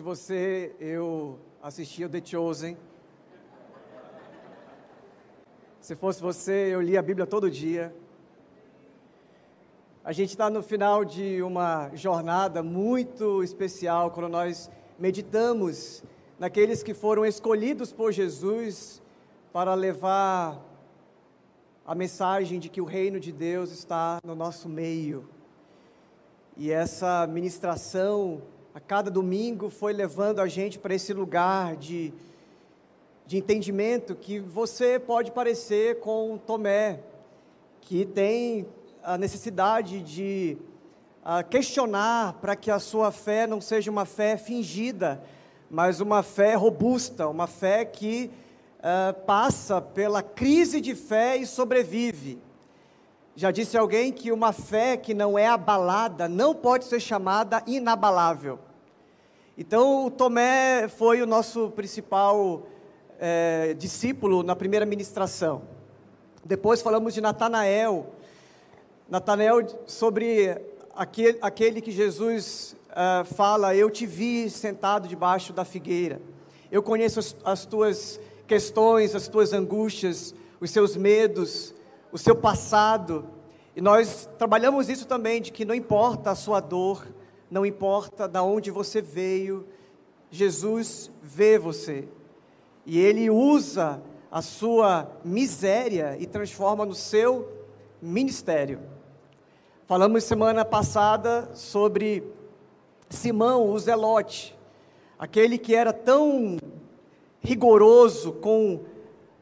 Se 0.00 0.02
você, 0.02 0.74
eu 0.80 1.38
assisti 1.62 2.02
o 2.02 2.08
The 2.08 2.22
Chosen. 2.24 2.74
Se 5.78 5.94
fosse 5.94 6.22
você, 6.22 6.70
eu 6.72 6.80
lia 6.80 7.00
a 7.00 7.02
Bíblia 7.02 7.26
todo 7.26 7.50
dia. 7.50 7.94
A 10.02 10.10
gente 10.12 10.30
está 10.30 10.48
no 10.48 10.62
final 10.62 11.04
de 11.04 11.42
uma 11.42 11.90
jornada 11.94 12.62
muito 12.62 13.44
especial, 13.44 14.10
quando 14.10 14.30
nós 14.30 14.70
meditamos 14.98 16.02
naqueles 16.38 16.82
que 16.82 16.94
foram 16.94 17.26
escolhidos 17.26 17.92
por 17.92 18.10
Jesus 18.10 19.02
para 19.52 19.74
levar 19.74 20.64
a 21.84 21.94
mensagem 21.94 22.58
de 22.58 22.70
que 22.70 22.80
o 22.80 22.86
reino 22.86 23.20
de 23.20 23.32
Deus 23.32 23.70
está 23.70 24.18
no 24.24 24.34
nosso 24.34 24.66
meio. 24.66 25.28
E 26.56 26.70
essa 26.70 27.26
ministração 27.26 28.40
a 28.72 28.78
cada 28.78 29.10
domingo 29.10 29.68
foi 29.68 29.92
levando 29.92 30.38
a 30.38 30.46
gente 30.46 30.78
para 30.78 30.94
esse 30.94 31.12
lugar 31.12 31.74
de, 31.76 32.14
de 33.26 33.36
entendimento 33.36 34.14
que 34.14 34.38
você 34.38 34.96
pode 34.96 35.32
parecer 35.32 35.98
com 35.98 36.38
Tomé, 36.38 37.00
que 37.80 38.04
tem 38.04 38.66
a 39.02 39.18
necessidade 39.18 40.00
de 40.02 40.56
a 41.22 41.42
questionar 41.42 42.34
para 42.34 42.54
que 42.54 42.70
a 42.70 42.78
sua 42.78 43.10
fé 43.10 43.46
não 43.46 43.60
seja 43.60 43.90
uma 43.90 44.04
fé 44.04 44.36
fingida, 44.36 45.20
mas 45.68 46.00
uma 46.00 46.22
fé 46.22 46.54
robusta, 46.54 47.28
uma 47.28 47.48
fé 47.48 47.84
que 47.84 48.30
uh, 48.78 49.12
passa 49.24 49.82
pela 49.82 50.22
crise 50.22 50.80
de 50.80 50.94
fé 50.94 51.36
e 51.36 51.44
sobrevive. 51.44 52.38
Já 53.34 53.50
disse 53.50 53.76
alguém 53.76 54.12
que 54.12 54.32
uma 54.32 54.52
fé 54.52 54.96
que 54.96 55.12
não 55.12 55.38
é 55.38 55.46
abalada 55.46 56.28
não 56.28 56.54
pode 56.54 56.84
ser 56.84 57.00
chamada 57.00 57.62
inabalável. 57.66 58.58
Então, 59.62 60.06
o 60.06 60.10
Tomé 60.10 60.88
foi 60.88 61.20
o 61.20 61.26
nosso 61.26 61.68
principal 61.72 62.66
é, 63.18 63.74
discípulo 63.74 64.42
na 64.42 64.56
primeira 64.56 64.86
ministração. 64.86 65.60
Depois 66.42 66.80
falamos 66.80 67.12
de 67.12 67.20
Natanael. 67.20 68.06
Natanael 69.06 69.66
sobre 69.86 70.58
aquele, 70.96 71.38
aquele 71.42 71.82
que 71.82 71.90
Jesus 71.90 72.74
uh, 72.88 73.22
fala: 73.34 73.76
Eu 73.76 73.90
te 73.90 74.06
vi 74.06 74.48
sentado 74.48 75.06
debaixo 75.06 75.52
da 75.52 75.62
figueira. 75.62 76.22
Eu 76.72 76.82
conheço 76.82 77.18
as, 77.18 77.36
as 77.44 77.66
tuas 77.66 78.18
questões, 78.46 79.14
as 79.14 79.28
tuas 79.28 79.52
angústias, 79.52 80.34
os 80.58 80.70
seus 80.70 80.96
medos, 80.96 81.74
o 82.10 82.16
seu 82.16 82.34
passado. 82.34 83.26
E 83.76 83.82
nós 83.82 84.26
trabalhamos 84.38 84.88
isso 84.88 85.06
também, 85.06 85.42
de 85.42 85.52
que 85.52 85.66
não 85.66 85.74
importa 85.74 86.30
a 86.30 86.34
sua 86.34 86.60
dor, 86.60 87.06
não 87.50 87.66
importa 87.66 88.28
de 88.28 88.38
onde 88.38 88.70
você 88.70 89.02
veio, 89.02 89.66
Jesus 90.30 91.10
vê 91.22 91.58
você. 91.58 92.06
E 92.86 92.98
Ele 92.98 93.28
usa 93.28 94.00
a 94.30 94.40
sua 94.40 95.10
miséria 95.24 96.16
e 96.18 96.26
transforma 96.26 96.86
no 96.86 96.94
seu 96.94 97.48
ministério. 98.00 98.80
Falamos 99.86 100.22
semana 100.22 100.64
passada 100.64 101.50
sobre 101.52 102.22
Simão, 103.08 103.70
o 103.70 103.78
Zelote, 103.78 104.56
aquele 105.18 105.58
que 105.58 105.74
era 105.74 105.92
tão 105.92 106.58
rigoroso 107.40 108.32
com 108.34 108.84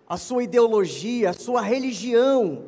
a 0.09 0.17
sua 0.17 0.45
ideologia, 0.45 1.31
a 1.31 1.35
sua 1.35 1.61
religião. 1.61 2.65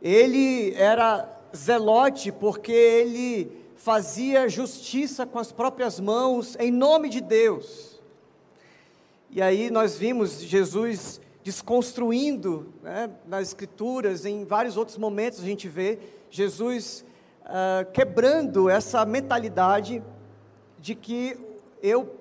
Ele 0.00 0.72
era 0.74 1.28
zelote 1.54 2.30
porque 2.30 2.70
ele 2.70 3.50
fazia 3.78 4.48
justiça 4.48 5.24
com 5.24 5.38
as 5.38 5.52
próprias 5.52 6.00
mãos, 6.00 6.56
em 6.58 6.70
nome 6.70 7.08
de 7.08 7.20
Deus. 7.20 8.00
E 9.30 9.40
aí 9.40 9.70
nós 9.70 9.96
vimos 9.96 10.40
Jesus 10.40 11.20
desconstruindo 11.44 12.74
né, 12.82 13.08
nas 13.24 13.48
Escrituras, 13.48 14.26
em 14.26 14.44
vários 14.44 14.76
outros 14.76 14.98
momentos 14.98 15.40
a 15.40 15.44
gente 15.44 15.68
vê 15.68 16.00
Jesus 16.28 17.04
uh, 17.44 17.90
quebrando 17.92 18.68
essa 18.68 19.06
mentalidade 19.06 20.02
de 20.80 20.96
que 20.96 21.38
eu 21.80 22.16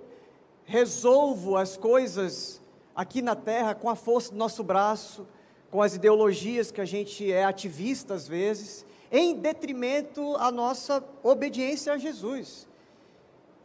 resolvo 0.63 1.57
as 1.57 1.75
coisas 1.75 2.62
aqui 2.95 3.19
na 3.22 3.35
terra 3.35 3.74
com 3.74 3.89
a 3.89 3.95
força 3.95 4.31
do 4.31 4.38
nosso 4.38 4.63
braço, 4.63 5.25
com 5.72 5.81
as 5.81 5.95
ideologias 5.95 6.72
que 6.72 6.81
a 6.81 6.85
gente 6.85 7.31
é 7.31 7.44
ativista 7.44 8.13
às 8.13 8.28
vezes, 8.28 8.85
em 9.12 9.35
detrimento 9.35 10.35
à 10.35 10.51
nossa 10.51 11.03
obediência 11.23 11.94
a 11.94 11.97
Jesus. 11.97 12.68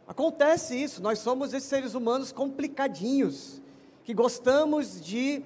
Acontece 0.07 0.75
isso, 0.75 1.01
nós 1.01 1.19
somos 1.19 1.53
esses 1.53 1.69
seres 1.69 1.93
humanos 1.93 2.31
complicadinhos, 2.31 3.61
que 4.03 4.13
gostamos 4.13 5.01
de, 5.01 5.41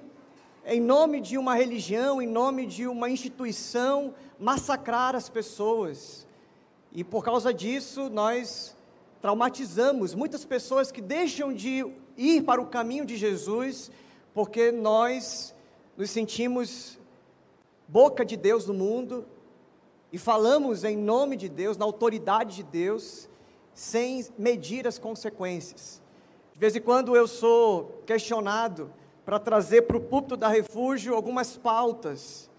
em 0.66 0.80
nome 0.80 1.20
de 1.20 1.38
uma 1.38 1.54
religião, 1.54 2.20
em 2.20 2.26
nome 2.26 2.66
de 2.66 2.86
uma 2.86 3.08
instituição, 3.08 4.14
massacrar 4.38 5.14
as 5.14 5.28
pessoas. 5.28 6.26
E 6.92 7.04
por 7.04 7.24
causa 7.24 7.54
disso, 7.54 8.08
nós 8.10 8.76
traumatizamos 9.20 10.14
muitas 10.14 10.44
pessoas 10.44 10.90
que 10.90 11.00
deixam 11.00 11.52
de 11.52 11.86
ir 12.16 12.42
para 12.42 12.60
o 12.60 12.66
caminho 12.66 13.06
de 13.06 13.16
Jesus, 13.16 13.90
porque 14.34 14.72
nós 14.72 15.54
nos 15.96 16.10
sentimos 16.10 16.98
boca 17.86 18.24
de 18.24 18.36
Deus 18.36 18.66
no 18.66 18.74
mundo, 18.74 19.24
e 20.12 20.18
falamos 20.18 20.84
em 20.84 20.96
nome 20.96 21.36
de 21.36 21.48
Deus, 21.48 21.76
na 21.76 21.84
autoridade 21.84 22.56
de 22.56 22.62
Deus, 22.62 23.28
sem 23.74 24.26
medir 24.38 24.86
as 24.86 24.98
consequências. 24.98 26.00
De 26.52 26.58
vez 26.58 26.74
em 26.74 26.80
quando 26.80 27.14
eu 27.14 27.28
sou 27.28 28.02
questionado 28.06 28.90
para 29.24 29.38
trazer 29.38 29.82
para 29.82 29.96
o 29.96 30.00
púlpito 30.00 30.36
da 30.36 30.48
refúgio 30.48 31.14
algumas 31.14 31.56
pautas. 31.56 32.50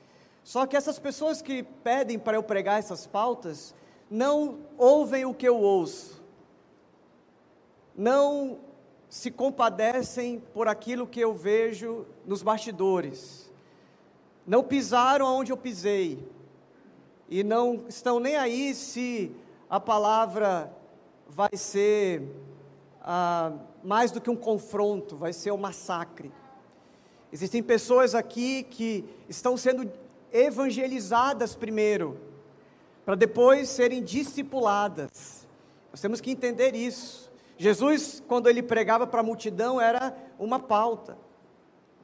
Só 0.44 0.66
que 0.66 0.78
essas 0.78 1.00
pessoas 1.00 1.42
que 1.42 1.64
pedem 1.64 2.20
para 2.20 2.38
eu 2.38 2.44
pregar 2.44 2.80
essas 2.80 3.08
pautas 3.08 3.74
não 4.10 4.60
ouvem 4.78 5.26
o 5.26 5.34
que 5.34 5.48
eu 5.48 5.58
ouço, 5.58 6.24
não 7.96 8.60
se 9.10 9.30
compadecem 9.30 10.42
por 10.54 10.68
aquilo 10.68 11.06
que 11.06 11.20
eu 11.20 11.34
vejo 11.34 12.06
nos 12.26 12.42
bastidores, 12.42 13.52
não 14.46 14.64
pisaram 14.64 15.26
onde 15.26 15.52
eu 15.52 15.58
pisei 15.58 16.20
e 17.30 17.44
não 17.44 17.86
estão 17.88 18.20
nem 18.20 18.36
aí 18.36 18.74
se 18.74 19.32
a 19.70 19.80
palavra 19.80 20.74
vai 21.28 21.56
ser 21.56 22.24
ah, 23.02 23.54
mais 23.84 24.10
do 24.12 24.20
que 24.20 24.32
um 24.32 24.36
confronto, 24.36 25.16
vai 25.16 25.32
ser 25.32 25.52
um 25.52 25.58
massacre. 25.58 26.32
Existem 27.32 27.62
pessoas 27.62 28.16
aqui 28.16 28.64
que 28.64 29.06
estão 29.30 29.56
sendo 29.56 29.92
evangelizadas 30.34 31.56
primeiro, 31.56 32.20
para 33.06 33.14
depois 33.14 33.70
serem 33.70 34.04
discipuladas. 34.04 35.48
Nós 35.92 36.02
temos 36.02 36.20
que 36.20 36.32
entender 36.32 36.74
isso. 36.74 37.32
Jesus, 37.58 38.24
quando 38.28 38.50
ele 38.50 38.64
pregava 38.64 39.06
para 39.06 39.20
a 39.20 39.24
multidão, 39.24 39.80
era 39.80 40.16
uma 40.40 40.60
pauta. 40.60 41.16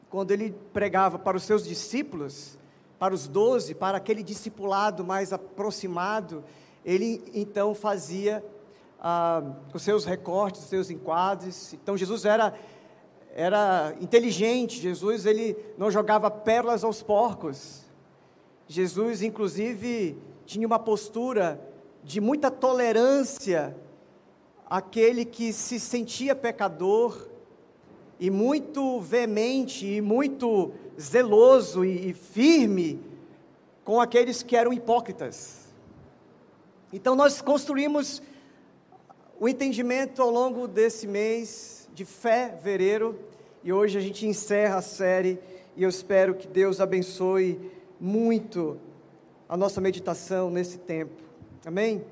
Quando 0.09 0.29
ele 0.31 0.55
pregava 0.71 1.17
para 1.17 1.37
os 1.37 1.43
seus 1.43 1.63
discípulos, 1.63 2.59
para 3.05 3.13
os 3.13 3.27
doze, 3.27 3.75
para 3.75 3.99
aquele 3.99 4.23
discipulado 4.23 5.05
mais 5.05 5.31
aproximado, 5.31 6.43
ele 6.83 7.21
então 7.35 7.75
fazia 7.75 8.43
ah, 8.99 9.43
os 9.71 9.83
seus 9.83 10.05
recortes, 10.05 10.63
os 10.63 10.69
seus 10.69 10.89
enquadres. 10.89 11.73
Então 11.75 11.95
Jesus 11.95 12.25
era 12.25 12.51
era 13.31 13.93
inteligente. 14.01 14.81
Jesus 14.81 15.27
ele 15.27 15.55
não 15.77 15.91
jogava 15.91 16.31
pérolas 16.31 16.83
aos 16.83 17.03
porcos. 17.03 17.83
Jesus 18.67 19.21
inclusive 19.21 20.17
tinha 20.43 20.65
uma 20.65 20.79
postura 20.79 21.61
de 22.03 22.19
muita 22.19 22.49
tolerância 22.49 23.77
àquele 24.67 25.25
que 25.25 25.53
se 25.53 25.79
sentia 25.79 26.35
pecador 26.35 27.27
e 28.19 28.31
muito 28.31 28.99
veemente 28.99 29.85
e 29.85 30.01
muito 30.01 30.73
zeloso 30.99 31.83
e, 31.83 32.13
firme 32.13 33.01
com 33.83 33.99
aqueles 33.99 34.41
que 34.41 34.55
eram 34.55 34.73
hipócritas. 34.73 35.65
Então 36.91 37.15
nós 37.15 37.41
construímos 37.41 38.21
o 39.39 39.47
entendimento 39.47 40.21
ao 40.21 40.29
longo 40.29 40.67
desse 40.67 41.07
mês 41.07 41.89
de 41.93 42.05
fé 42.05 42.57
vereiro 42.61 43.19
e 43.63 43.71
hoje 43.73 43.97
a 43.97 44.01
gente 44.01 44.25
encerra 44.25 44.77
a 44.77 44.81
série 44.81 45.39
e 45.75 45.83
eu 45.83 45.89
espero 45.89 46.35
que 46.35 46.47
Deus 46.47 46.79
abençoe 46.79 47.71
muito 47.99 48.79
a 49.47 49.57
nossa 49.57 49.81
meditação 49.81 50.49
nesse 50.49 50.77
tempo. 50.77 51.21
Amém? 51.65 52.03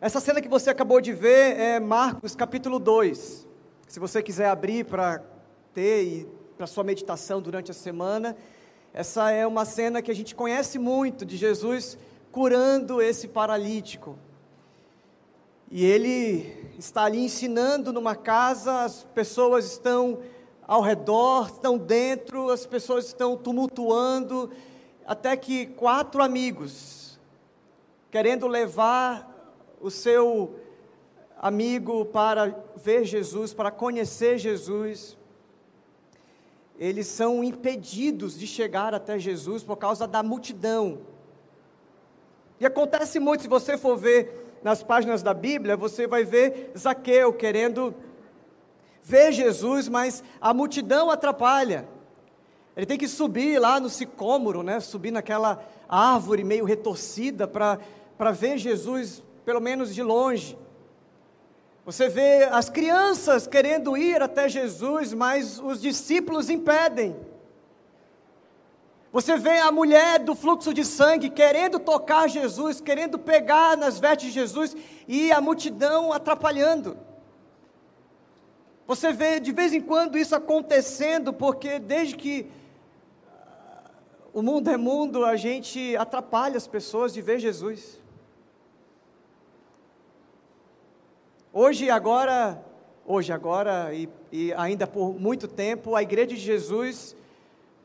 Essa 0.00 0.20
cena 0.20 0.40
que 0.40 0.48
você 0.48 0.70
acabou 0.70 1.00
de 1.00 1.12
ver 1.12 1.58
é 1.58 1.80
Marcos 1.80 2.36
capítulo 2.36 2.78
2. 2.78 3.48
Se 3.88 3.98
você 3.98 4.22
quiser 4.22 4.48
abrir 4.48 4.84
para 4.84 5.22
ter 5.72 6.04
e 6.04 6.28
para 6.56 6.66
sua 6.66 6.84
meditação 6.84 7.42
durante 7.42 7.70
a 7.70 7.74
semana. 7.74 8.36
Essa 8.92 9.30
é 9.30 9.46
uma 9.46 9.64
cena 9.64 10.00
que 10.00 10.10
a 10.10 10.14
gente 10.14 10.34
conhece 10.34 10.78
muito 10.78 11.24
de 11.26 11.36
Jesus 11.36 11.98
curando 12.30 13.02
esse 13.02 13.26
paralítico. 13.26 14.16
E 15.70 15.84
ele 15.84 16.72
está 16.78 17.04
ali 17.04 17.24
ensinando 17.24 17.92
numa 17.92 18.14
casa, 18.14 18.82
as 18.82 19.02
pessoas 19.14 19.64
estão 19.64 20.20
ao 20.66 20.80
redor, 20.80 21.46
estão 21.46 21.76
dentro, 21.76 22.50
as 22.50 22.64
pessoas 22.64 23.06
estão 23.06 23.36
tumultuando, 23.36 24.50
até 25.04 25.36
que 25.36 25.66
quatro 25.66 26.22
amigos, 26.22 27.18
querendo 28.10 28.46
levar 28.46 29.28
o 29.80 29.90
seu 29.90 30.54
amigo 31.36 32.04
para 32.06 32.54
ver 32.76 33.04
Jesus, 33.04 33.52
para 33.52 33.70
conhecer 33.70 34.38
Jesus, 34.38 35.16
eles 36.78 37.06
são 37.06 37.44
impedidos 37.44 38.38
de 38.38 38.46
chegar 38.46 38.94
até 38.94 39.18
Jesus 39.18 39.62
por 39.62 39.76
causa 39.76 40.06
da 40.06 40.22
multidão. 40.22 40.98
E 42.58 42.66
acontece 42.66 43.20
muito, 43.20 43.42
se 43.42 43.48
você 43.48 43.76
for 43.78 43.96
ver 43.96 44.58
nas 44.62 44.82
páginas 44.82 45.22
da 45.22 45.34
Bíblia, 45.34 45.76
você 45.76 46.06
vai 46.06 46.24
ver 46.24 46.72
Zaqueu 46.76 47.32
querendo 47.32 47.94
ver 49.02 49.32
Jesus, 49.32 49.88
mas 49.88 50.24
a 50.40 50.54
multidão 50.54 51.10
atrapalha. 51.10 51.86
Ele 52.76 52.86
tem 52.86 52.98
que 52.98 53.06
subir 53.06 53.58
lá 53.58 53.78
no 53.78 53.88
sicômoro, 53.88 54.62
né? 54.62 54.80
subir 54.80 55.10
naquela 55.10 55.62
árvore 55.88 56.42
meio 56.42 56.64
retorcida 56.64 57.46
para 57.46 58.30
ver 58.32 58.58
Jesus, 58.58 59.22
pelo 59.44 59.60
menos 59.60 59.94
de 59.94 60.02
longe. 60.02 60.58
Você 61.84 62.08
vê 62.08 62.44
as 62.44 62.70
crianças 62.70 63.46
querendo 63.46 63.94
ir 63.96 64.22
até 64.22 64.48
Jesus, 64.48 65.12
mas 65.12 65.58
os 65.58 65.82
discípulos 65.82 66.48
impedem. 66.48 67.14
Você 69.12 69.36
vê 69.36 69.58
a 69.58 69.70
mulher 69.70 70.18
do 70.18 70.34
fluxo 70.34 70.72
de 70.72 70.84
sangue 70.84 71.28
querendo 71.28 71.78
tocar 71.78 72.28
Jesus, 72.28 72.80
querendo 72.80 73.18
pegar 73.18 73.76
nas 73.76 74.00
vestes 74.00 74.28
de 74.28 74.34
Jesus 74.34 74.76
e 75.06 75.30
a 75.30 75.40
multidão 75.40 76.12
atrapalhando. 76.12 76.96
Você 78.86 79.12
vê 79.12 79.38
de 79.38 79.52
vez 79.52 79.72
em 79.72 79.80
quando 79.80 80.18
isso 80.18 80.34
acontecendo, 80.34 81.32
porque 81.32 81.78
desde 81.78 82.16
que 82.16 82.50
ah, 83.28 83.90
o 84.32 84.42
mundo 84.42 84.68
é 84.68 84.76
mundo, 84.76 85.24
a 85.24 85.36
gente 85.36 85.96
atrapalha 85.96 86.56
as 86.56 86.66
pessoas 86.66 87.12
de 87.12 87.22
ver 87.22 87.38
Jesus. 87.38 88.02
Hoje, 91.56 91.88
agora, 91.88 92.60
hoje, 93.06 93.32
agora 93.32 93.94
e, 93.94 94.08
e 94.32 94.52
ainda 94.54 94.88
por 94.88 95.14
muito 95.14 95.46
tempo, 95.46 95.94
a 95.94 96.02
Igreja 96.02 96.26
de 96.26 96.36
Jesus 96.36 97.14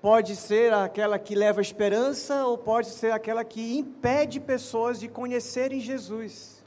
pode 0.01 0.35
ser 0.35 0.73
aquela 0.73 1.19
que 1.19 1.35
leva 1.35 1.61
esperança 1.61 2.47
ou 2.47 2.57
pode 2.57 2.87
ser 2.87 3.11
aquela 3.11 3.43
que 3.43 3.77
impede 3.77 4.39
pessoas 4.39 4.99
de 4.99 5.07
conhecerem 5.07 5.79
Jesus. 5.79 6.63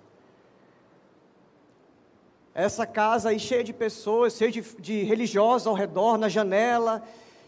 Essa 2.55 2.87
casa 2.87 3.31
aí 3.31 3.39
cheia 3.41 3.65
de 3.65 3.73
pessoas, 3.73 4.37
cheia 4.37 4.53
de, 4.53 4.63
de 4.79 5.03
religiosos 5.03 5.67
ao 5.67 5.75
redor, 5.75 6.17
na 6.17 6.29
janela, 6.29 7.03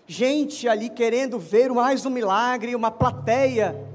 gente 0.04 0.66
ali 0.66 0.88
querendo 0.88 1.38
ver 1.38 1.70
mais 1.70 2.04
um 2.04 2.10
milagre, 2.10 2.74
uma 2.74 2.90
plateia. 2.90 3.93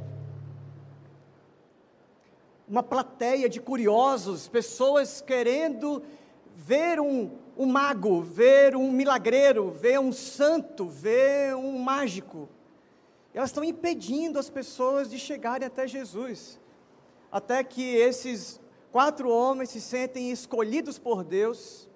Uma 2.70 2.84
plateia 2.84 3.50
de 3.50 3.60
curiosos, 3.60 4.48
pessoas 4.48 5.22
querendo 5.22 6.04
ver 6.56 7.00
um, 7.00 7.32
um 7.58 7.66
mago, 7.66 8.22
ver 8.22 8.76
um 8.76 8.92
milagreiro, 8.92 9.72
ver 9.72 10.00
um 10.00 10.12
santo, 10.12 10.88
ver 10.88 11.56
um 11.56 11.80
mágico. 11.80 12.48
Elas 13.34 13.50
estão 13.50 13.64
impedindo 13.64 14.38
as 14.38 14.50
pessoas 14.50 15.10
de 15.10 15.18
chegarem 15.18 15.66
até 15.66 15.88
Jesus. 15.88 16.60
Até 17.32 17.64
que 17.64 17.96
esses 17.96 18.60
Quatro 18.92 19.30
homens 19.30 19.70
se 19.70 19.80
sentem 19.80 20.32
escolhidos 20.32 20.98
por 20.98 21.24
Deus. 21.24 21.88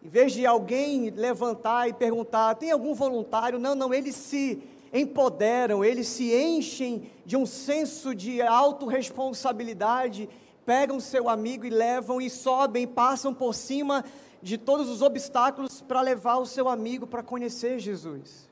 Em 0.00 0.08
vez 0.08 0.32
de 0.32 0.46
alguém 0.46 1.10
levantar 1.10 1.88
e 1.88 1.92
perguntar, 1.92 2.54
tem 2.54 2.70
algum 2.70 2.94
voluntário? 2.94 3.58
Não, 3.58 3.74
não, 3.74 3.92
eles 3.92 4.14
se 4.14 4.62
empoderam, 4.92 5.84
eles 5.84 6.08
se 6.08 6.34
enchem 6.34 7.10
de 7.24 7.36
um 7.36 7.44
senso 7.46 8.14
de 8.14 8.40
autorresponsabilidade, 8.40 10.28
pegam 10.64 11.00
seu 11.00 11.28
amigo 11.28 11.64
e 11.64 11.70
levam 11.70 12.20
e 12.20 12.28
sobem, 12.28 12.86
passam 12.86 13.32
por 13.32 13.54
cima 13.54 14.04
de 14.42 14.56
todos 14.56 14.88
os 14.88 15.02
obstáculos 15.02 15.80
para 15.80 16.00
levar 16.00 16.36
o 16.36 16.46
seu 16.46 16.68
amigo 16.68 17.06
para 17.06 17.22
conhecer 17.22 17.78
Jesus. 17.78 18.48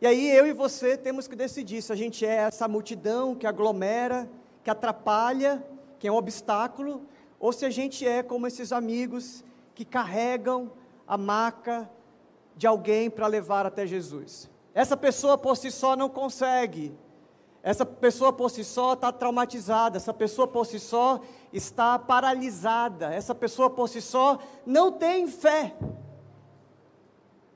E 0.00 0.06
aí 0.06 0.30
eu 0.30 0.46
e 0.46 0.52
você 0.52 0.96
temos 0.96 1.26
que 1.26 1.36
decidir 1.36 1.80
se 1.80 1.92
a 1.92 1.96
gente 1.96 2.26
é 2.26 2.34
essa 2.34 2.68
multidão 2.68 3.34
que 3.34 3.46
aglomera, 3.46 4.28
que 4.62 4.70
atrapalha, 4.70 5.64
que 5.98 6.06
é 6.06 6.12
um 6.12 6.16
obstáculo, 6.16 7.02
ou 7.38 7.52
se 7.52 7.64
a 7.64 7.70
gente 7.70 8.06
é 8.06 8.22
como 8.22 8.46
esses 8.46 8.72
amigos 8.72 9.44
que 9.74 9.84
carregam 9.84 10.70
a 11.06 11.16
maca 11.16 11.88
de 12.56 12.66
alguém 12.66 13.10
para 13.10 13.26
levar 13.26 13.66
até 13.66 13.86
Jesus. 13.86 14.50
Essa 14.74 14.96
pessoa 14.96 15.38
por 15.38 15.56
si 15.56 15.70
só 15.70 15.96
não 15.96 16.08
consegue. 16.08 16.96
Essa 17.62 17.86
pessoa 17.86 18.30
por 18.30 18.50
si 18.50 18.62
só 18.62 18.92
está 18.92 19.10
traumatizada, 19.10 19.96
essa 19.96 20.12
pessoa 20.12 20.46
por 20.46 20.66
si 20.66 20.78
só 20.78 21.20
está 21.50 21.98
paralisada, 21.98 23.14
essa 23.14 23.34
pessoa 23.34 23.70
por 23.70 23.88
si 23.88 24.02
só 24.02 24.38
não 24.66 24.92
tem 24.92 25.26
fé. 25.26 25.74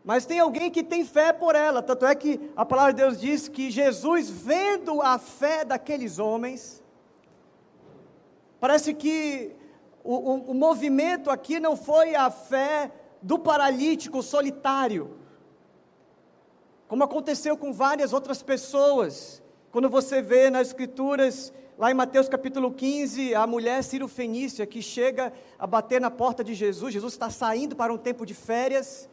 Mas 0.02 0.24
tem 0.24 0.40
alguém 0.40 0.70
que 0.70 0.82
tem 0.82 1.04
fé 1.04 1.30
por 1.30 1.54
ela. 1.54 1.82
Tanto 1.82 2.06
é 2.06 2.14
que 2.14 2.50
a 2.56 2.64
palavra 2.64 2.94
de 2.94 3.02
Deus 3.02 3.20
diz 3.20 3.48
que 3.48 3.70
Jesus, 3.70 4.30
vendo 4.30 5.02
a 5.02 5.18
fé 5.18 5.62
daqueles 5.62 6.18
homens, 6.18 6.82
parece 8.58 8.94
que 8.94 9.54
o, 10.02 10.14
o, 10.14 10.34
o 10.52 10.54
movimento 10.54 11.28
aqui 11.28 11.60
não 11.60 11.76
foi 11.76 12.14
a 12.14 12.30
fé 12.30 12.90
do 13.22 13.38
paralítico 13.38 14.22
solitário, 14.22 15.16
como 16.86 17.04
aconteceu 17.04 17.56
com 17.56 17.72
várias 17.72 18.12
outras 18.12 18.42
pessoas. 18.42 19.42
Quando 19.70 19.88
você 19.88 20.22
vê 20.22 20.48
nas 20.48 20.68
Escrituras, 20.68 21.52
lá 21.76 21.90
em 21.90 21.94
Mateus 21.94 22.28
capítulo 22.28 22.72
15, 22.72 23.34
a 23.34 23.46
mulher 23.46 23.82
Ciro 23.84 24.08
Fenícia 24.08 24.66
que 24.66 24.80
chega 24.80 25.32
a 25.58 25.66
bater 25.66 26.00
na 26.00 26.10
porta 26.10 26.42
de 26.42 26.54
Jesus, 26.54 26.92
Jesus 26.92 27.12
está 27.12 27.28
saindo 27.28 27.76
para 27.76 27.92
um 27.92 27.98
tempo 27.98 28.24
de 28.24 28.34
férias, 28.34 29.08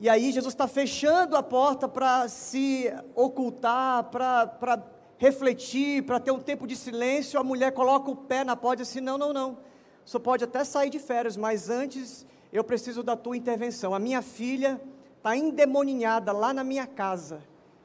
e 0.00 0.08
aí 0.08 0.30
Jesus 0.30 0.54
está 0.54 0.68
fechando 0.68 1.36
a 1.36 1.42
porta 1.42 1.88
para 1.88 2.28
se 2.28 2.92
ocultar, 3.16 4.04
para 4.04 4.80
refletir, 5.18 6.04
para 6.04 6.20
ter 6.20 6.30
um 6.30 6.38
tempo 6.38 6.68
de 6.68 6.76
silêncio. 6.76 7.38
A 7.38 7.42
mulher 7.42 7.72
coloca 7.72 8.08
o 8.08 8.14
pé 8.14 8.44
na 8.44 8.54
porta 8.54 8.82
e 8.82 8.84
diz 8.84 8.92
assim: 8.92 9.00
não, 9.00 9.18
não, 9.18 9.32
não. 9.32 9.58
Você 10.04 10.18
pode 10.20 10.44
até 10.44 10.62
sair 10.62 10.88
de 10.88 11.00
férias, 11.00 11.36
mas 11.36 11.68
antes 11.68 12.24
eu 12.52 12.64
preciso 12.64 13.02
da 13.02 13.16
tua 13.16 13.36
intervenção. 13.36 13.94
A 13.94 13.98
minha 13.98 14.22
filha 14.22 14.80
está 15.16 15.36
endemoninhada 15.36 16.32
lá 16.32 16.52
na 16.52 16.64
minha 16.64 16.86
casa. 16.86 17.42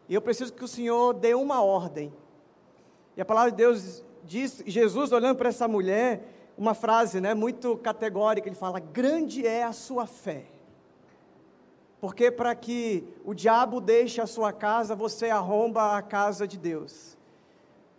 E 0.07 0.13
eu 0.13 0.21
preciso 0.21 0.53
que 0.53 0.63
o 0.63 0.67
Senhor 0.67 1.13
dê 1.13 1.33
uma 1.33 1.61
ordem. 1.61 2.13
E 3.15 3.21
a 3.21 3.25
palavra 3.25 3.51
de 3.51 3.57
Deus 3.57 4.03
diz, 4.23 4.63
Jesus 4.65 5.11
olhando 5.11 5.37
para 5.37 5.49
essa 5.49 5.67
mulher, 5.67 6.51
uma 6.57 6.73
frase 6.73 7.19
né, 7.19 7.33
muito 7.33 7.77
categórica, 7.77 8.47
ele 8.47 8.55
fala: 8.55 8.79
grande 8.79 9.45
é 9.45 9.63
a 9.63 9.73
sua 9.73 10.05
fé. 10.05 10.45
Porque 11.99 12.29
para 12.29 12.53
que 12.53 13.07
o 13.23 13.33
diabo 13.33 13.79
deixe 13.79 14.19
a 14.19 14.27
sua 14.27 14.51
casa, 14.51 14.95
você 14.95 15.29
arromba 15.29 15.95
a 15.97 16.01
casa 16.01 16.47
de 16.47 16.57
Deus. 16.57 17.17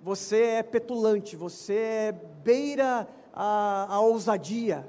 Você 0.03 0.43
é 0.43 0.63
petulante, 0.63 1.37
você 1.37 1.75
é 1.75 2.13
beira 2.13 3.09
a, 3.33 3.87
a 3.89 4.01
ousadia. 4.01 4.87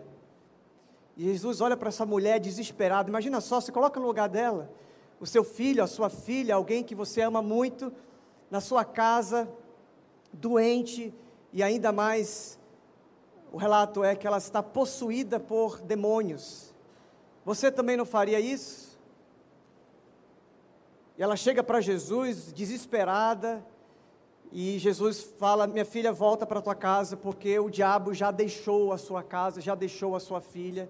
E 1.18 1.24
Jesus 1.24 1.62
olha 1.62 1.78
para 1.78 1.90
essa 1.90 2.06
mulher 2.06 2.40
desesperada. 2.40 3.10
Imagina 3.10 3.40
só, 3.40 3.62
se 3.62 3.72
coloca 3.72 4.00
no 4.00 4.06
lugar 4.06 4.28
dela. 4.28 4.70
O 5.20 5.26
seu 5.26 5.44
filho, 5.44 5.84
a 5.84 5.88
sua 5.88 6.10
filha, 6.10 6.56
alguém 6.56 6.84
que 6.84 6.94
você 6.94 7.22
ama 7.22 7.42
muito, 7.42 7.92
na 8.52 8.60
sua 8.60 8.84
casa, 8.84 9.50
doente, 10.32 11.14
e 11.54 11.64
ainda 11.64 11.92
mais, 11.92 12.60
o 13.52 13.58
relato 13.58 14.04
é 14.04 14.16
que 14.16 14.28
ela 14.28 14.38
está 14.38 14.62
possuída 14.62 15.40
por 15.40 15.80
demônios. 15.80 16.74
Você 17.46 17.72
também 17.72 17.96
não 17.96 18.06
faria 18.06 18.40
isso? 18.40 19.00
E 21.18 21.24
ela 21.24 21.38
chega 21.38 21.64
para 21.64 21.80
Jesus 21.80 22.52
desesperada, 22.52 23.66
e 24.52 24.78
Jesus 24.80 25.22
fala: 25.38 25.68
Minha 25.68 25.86
filha, 25.86 26.12
volta 26.12 26.46
para 26.46 26.62
tua 26.62 26.76
casa, 26.76 27.18
porque 27.18 27.60
o 27.60 27.70
diabo 27.70 28.14
já 28.14 28.32
deixou 28.32 28.94
a 28.94 28.98
sua 28.98 29.24
casa, 29.24 29.62
já 29.62 29.76
deixou 29.76 30.16
a 30.16 30.20
sua 30.20 30.42
filha. 30.42 30.90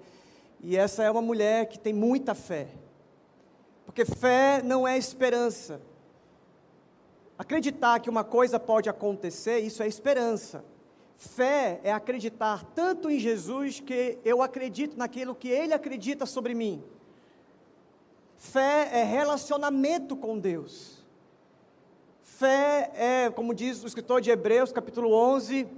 E 0.61 0.77
essa 0.77 1.03
é 1.03 1.11
uma 1.11 1.21
mulher 1.21 1.67
que 1.67 1.77
tem 1.77 1.93
muita 1.93 2.33
fé, 2.33 2.67
porque 3.85 4.05
fé 4.05 4.61
não 4.63 4.87
é 4.87 4.97
esperança. 4.97 5.81
Acreditar 7.37 7.99
que 7.99 8.09
uma 8.09 8.23
coisa 8.23 8.59
pode 8.59 8.89
acontecer, 8.89 9.59
isso 9.59 9.83
é 9.83 9.87
esperança. 9.87 10.63
Fé 11.17 11.79
é 11.83 11.91
acreditar 11.91 12.63
tanto 12.75 13.09
em 13.09 13.19
Jesus 13.19 13.79
que 13.79 14.17
eu 14.23 14.41
acredito 14.41 14.97
naquilo 14.97 15.35
que 15.35 15.49
ele 15.49 15.73
acredita 15.73 16.25
sobre 16.25 16.53
mim. 16.53 16.83
Fé 18.37 18.89
é 18.91 19.03
relacionamento 19.03 20.15
com 20.15 20.37
Deus. 20.37 20.94
Fé 22.37 22.91
é, 22.95 23.29
como 23.29 23.53
diz 23.53 23.81
o 23.81 23.87
escritor 23.87 24.19
de 24.19 24.29
Hebreus, 24.29 24.73
capítulo 24.73 25.13
11, 25.13 25.69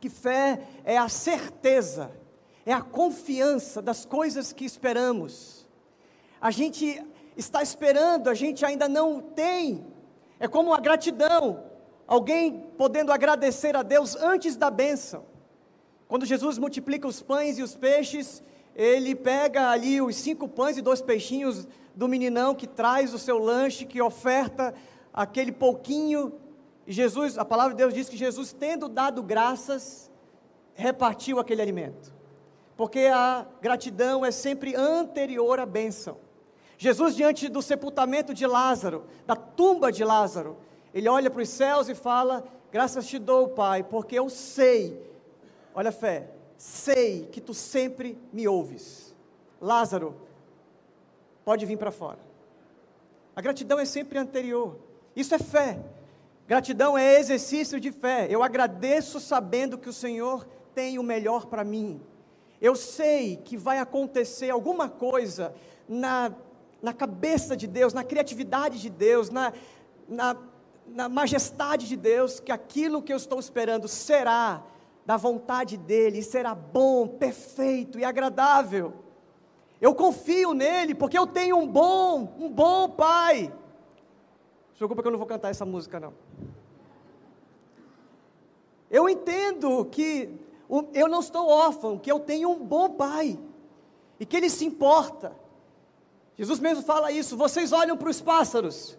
que 0.00 0.08
fé 0.08 0.66
é 0.84 0.98
a 0.98 1.08
certeza, 1.08 2.10
é 2.66 2.72
a 2.72 2.82
confiança 2.82 3.80
das 3.80 4.04
coisas 4.04 4.52
que 4.52 4.64
esperamos. 4.64 5.68
A 6.40 6.50
gente 6.50 7.00
está 7.36 7.62
esperando, 7.62 8.28
a 8.28 8.34
gente 8.34 8.64
ainda 8.64 8.88
não 8.88 9.20
tem. 9.20 9.86
É 10.40 10.48
como 10.48 10.74
a 10.74 10.80
gratidão, 10.80 11.62
alguém 12.08 12.72
podendo 12.76 13.12
agradecer 13.12 13.76
a 13.76 13.84
Deus 13.84 14.16
antes 14.16 14.56
da 14.56 14.72
bênção. 14.72 15.26
Quando 16.08 16.26
Jesus 16.26 16.58
multiplica 16.58 17.06
os 17.06 17.22
pães 17.22 17.56
e 17.56 17.62
os 17.62 17.76
peixes, 17.76 18.42
ele 18.74 19.14
pega 19.14 19.70
ali 19.70 20.02
os 20.02 20.16
cinco 20.16 20.48
pães 20.48 20.76
e 20.76 20.82
dois 20.82 21.00
peixinhos 21.00 21.68
do 21.94 22.08
meninão 22.08 22.52
que 22.52 22.66
traz 22.66 23.14
o 23.14 23.18
seu 23.18 23.38
lanche, 23.38 23.86
que 23.86 24.02
oferta 24.02 24.74
aquele 25.18 25.50
pouquinho. 25.50 26.32
Jesus, 26.86 27.36
a 27.36 27.44
palavra 27.44 27.74
de 27.74 27.78
Deus 27.78 27.92
diz 27.92 28.08
que 28.08 28.16
Jesus, 28.16 28.52
tendo 28.52 28.88
dado 28.88 29.20
graças, 29.20 30.08
repartiu 30.74 31.40
aquele 31.40 31.60
alimento. 31.60 32.14
Porque 32.76 33.00
a 33.12 33.44
gratidão 33.60 34.24
é 34.24 34.30
sempre 34.30 34.76
anterior 34.76 35.58
à 35.58 35.66
bênção. 35.66 36.18
Jesus, 36.78 37.16
diante 37.16 37.48
do 37.48 37.60
sepultamento 37.60 38.32
de 38.32 38.46
Lázaro, 38.46 39.06
da 39.26 39.34
tumba 39.34 39.90
de 39.90 40.04
Lázaro, 40.04 40.56
ele 40.94 41.08
olha 41.08 41.28
para 41.28 41.42
os 41.42 41.48
céus 41.48 41.88
e 41.88 41.96
fala: 41.96 42.44
Graças 42.70 43.04
te 43.04 43.18
dou, 43.18 43.48
Pai, 43.48 43.82
porque 43.82 44.16
eu 44.16 44.30
sei, 44.30 45.04
olha 45.74 45.88
a 45.88 45.92
fé, 45.92 46.30
sei 46.56 47.26
que 47.26 47.40
tu 47.40 47.52
sempre 47.52 48.16
me 48.32 48.46
ouves. 48.46 49.12
Lázaro, 49.60 50.14
pode 51.44 51.66
vir 51.66 51.76
para 51.76 51.90
fora. 51.90 52.20
A 53.34 53.40
gratidão 53.40 53.80
é 53.80 53.84
sempre 53.84 54.16
anterior. 54.16 54.87
Isso 55.18 55.34
é 55.34 55.38
fé. 55.40 55.80
Gratidão 56.46 56.96
é 56.96 57.18
exercício 57.18 57.80
de 57.80 57.90
fé. 57.90 58.28
Eu 58.30 58.40
agradeço 58.40 59.18
sabendo 59.18 59.76
que 59.76 59.88
o 59.88 59.92
Senhor 59.92 60.46
tem 60.76 60.96
o 60.96 61.02
melhor 61.02 61.46
para 61.46 61.64
mim. 61.64 62.00
Eu 62.60 62.76
sei 62.76 63.36
que 63.36 63.56
vai 63.56 63.80
acontecer 63.80 64.48
alguma 64.48 64.88
coisa 64.88 65.52
na, 65.88 66.32
na 66.80 66.92
cabeça 66.92 67.56
de 67.56 67.66
Deus, 67.66 67.92
na 67.92 68.04
criatividade 68.04 68.80
de 68.80 68.88
Deus, 68.88 69.28
na, 69.28 69.52
na, 70.08 70.36
na 70.86 71.08
majestade 71.08 71.88
de 71.88 71.96
Deus, 71.96 72.38
que 72.38 72.52
aquilo 72.52 73.02
que 73.02 73.12
eu 73.12 73.16
estou 73.16 73.40
esperando 73.40 73.88
será 73.88 74.62
da 75.04 75.16
vontade 75.16 75.76
dEle, 75.76 76.22
será 76.22 76.54
bom, 76.54 77.08
perfeito 77.08 77.98
e 77.98 78.04
agradável. 78.04 78.94
Eu 79.80 79.96
confio 79.96 80.54
nele, 80.54 80.94
porque 80.94 81.18
eu 81.18 81.26
tenho 81.26 81.56
um 81.56 81.66
bom, 81.66 82.36
um 82.38 82.48
bom 82.48 82.88
Pai. 82.90 83.52
Preocupa 84.78 85.02
que 85.02 85.08
eu 85.08 85.12
não 85.12 85.18
vou 85.18 85.26
cantar 85.26 85.50
essa 85.50 85.64
música, 85.64 85.98
não. 85.98 86.14
Eu 88.88 89.08
entendo 89.08 89.84
que 89.86 90.30
eu 90.94 91.08
não 91.08 91.18
estou 91.18 91.48
órfão, 91.48 91.98
que 91.98 92.10
eu 92.10 92.20
tenho 92.20 92.48
um 92.48 92.64
bom 92.64 92.90
pai 92.90 93.38
e 94.20 94.24
que 94.24 94.36
ele 94.36 94.48
se 94.48 94.64
importa. 94.64 95.36
Jesus 96.36 96.60
mesmo 96.60 96.84
fala 96.84 97.10
isso. 97.10 97.36
Vocês 97.36 97.72
olham 97.72 97.96
para 97.96 98.08
os 98.08 98.20
pássaros. 98.20 98.96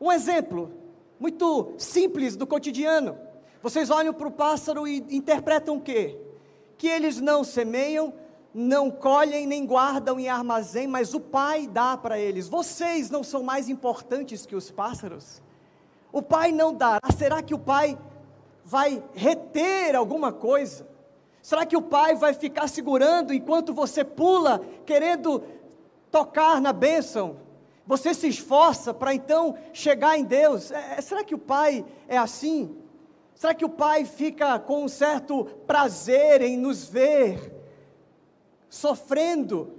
Um 0.00 0.12
exemplo 0.12 0.70
muito 1.18 1.74
simples 1.76 2.36
do 2.36 2.46
cotidiano. 2.46 3.18
Vocês 3.60 3.90
olham 3.90 4.14
para 4.14 4.28
o 4.28 4.32
pássaro 4.32 4.86
e 4.86 4.98
interpretam 5.10 5.76
o 5.76 5.80
quê? 5.80 6.16
Que 6.78 6.86
eles 6.86 7.20
não 7.20 7.42
semeiam, 7.42 8.14
não 8.58 8.90
colhem 8.90 9.46
nem 9.46 9.66
guardam 9.66 10.18
em 10.18 10.30
armazém, 10.30 10.86
mas 10.86 11.12
o 11.12 11.20
Pai 11.20 11.66
dá 11.66 11.94
para 11.94 12.18
eles. 12.18 12.48
Vocês 12.48 13.10
não 13.10 13.22
são 13.22 13.42
mais 13.42 13.68
importantes 13.68 14.46
que 14.46 14.56
os 14.56 14.70
pássaros? 14.70 15.42
O 16.10 16.22
Pai 16.22 16.52
não 16.52 16.72
dará. 16.72 17.00
Será 17.14 17.42
que 17.42 17.52
o 17.52 17.58
Pai 17.58 17.98
vai 18.64 19.02
reter 19.12 19.94
alguma 19.94 20.32
coisa? 20.32 20.88
Será 21.42 21.66
que 21.66 21.76
o 21.76 21.82
pai 21.82 22.16
vai 22.16 22.34
ficar 22.34 22.66
segurando 22.66 23.32
enquanto 23.32 23.72
você 23.72 24.02
pula, 24.02 24.60
querendo 24.84 25.44
tocar 26.10 26.60
na 26.60 26.72
bênção? 26.72 27.36
Você 27.86 28.12
se 28.12 28.26
esforça 28.26 28.92
para 28.92 29.14
então 29.14 29.56
chegar 29.72 30.18
em 30.18 30.24
Deus. 30.24 30.72
É, 30.72 30.96
é, 30.96 31.00
será 31.00 31.22
que 31.22 31.36
o 31.36 31.38
pai 31.38 31.84
é 32.08 32.18
assim? 32.18 32.74
Será 33.34 33.54
que 33.54 33.64
o 33.64 33.68
pai 33.68 34.04
fica 34.04 34.58
com 34.58 34.82
um 34.82 34.88
certo 34.88 35.44
prazer 35.66 36.42
em 36.42 36.56
nos 36.56 36.88
ver 36.88 37.55
sofrendo? 38.68 39.72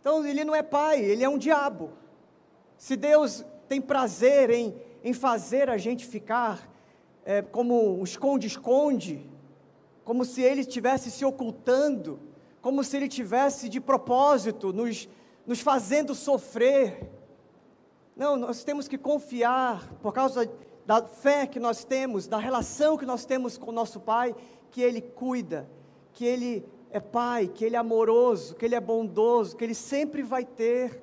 Então 0.00 0.24
ele 0.26 0.44
não 0.44 0.54
é 0.54 0.62
pai, 0.62 1.00
ele 1.02 1.24
é 1.24 1.28
um 1.28 1.38
diabo. 1.38 1.92
Se 2.76 2.96
Deus 2.96 3.44
tem 3.68 3.80
prazer 3.80 4.50
em, 4.50 4.74
em 5.02 5.12
fazer 5.12 5.70
a 5.70 5.78
gente 5.78 6.06
ficar 6.06 6.68
é, 7.24 7.40
como 7.40 7.98
um 7.98 8.04
esconde-esconde, 8.04 9.26
como 10.04 10.24
se 10.24 10.42
ele 10.42 10.60
estivesse 10.60 11.10
se 11.10 11.24
ocultando, 11.24 12.20
como 12.60 12.84
se 12.84 12.96
ele 12.96 13.08
tivesse 13.08 13.68
de 13.68 13.80
propósito 13.80 14.72
nos, 14.72 15.08
nos 15.46 15.60
fazendo 15.60 16.14
sofrer. 16.14 17.10
Não, 18.14 18.36
nós 18.36 18.62
temos 18.62 18.86
que 18.86 18.98
confiar, 18.98 19.88
por 20.02 20.12
causa 20.12 20.50
da 20.86 21.02
fé 21.02 21.46
que 21.46 21.58
nós 21.58 21.84
temos, 21.84 22.26
da 22.26 22.38
relação 22.38 22.96
que 22.96 23.06
nós 23.06 23.24
temos 23.24 23.56
com 23.56 23.72
nosso 23.72 23.98
Pai, 24.00 24.36
que 24.70 24.82
Ele 24.82 25.00
cuida, 25.00 25.68
que 26.12 26.24
Ele 26.24 26.64
é 26.94 27.00
Pai, 27.00 27.48
que 27.48 27.64
Ele 27.64 27.74
é 27.74 27.78
amoroso, 27.78 28.54
que 28.54 28.64
Ele 28.64 28.76
é 28.76 28.80
bondoso, 28.80 29.56
que 29.56 29.64
Ele 29.64 29.74
sempre 29.74 30.22
vai 30.22 30.44
ter 30.44 31.02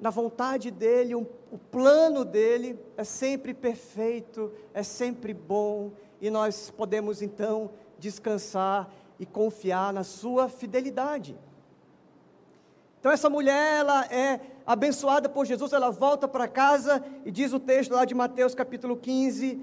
na 0.00 0.08
vontade 0.08 0.70
dEle, 0.70 1.14
um, 1.14 1.26
o 1.52 1.58
plano 1.58 2.24
dEle 2.24 2.80
é 2.96 3.04
sempre 3.04 3.52
perfeito, 3.52 4.50
é 4.72 4.82
sempre 4.82 5.34
bom, 5.34 5.92
e 6.22 6.30
nós 6.30 6.70
podemos 6.70 7.20
então 7.20 7.70
descansar 7.98 8.90
e 9.20 9.26
confiar 9.26 9.92
na 9.92 10.04
sua 10.04 10.48
fidelidade. 10.48 11.38
Então 12.98 13.12
essa 13.12 13.28
mulher, 13.28 13.80
ela 13.80 14.06
é 14.06 14.40
abençoada 14.66 15.28
por 15.28 15.44
Jesus, 15.44 15.74
ela 15.74 15.90
volta 15.90 16.26
para 16.26 16.48
casa 16.48 17.04
e 17.26 17.30
diz 17.30 17.52
o 17.52 17.60
texto 17.60 17.92
lá 17.92 18.06
de 18.06 18.14
Mateus 18.14 18.54
capítulo 18.54 18.96
15, 18.96 19.60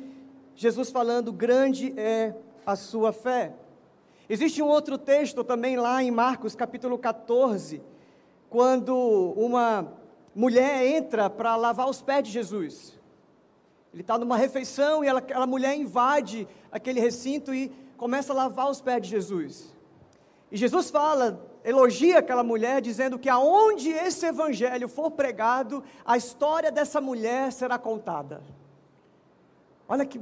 Jesus 0.55 0.91
falando: 0.91 1.33
"Grande 1.33 1.99
é 1.99 2.35
a 2.63 2.75
sua 2.75 3.11
fé". 3.11 3.55
Existe 4.33 4.61
um 4.61 4.67
outro 4.69 4.97
texto 4.97 5.43
também 5.43 5.75
lá 5.75 6.01
em 6.01 6.09
Marcos 6.09 6.55
capítulo 6.55 6.97
14, 6.97 7.83
quando 8.49 8.95
uma 9.35 9.93
mulher 10.33 10.87
entra 10.87 11.29
para 11.29 11.57
lavar 11.57 11.89
os 11.89 12.01
pés 12.01 12.23
de 12.23 12.31
Jesus. 12.31 12.97
Ele 13.91 14.03
está 14.03 14.17
numa 14.17 14.37
refeição 14.37 15.03
e 15.03 15.07
ela, 15.09 15.19
aquela 15.19 15.45
mulher 15.45 15.75
invade 15.75 16.47
aquele 16.71 17.01
recinto 17.01 17.53
e 17.53 17.69
começa 17.97 18.31
a 18.31 18.35
lavar 18.37 18.69
os 18.69 18.79
pés 18.79 19.01
de 19.01 19.09
Jesus. 19.09 19.75
E 20.49 20.55
Jesus 20.55 20.89
fala, 20.89 21.45
elogia 21.61 22.19
aquela 22.19 22.41
mulher, 22.41 22.79
dizendo 22.79 23.19
que 23.19 23.27
aonde 23.27 23.89
esse 23.89 24.25
evangelho 24.25 24.87
for 24.87 25.11
pregado, 25.11 25.83
a 26.05 26.15
história 26.15 26.71
dessa 26.71 27.01
mulher 27.01 27.51
será 27.51 27.77
contada. 27.77 28.41
Olha 29.89 30.05
que 30.05 30.21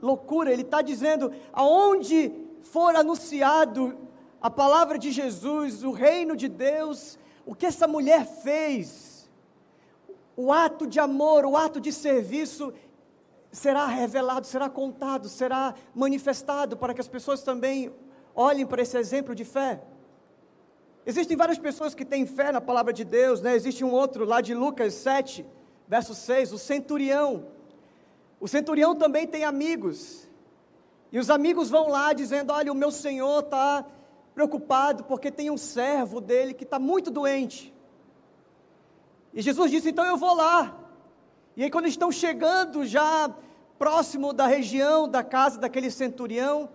loucura, 0.00 0.50
ele 0.50 0.62
está 0.62 0.80
dizendo, 0.80 1.30
aonde 1.52 2.48
for 2.62 2.94
anunciado 2.96 3.96
a 4.40 4.50
palavra 4.50 4.98
de 4.98 5.10
Jesus, 5.10 5.84
o 5.84 5.90
reino 5.90 6.34
de 6.34 6.48
Deus, 6.48 7.18
o 7.44 7.54
que 7.54 7.66
essa 7.66 7.86
mulher 7.86 8.26
fez, 8.26 9.28
o 10.36 10.52
ato 10.52 10.86
de 10.86 10.98
amor, 10.98 11.44
o 11.44 11.56
ato 11.56 11.80
de 11.80 11.92
serviço, 11.92 12.72
será 13.52 13.86
revelado, 13.86 14.46
será 14.46 14.68
contado, 14.70 15.28
será 15.28 15.74
manifestado 15.94 16.76
para 16.76 16.94
que 16.94 17.00
as 17.00 17.08
pessoas 17.08 17.42
também 17.42 17.92
olhem 18.34 18.64
para 18.64 18.82
esse 18.82 18.96
exemplo 18.96 19.34
de 19.34 19.44
fé. 19.44 19.82
Existem 21.04 21.36
várias 21.36 21.58
pessoas 21.58 21.94
que 21.94 22.04
têm 22.04 22.26
fé 22.26 22.52
na 22.52 22.60
palavra 22.60 22.92
de 22.92 23.04
Deus, 23.04 23.40
né? 23.40 23.54
Existe 23.54 23.84
um 23.84 23.90
outro 23.90 24.24
lá 24.24 24.40
de 24.40 24.54
Lucas 24.54 24.94
7, 24.94 25.44
verso 25.88 26.14
6, 26.14 26.52
o 26.52 26.58
centurião. 26.58 27.46
O 28.38 28.46
centurião 28.46 28.94
também 28.94 29.26
tem 29.26 29.44
amigos. 29.44 30.29
E 31.12 31.18
os 31.18 31.28
amigos 31.30 31.68
vão 31.68 31.88
lá 31.88 32.12
dizendo: 32.12 32.52
Olha, 32.52 32.70
o 32.70 32.74
meu 32.74 32.90
senhor 32.90 33.40
está 33.40 33.84
preocupado 34.34 35.04
porque 35.04 35.30
tem 35.30 35.50
um 35.50 35.56
servo 35.56 36.20
dele 36.20 36.54
que 36.54 36.64
está 36.64 36.78
muito 36.78 37.10
doente. 37.10 37.74
E 39.34 39.42
Jesus 39.42 39.70
disse: 39.70 39.90
Então 39.90 40.04
eu 40.04 40.16
vou 40.16 40.34
lá. 40.34 40.76
E 41.56 41.64
aí, 41.64 41.70
quando 41.70 41.86
estão 41.86 42.12
chegando 42.12 42.86
já 42.86 43.34
próximo 43.78 44.32
da 44.32 44.46
região 44.46 45.08
da 45.08 45.24
casa 45.24 45.58
daquele 45.58 45.90
centurião, 45.90 46.68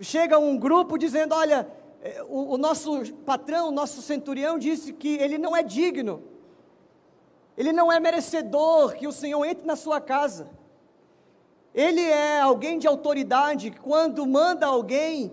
chega 0.00 0.38
um 0.38 0.56
grupo 0.56 0.98
dizendo: 0.98 1.34
Olha, 1.34 1.66
eh, 2.02 2.22
o, 2.28 2.54
o 2.54 2.58
nosso 2.58 3.14
patrão, 3.24 3.68
o 3.68 3.72
nosso 3.72 4.02
centurião, 4.02 4.58
disse 4.58 4.92
que 4.92 5.16
ele 5.16 5.38
não 5.38 5.56
é 5.56 5.62
digno, 5.62 6.22
ele 7.56 7.72
não 7.72 7.90
é 7.90 7.98
merecedor 7.98 8.94
que 8.94 9.06
o 9.06 9.12
Senhor 9.12 9.44
entre 9.46 9.66
na 9.66 9.76
sua 9.76 10.00
casa. 10.00 10.50
Ele 11.74 12.00
é 12.00 12.40
alguém 12.40 12.78
de 12.78 12.86
autoridade, 12.86 13.70
quando 13.70 14.26
manda 14.26 14.66
alguém, 14.66 15.32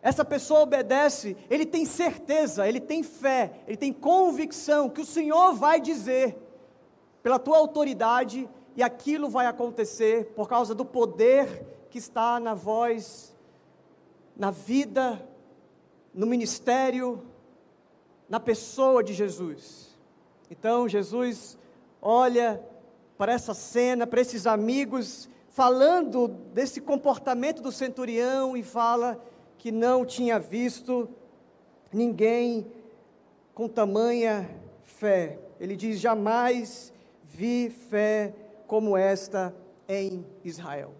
essa 0.00 0.24
pessoa 0.24 0.60
obedece, 0.60 1.36
ele 1.50 1.66
tem 1.66 1.84
certeza, 1.84 2.68
ele 2.68 2.80
tem 2.80 3.02
fé, 3.02 3.60
ele 3.66 3.76
tem 3.76 3.92
convicção 3.92 4.88
que 4.88 5.00
o 5.00 5.06
Senhor 5.06 5.54
vai 5.54 5.80
dizer 5.80 6.36
pela 7.22 7.38
tua 7.38 7.58
autoridade, 7.58 8.48
e 8.74 8.82
aquilo 8.82 9.28
vai 9.28 9.46
acontecer 9.46 10.32
por 10.34 10.48
causa 10.48 10.74
do 10.74 10.84
poder 10.84 11.86
que 11.90 11.98
está 11.98 12.40
na 12.40 12.54
voz 12.54 13.32
na 14.36 14.50
vida, 14.50 15.24
no 16.14 16.26
ministério, 16.26 17.22
na 18.28 18.40
pessoa 18.40 19.04
de 19.04 19.12
Jesus. 19.12 19.96
Então, 20.50 20.88
Jesus 20.88 21.58
olha 22.00 22.62
para 23.18 23.32
essa 23.32 23.54
cena, 23.54 24.06
para 24.06 24.20
esses 24.20 24.46
amigos, 24.46 25.28
falando 25.52 26.28
desse 26.28 26.80
comportamento 26.80 27.62
do 27.62 27.70
centurião 27.70 28.56
e 28.56 28.62
fala 28.62 29.22
que 29.58 29.70
não 29.70 30.04
tinha 30.04 30.38
visto 30.38 31.08
ninguém 31.92 32.66
com 33.54 33.68
tamanha 33.68 34.50
fé. 34.82 35.38
Ele 35.60 35.76
diz: 35.76 36.00
jamais 36.00 36.92
vi 37.24 37.70
fé 37.70 38.34
como 38.66 38.96
esta 38.96 39.54
em 39.86 40.24
Israel. 40.42 40.94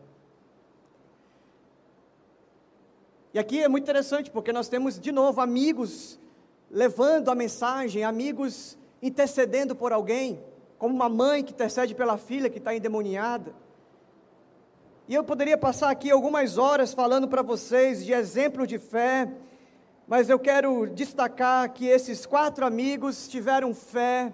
E 3.35 3.39
aqui 3.39 3.63
é 3.63 3.69
muito 3.69 3.85
interessante, 3.85 4.31
porque 4.31 4.53
nós 4.53 4.69
temos 4.69 5.01
de 5.01 5.11
novo 5.11 5.41
amigos 5.41 6.21
levando 6.71 7.31
a 7.31 7.35
mensagem, 7.35 8.05
amigos 8.05 8.77
intercedendo 9.01 9.75
por 9.75 9.93
alguém, 9.93 10.45
como 10.79 10.95
uma 10.95 11.09
mãe 11.09 11.43
que 11.43 11.53
intercede 11.53 11.95
pela 11.95 12.19
filha 12.19 12.51
que 12.51 12.59
está 12.59 12.75
endemoniada. 12.75 13.55
E 15.09 15.15
eu 15.15 15.25
poderia 15.25 15.59
passar 15.59 15.91
aqui 15.91 16.13
algumas 16.13 16.57
horas 16.57 16.95
falando 16.95 17.27
para 17.27 17.43
vocês 17.43 18.05
de 18.05 18.13
exemplo 18.13 18.65
de 18.65 18.79
fé, 18.79 19.29
mas 20.07 20.31
eu 20.31 20.39
quero 20.39 20.87
destacar 20.87 21.73
que 21.73 21.87
esses 21.87 22.25
quatro 22.25 22.65
amigos 22.65 23.27
tiveram 23.27 23.75
fé, 23.75 24.33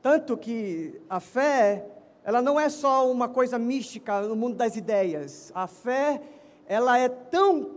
tanto 0.00 0.34
que 0.34 0.98
a 1.10 1.20
fé, 1.20 1.84
ela 2.24 2.40
não 2.40 2.58
é 2.58 2.70
só 2.70 3.10
uma 3.10 3.28
coisa 3.28 3.58
mística 3.58 4.22
no 4.22 4.34
mundo 4.34 4.56
das 4.56 4.76
ideias. 4.76 5.52
A 5.54 5.66
fé, 5.66 6.22
ela 6.66 6.98
é 6.98 7.10
tão 7.10 7.70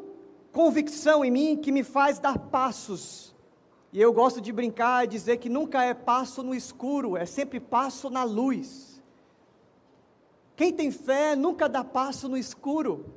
convicção 0.54 1.26
em 1.26 1.32
mim 1.32 1.58
que 1.58 1.72
me 1.72 1.84
faz 1.84 2.18
dar 2.18 2.38
passos. 2.38 3.36
E 3.92 4.02
eu 4.02 4.14
gosto 4.14 4.40
de 4.40 4.54
brincar 4.54 5.04
e 5.04 5.08
dizer 5.08 5.36
que 5.38 5.50
nunca 5.50 5.84
é 5.84 5.94
passo 5.94 6.42
no 6.44 6.56
escuro, 6.56 7.18
é 7.18 7.26
sempre 7.26 7.60
passo 7.60 8.10
na 8.10 8.24
luz. 8.24 8.91
Quem 10.62 10.72
tem 10.72 10.92
fé 10.92 11.36
nunca 11.36 11.68
dá 11.68 11.84
passo 11.84 12.30
no 12.30 12.38
escuro. 12.38 13.16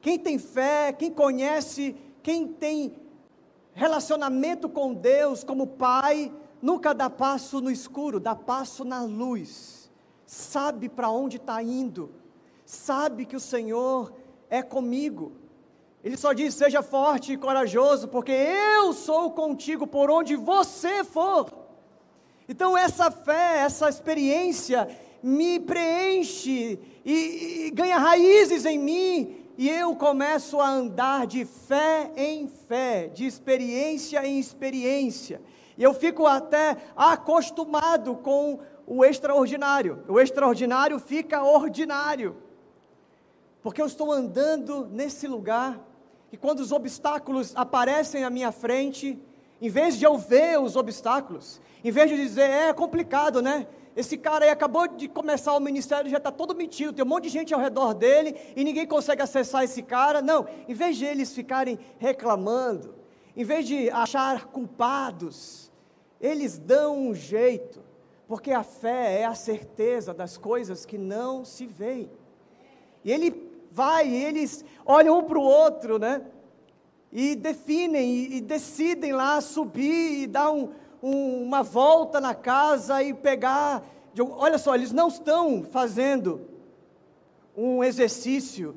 Quem 0.00 0.18
tem 0.18 0.38
fé, 0.38 0.94
quem 0.94 1.10
conhece, 1.10 1.94
quem 2.22 2.48
tem 2.48 2.96
relacionamento 3.74 4.66
com 4.66 4.94
Deus 4.94 5.44
como 5.44 5.66
Pai, 5.66 6.32
nunca 6.62 6.94
dá 6.94 7.10
passo 7.10 7.60
no 7.60 7.70
escuro, 7.70 8.18
dá 8.18 8.34
passo 8.34 8.82
na 8.82 9.02
luz. 9.02 9.90
Sabe 10.24 10.88
para 10.88 11.10
onde 11.10 11.36
está 11.36 11.62
indo, 11.62 12.10
sabe 12.64 13.26
que 13.26 13.36
o 13.36 13.40
Senhor 13.40 14.10
é 14.48 14.62
comigo. 14.62 15.32
Ele 16.02 16.16
só 16.16 16.32
diz: 16.32 16.54
seja 16.54 16.80
forte 16.82 17.34
e 17.34 17.36
corajoso, 17.36 18.08
porque 18.08 18.32
eu 18.32 18.94
sou 18.94 19.32
contigo 19.32 19.86
por 19.86 20.10
onde 20.10 20.34
você 20.34 21.04
for. 21.04 21.46
Então, 22.48 22.74
essa 22.74 23.10
fé, 23.10 23.58
essa 23.58 23.86
experiência 23.86 24.88
me 25.24 25.58
preenche 25.58 26.78
e, 27.02 27.66
e 27.66 27.70
ganha 27.70 27.96
raízes 27.96 28.66
em 28.66 28.78
mim, 28.78 29.36
e 29.56 29.70
eu 29.70 29.96
começo 29.96 30.60
a 30.60 30.68
andar 30.68 31.26
de 31.26 31.46
fé 31.46 32.12
em 32.14 32.46
fé, 32.46 33.08
de 33.08 33.24
experiência 33.24 34.26
em 34.26 34.38
experiência. 34.38 35.40
E 35.78 35.82
eu 35.82 35.94
fico 35.94 36.26
até 36.26 36.76
acostumado 36.94 38.16
com 38.16 38.58
o 38.86 39.02
extraordinário. 39.02 40.04
O 40.08 40.20
extraordinário 40.20 40.98
fica 40.98 41.42
ordinário. 41.42 42.36
Porque 43.62 43.80
eu 43.80 43.86
estou 43.86 44.12
andando 44.12 44.86
nesse 44.92 45.26
lugar 45.26 45.80
que 46.28 46.36
quando 46.36 46.60
os 46.60 46.70
obstáculos 46.70 47.52
aparecem 47.56 48.24
à 48.24 48.30
minha 48.30 48.52
frente, 48.52 49.18
em 49.62 49.70
vez 49.70 49.96
de 49.96 50.04
eu 50.04 50.18
ver 50.18 50.60
os 50.60 50.76
obstáculos, 50.76 51.62
em 51.82 51.90
vez 51.90 52.10
de 52.10 52.16
dizer, 52.16 52.50
é 52.50 52.72
complicado, 52.74 53.40
né? 53.40 53.66
Esse 53.96 54.18
cara 54.18 54.44
aí 54.44 54.50
acabou 54.50 54.88
de 54.88 55.06
começar 55.06 55.54
o 55.54 55.60
ministério, 55.60 56.10
já 56.10 56.18
está 56.18 56.32
todo 56.32 56.54
metido, 56.54 56.92
tem 56.92 57.04
um 57.04 57.08
monte 57.08 57.24
de 57.24 57.30
gente 57.30 57.54
ao 57.54 57.60
redor 57.60 57.94
dele 57.94 58.34
e 58.56 58.64
ninguém 58.64 58.86
consegue 58.86 59.22
acessar 59.22 59.62
esse 59.62 59.82
cara. 59.82 60.20
Não, 60.20 60.46
em 60.68 60.74
vez 60.74 60.96
de 60.96 61.04
eles 61.04 61.32
ficarem 61.32 61.78
reclamando, 61.98 62.94
em 63.36 63.44
vez 63.44 63.66
de 63.66 63.88
achar 63.90 64.46
culpados, 64.46 65.70
eles 66.20 66.58
dão 66.58 67.08
um 67.08 67.14
jeito, 67.14 67.82
porque 68.26 68.50
a 68.50 68.64
fé 68.64 69.20
é 69.20 69.24
a 69.24 69.34
certeza 69.34 70.12
das 70.12 70.36
coisas 70.36 70.84
que 70.84 70.98
não 70.98 71.44
se 71.44 71.66
veem. 71.66 72.10
E 73.04 73.12
ele 73.12 73.50
vai, 73.70 74.08
e 74.08 74.24
eles 74.24 74.64
olham 74.84 75.18
um 75.18 75.24
para 75.24 75.38
o 75.38 75.42
outro, 75.42 75.98
né? 75.98 76.22
E 77.12 77.36
definem 77.36 78.14
e, 78.14 78.36
e 78.36 78.40
decidem 78.40 79.12
lá 79.12 79.40
subir 79.40 80.22
e 80.22 80.26
dar 80.26 80.50
um, 80.50 80.70
um, 81.04 81.42
uma 81.42 81.62
volta 81.62 82.18
na 82.18 82.34
casa 82.34 83.02
e 83.02 83.12
pegar. 83.12 83.84
Olha 84.18 84.56
só, 84.56 84.74
eles 84.74 84.90
não 84.90 85.08
estão 85.08 85.62
fazendo 85.62 86.48
um 87.54 87.84
exercício 87.84 88.74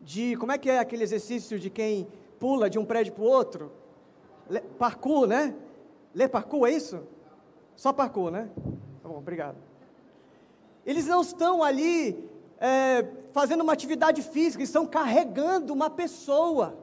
de. 0.00 0.36
Como 0.36 0.52
é 0.52 0.58
que 0.58 0.70
é 0.70 0.78
aquele 0.78 1.02
exercício 1.02 1.58
de 1.58 1.68
quem 1.68 2.06
pula 2.38 2.70
de 2.70 2.78
um 2.78 2.84
prédio 2.84 3.12
para 3.14 3.24
o 3.24 3.26
outro? 3.26 3.72
Le, 4.48 4.60
parkour, 4.78 5.26
né? 5.26 5.56
Lê 6.14 6.28
parkour, 6.28 6.68
é 6.68 6.70
isso? 6.70 7.02
Só 7.74 7.92
parkour, 7.92 8.30
né? 8.30 8.48
Tá 9.02 9.08
bom, 9.08 9.18
obrigado. 9.18 9.56
Eles 10.84 11.06
não 11.08 11.20
estão 11.20 11.64
ali 11.64 12.16
é, 12.60 13.04
fazendo 13.32 13.62
uma 13.62 13.72
atividade 13.72 14.22
física, 14.22 14.62
estão 14.62 14.86
carregando 14.86 15.72
uma 15.72 15.90
pessoa. 15.90 16.78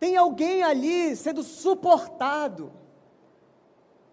Tem 0.00 0.16
alguém 0.16 0.64
ali 0.64 1.14
sendo 1.14 1.42
suportado. 1.44 2.72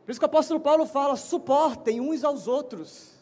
Por 0.05 0.11
isso 0.11 0.19
que 0.19 0.25
o 0.25 0.27
apóstolo 0.27 0.59
Paulo 0.59 0.85
fala: 0.85 1.15
suportem 1.15 1.99
uns 1.99 2.23
aos 2.23 2.47
outros. 2.47 3.15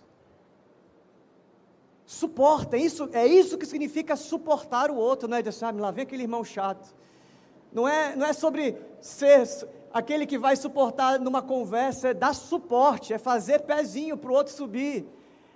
Suportem, 2.05 2.83
isso, 2.83 3.09
é 3.13 3.25
isso 3.25 3.57
que 3.57 3.65
significa 3.65 4.15
suportar 4.15 4.91
o 4.91 4.95
outro, 4.95 5.27
não 5.27 5.37
é? 5.37 5.41
Dizer, 5.41 5.53
sabe, 5.53 5.79
lá 5.79 5.89
vem 5.89 6.03
aquele 6.03 6.23
irmão 6.23 6.43
chato. 6.43 6.93
Não 7.71 7.87
é, 7.87 8.15
não 8.15 8.25
é 8.25 8.33
sobre 8.33 8.77
ser 8.99 9.47
aquele 9.93 10.25
que 10.25 10.37
vai 10.37 10.55
suportar 10.57 11.19
numa 11.19 11.41
conversa, 11.41 12.09
é 12.09 12.13
dar 12.13 12.35
suporte, 12.35 13.13
é 13.13 13.17
fazer 13.17 13.61
pezinho 13.61 14.17
para 14.17 14.31
o 14.31 14.35
outro 14.35 14.53
subir 14.53 15.07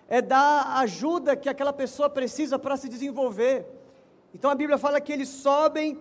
é 0.10 0.22
dar 0.24 0.80
ajuda 0.80 1.36
que 1.36 1.48
aquela 1.48 1.72
pessoa 1.72 2.10
precisa 2.10 2.58
para 2.58 2.76
se 2.76 2.89
desenvolver. 2.89 3.63
Então 4.34 4.50
a 4.50 4.56
Bíblia 4.56 4.78
fala 4.78 5.00
que 5.00 5.13
eles 5.13 5.30
sobem 5.30 6.00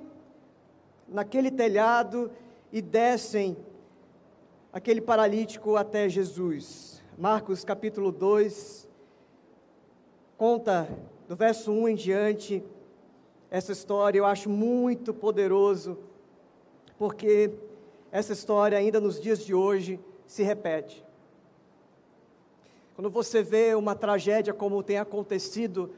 naquele 1.08 1.50
telhado 1.50 2.30
e 2.72 2.82
descem 2.82 3.56
aquele 4.72 5.00
paralítico 5.00 5.76
até 5.76 6.08
Jesus. 6.08 7.02
Marcos 7.16 7.64
capítulo 7.64 8.12
2 8.12 8.88
conta 10.36 10.88
do 11.26 11.34
verso 11.34 11.72
1 11.72 11.88
em 11.88 11.94
diante 11.96 12.62
essa 13.50 13.72
história, 13.72 14.18
eu 14.18 14.26
acho 14.26 14.48
muito 14.48 15.12
poderoso, 15.12 15.98
porque 16.98 17.50
essa 18.12 18.34
história 18.34 18.76
ainda 18.76 19.00
nos 19.00 19.20
dias 19.20 19.44
de 19.44 19.54
hoje 19.54 19.98
se 20.26 20.42
repete. 20.42 21.04
Quando 22.94 23.10
você 23.10 23.42
vê 23.42 23.74
uma 23.74 23.94
tragédia 23.94 24.52
como 24.52 24.82
tem 24.82 24.98
acontecido 24.98 25.90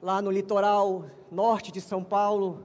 lá 0.00 0.22
no 0.22 0.30
litoral 0.30 1.06
norte 1.30 1.72
de 1.72 1.80
São 1.80 2.04
Paulo, 2.04 2.64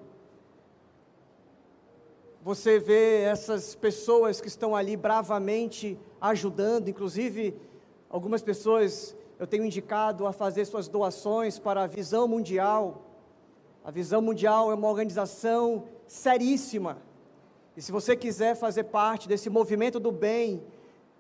você 2.48 2.80
vê 2.80 3.24
essas 3.24 3.76
pessoas 3.76 4.40
que 4.40 4.48
estão 4.48 4.74
ali 4.74 4.96
bravamente 4.96 6.00
ajudando, 6.22 6.88
inclusive 6.88 7.54
algumas 8.10 8.42
pessoas 8.42 9.18
eu 9.38 9.46
tenho 9.46 9.66
indicado 9.66 10.26
a 10.26 10.32
fazer 10.32 10.64
suas 10.64 10.88
doações 10.88 11.60
para 11.60 11.84
a 11.84 11.88
Visão 11.88 12.26
Mundial. 12.26 13.02
A 13.84 13.92
Visão 13.92 14.22
Mundial 14.22 14.72
é 14.72 14.76
uma 14.76 14.88
organização 14.88 15.90
seríssima. 16.08 17.00
E 17.76 17.82
se 17.82 17.92
você 17.92 18.16
quiser 18.16 18.56
fazer 18.56 18.86
parte 18.86 19.28
desse 19.28 19.50
movimento 19.50 20.00
do 20.00 20.14
bem, 20.14 20.64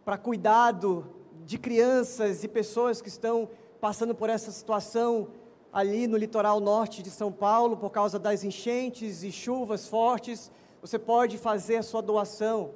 para 0.06 0.18
cuidado 0.18 1.08
de 1.44 1.58
crianças 1.58 2.42
e 2.46 2.48
pessoas 2.48 3.02
que 3.02 3.10
estão 3.10 3.50
passando 3.82 4.16
por 4.16 4.30
essa 4.30 4.50
situação 4.50 5.28
ali 5.74 6.08
no 6.08 6.16
litoral 6.16 6.62
norte 6.62 7.04
de 7.04 7.12
São 7.12 7.34
Paulo 7.34 7.76
por 7.76 7.90
causa 7.90 8.18
das 8.18 8.46
enchentes 8.46 9.24
e 9.24 9.32
chuvas 9.34 9.90
fortes, 9.90 10.50
você 10.82 11.00
pode 11.00 11.38
fazer 11.38 11.78
a 11.78 11.84
sua 11.84 12.02
doação. 12.02 12.72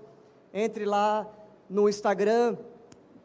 Entre 0.53 0.85
lá 0.85 1.27
no 1.69 1.87
Instagram, 1.87 2.57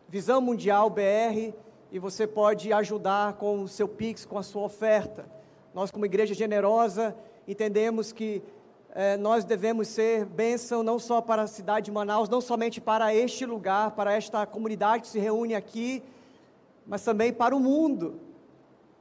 Visão 0.08 0.40
Mundial 0.40 0.88
BR, 0.88 1.52
e 1.90 1.98
você 1.98 2.26
pode 2.26 2.72
ajudar 2.72 3.34
com 3.34 3.62
o 3.62 3.68
seu 3.68 3.88
Pix, 3.88 4.24
com 4.24 4.38
a 4.38 4.42
sua 4.42 4.62
oferta. 4.62 5.26
Nós, 5.74 5.90
como 5.90 6.04
igreja 6.04 6.34
generosa, 6.34 7.16
entendemos 7.48 8.12
que 8.12 8.42
é, 8.94 9.16
nós 9.16 9.44
devemos 9.44 9.88
ser 9.88 10.24
bênção 10.24 10.82
não 10.82 10.98
só 10.98 11.20
para 11.20 11.42
a 11.42 11.46
cidade 11.46 11.86
de 11.86 11.92
Manaus, 11.92 12.28
não 12.28 12.40
somente 12.40 12.80
para 12.80 13.14
este 13.14 13.44
lugar, 13.44 13.90
para 13.92 14.12
esta 14.12 14.46
comunidade 14.46 15.02
que 15.02 15.08
se 15.08 15.18
reúne 15.18 15.54
aqui, 15.54 16.02
mas 16.86 17.02
também 17.02 17.32
para 17.32 17.54
o 17.54 17.60
mundo. 17.60 18.20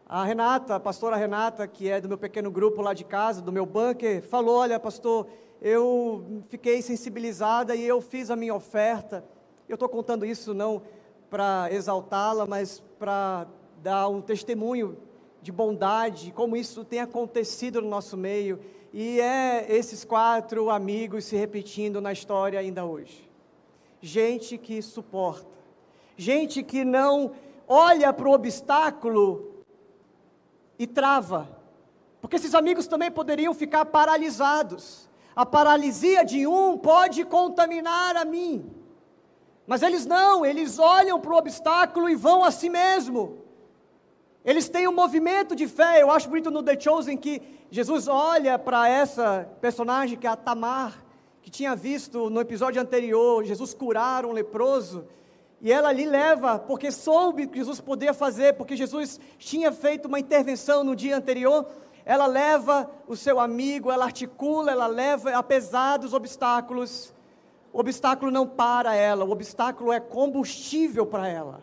A 0.07 0.23
Renata, 0.23 0.75
a 0.75 0.79
pastora 0.79 1.15
Renata, 1.15 1.67
que 1.67 1.89
é 1.89 1.99
do 1.99 2.07
meu 2.07 2.17
pequeno 2.17 2.51
grupo 2.51 2.79
lá 2.79 2.93
de 2.93 3.03
casa, 3.03 3.41
do 3.41 3.51
meu 3.51 3.65
bunker, 3.65 4.21
falou: 4.21 4.57
Olha, 4.57 4.79
pastor, 4.79 5.25
eu 5.59 6.43
fiquei 6.47 6.79
sensibilizada 6.83 7.75
e 7.75 7.83
eu 7.83 7.99
fiz 7.99 8.29
a 8.29 8.35
minha 8.35 8.53
oferta. 8.53 9.25
Eu 9.67 9.73
estou 9.73 9.89
contando 9.89 10.23
isso 10.23 10.53
não 10.53 10.83
para 11.27 11.69
exaltá-la, 11.71 12.45
mas 12.45 12.83
para 12.99 13.47
dar 13.81 14.07
um 14.07 14.21
testemunho 14.21 14.95
de 15.41 15.51
bondade, 15.51 16.31
como 16.31 16.55
isso 16.55 16.85
tem 16.85 16.99
acontecido 16.99 17.81
no 17.81 17.89
nosso 17.89 18.15
meio. 18.15 18.59
E 18.93 19.19
é 19.19 19.65
esses 19.67 20.05
quatro 20.05 20.69
amigos 20.69 21.25
se 21.25 21.35
repetindo 21.35 21.99
na 21.99 22.13
história 22.13 22.59
ainda 22.59 22.85
hoje. 22.85 23.27
Gente 23.99 24.55
que 24.55 24.83
suporta, 24.83 25.49
gente 26.15 26.61
que 26.61 26.85
não 26.85 27.31
olha 27.67 28.13
para 28.13 28.29
o 28.29 28.33
obstáculo 28.33 29.54
e 30.77 30.85
trava. 30.87 31.49
Porque 32.21 32.37
esses 32.37 32.55
amigos 32.55 32.87
também 32.87 33.11
poderiam 33.11 33.53
ficar 33.53 33.85
paralisados. 33.85 35.09
A 35.35 35.45
paralisia 35.45 36.23
de 36.23 36.47
um 36.47 36.77
pode 36.77 37.23
contaminar 37.25 38.15
a 38.15 38.25
mim. 38.25 38.71
Mas 39.67 39.81
eles 39.81 40.05
não, 40.05 40.45
eles 40.45 40.79
olham 40.79 41.19
para 41.19 41.33
o 41.33 41.37
obstáculo 41.37 42.09
e 42.09 42.15
vão 42.15 42.43
a 42.43 42.51
si 42.51 42.69
mesmo. 42.69 43.39
Eles 44.43 44.69
têm 44.69 44.87
um 44.87 44.93
movimento 44.93 45.55
de 45.55 45.67
fé. 45.67 46.01
Eu 46.01 46.11
acho 46.11 46.29
bonito 46.29 46.51
no 46.51 46.61
The 46.61 46.79
Chosen 46.79 47.17
que 47.17 47.41
Jesus 47.71 48.07
olha 48.07 48.59
para 48.59 48.87
essa 48.87 49.49
personagem 49.59 50.17
que 50.17 50.27
é 50.27 50.29
a 50.29 50.35
Tamar, 50.35 51.03
que 51.41 51.49
tinha 51.49 51.75
visto 51.75 52.29
no 52.29 52.39
episódio 52.39 52.81
anterior 52.81 53.43
Jesus 53.43 53.73
curar 53.73 54.25
um 54.25 54.31
leproso. 54.31 55.07
E 55.61 55.71
ela 55.71 55.89
ali 55.89 56.05
leva, 56.05 56.59
porque 56.59 56.91
soube 56.91 57.47
que 57.47 57.57
Jesus 57.57 57.79
podia 57.79 58.13
fazer, 58.13 58.53
porque 58.53 58.75
Jesus 58.75 59.19
tinha 59.37 59.71
feito 59.71 60.07
uma 60.07 60.19
intervenção 60.19 60.83
no 60.83 60.95
dia 60.95 61.17
anterior. 61.17 61.65
Ela 62.05 62.27
leva 62.27 62.89
o 63.07 63.15
seu 63.15 63.39
amigo, 63.39 63.91
ela 63.91 64.05
articula, 64.05 64.71
ela 64.71 64.87
leva, 64.87 65.31
apesar 65.31 65.97
dos 65.97 66.13
obstáculos. 66.13 67.13
O 67.73 67.79
obstáculo 67.79 68.31
não 68.31 68.47
para 68.47 68.95
ela, 68.95 69.25
o 69.25 69.31
obstáculo 69.31 69.91
é 69.91 69.99
combustível 69.99 71.05
para 71.05 71.27
ela. 71.27 71.61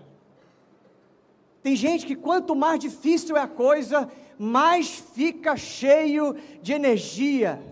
Tem 1.63 1.77
gente 1.77 2.05
que 2.05 2.17
quanto 2.17 2.57
mais 2.57 2.81
difícil 2.81 3.37
é 3.37 3.41
a 3.41 3.47
coisa, 3.47 4.11
mais 4.37 4.89
fica 5.15 5.57
cheio 5.57 6.37
de 6.61 6.73
energia. 6.73 7.63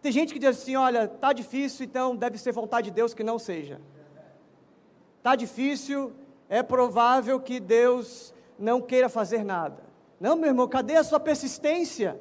Tem 0.00 0.12
gente 0.12 0.32
que 0.32 0.38
diz 0.38 0.50
assim: 0.50 0.76
olha, 0.76 1.08
tá 1.08 1.32
difícil, 1.32 1.84
então 1.84 2.14
deve 2.14 2.38
ser 2.38 2.52
vontade 2.52 2.90
de 2.90 2.94
Deus 2.94 3.12
que 3.12 3.24
não 3.24 3.38
seja. 3.38 3.80
Está 5.24 5.36
difícil, 5.36 6.12
é 6.50 6.62
provável 6.62 7.40
que 7.40 7.58
Deus 7.58 8.34
não 8.58 8.78
queira 8.78 9.08
fazer 9.08 9.42
nada. 9.42 9.82
Não, 10.20 10.36
meu 10.36 10.48
irmão, 10.48 10.68
cadê 10.68 10.96
a 10.96 11.02
sua 11.02 11.18
persistência? 11.18 12.20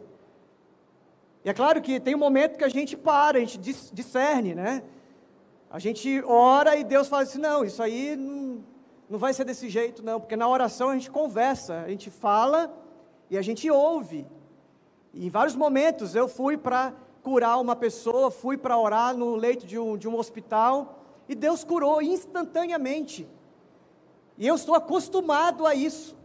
E 1.44 1.50
é 1.50 1.54
claro 1.54 1.82
que 1.82 2.00
tem 2.00 2.16
um 2.16 2.18
momento 2.18 2.58
que 2.58 2.64
a 2.64 2.70
gente 2.70 2.96
para, 2.96 3.40
a 3.40 3.42
gente 3.42 3.58
discerne, 3.92 4.56
né? 4.56 4.84
A 5.70 5.80
gente 5.80 6.24
ora 6.26 6.78
e 6.78 6.84
Deus 6.86 7.10
fala 7.10 7.24
assim: 7.24 7.40
não, 7.40 7.66
isso 7.66 7.84
aí 7.84 8.16
não, 8.16 8.64
não 9.10 9.20
vai 9.20 9.34
ser 9.34 9.44
desse 9.44 9.68
jeito, 9.68 10.02
não, 10.02 10.18
porque 10.18 10.38
na 10.38 10.48
oração 10.48 10.90
a 10.90 10.94
gente 10.94 11.12
conversa, 11.12 11.82
a 11.82 11.90
gente 11.90 12.10
fala 12.10 12.74
e 13.30 13.38
a 13.38 13.42
gente 13.42 13.70
ouve. 13.70 14.26
E 15.14 15.28
em 15.28 15.30
vários 15.30 15.58
momentos 15.58 16.16
eu 16.16 16.30
fui 16.30 16.58
para 16.58 16.94
curar 17.22 17.60
uma 17.60 17.76
pessoa, 17.76 18.32
fui 18.32 18.56
para 18.56 18.78
orar 18.78 19.14
no 19.14 19.36
leito 19.36 19.68
de 19.68 19.78
um, 19.78 19.98
de 19.98 20.08
um 20.08 20.18
hospital 20.18 21.03
e 21.28 21.36
Deus 21.36 21.64
curou 21.64 22.02
instantaneamente. 22.02 23.28
E 24.38 24.48
eu 24.48 24.56
estou 24.56 24.76
acostumado 24.76 25.66
a 25.66 25.76
isso. 25.76 26.16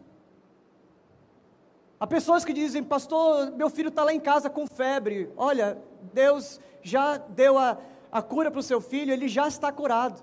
Há 2.00 2.06
pessoas 2.06 2.44
que 2.44 2.52
dizem, 2.52 2.82
pastor, 2.82 3.50
meu 3.52 3.68
filho 3.68 3.88
está 3.88 4.04
lá 4.04 4.12
em 4.12 4.20
casa 4.20 4.48
com 4.48 4.66
febre. 4.66 5.30
Olha, 5.36 5.78
Deus 6.12 6.60
já 6.82 7.16
deu 7.16 7.58
a, 7.58 7.76
a 8.10 8.22
cura 8.22 8.50
para 8.50 8.60
o 8.60 8.62
seu 8.62 8.80
filho, 8.80 9.12
ele 9.12 9.28
já 9.28 9.48
está 9.48 9.70
curado. 9.72 10.22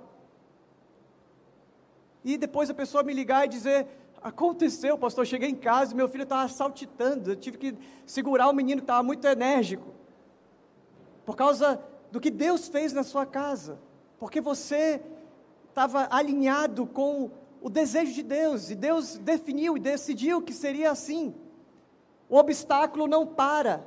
E 2.24 2.38
depois 2.38 2.70
a 2.70 2.74
pessoa 2.74 3.04
me 3.04 3.14
ligar 3.14 3.46
e 3.46 3.50
dizer, 3.50 3.88
aconteceu, 4.22 4.98
pastor, 4.98 5.26
cheguei 5.26 5.50
em 5.50 5.56
casa 5.56 5.94
e 5.94 5.96
meu 5.96 6.10
filho 6.10 6.24
estava 6.24 6.48
saltitando, 6.48 7.32
eu 7.32 7.36
tive 7.36 7.58
que 7.58 7.78
segurar 8.06 8.50
o 8.50 8.54
menino 8.54 8.82
que 8.82 8.86
estava 8.86 9.04
muito 9.04 9.28
enérgico. 9.28 9.94
Por 11.26 11.36
causa 11.36 11.80
do 12.12 12.20
que 12.20 12.32
Deus 12.32 12.68
fez 12.68 12.94
na 12.94 13.04
sua 13.04 13.26
casa 13.26 13.78
porque 14.20 14.42
você 14.42 15.02
estava 15.70 16.08
alinhado 16.10 16.86
com 16.86 17.32
o 17.62 17.70
desejo 17.70 18.14
de 18.14 18.24
Deus, 18.24 18.70
e 18.70 18.76
Deus 18.76 19.18
definiu 19.18 19.76
e 19.76 19.80
decidiu 19.80 20.42
que 20.42 20.54
seria 20.54 20.92
assim. 20.92 21.34
O 22.30 22.38
obstáculo 22.38 23.08
não 23.08 23.26
para. 23.26 23.84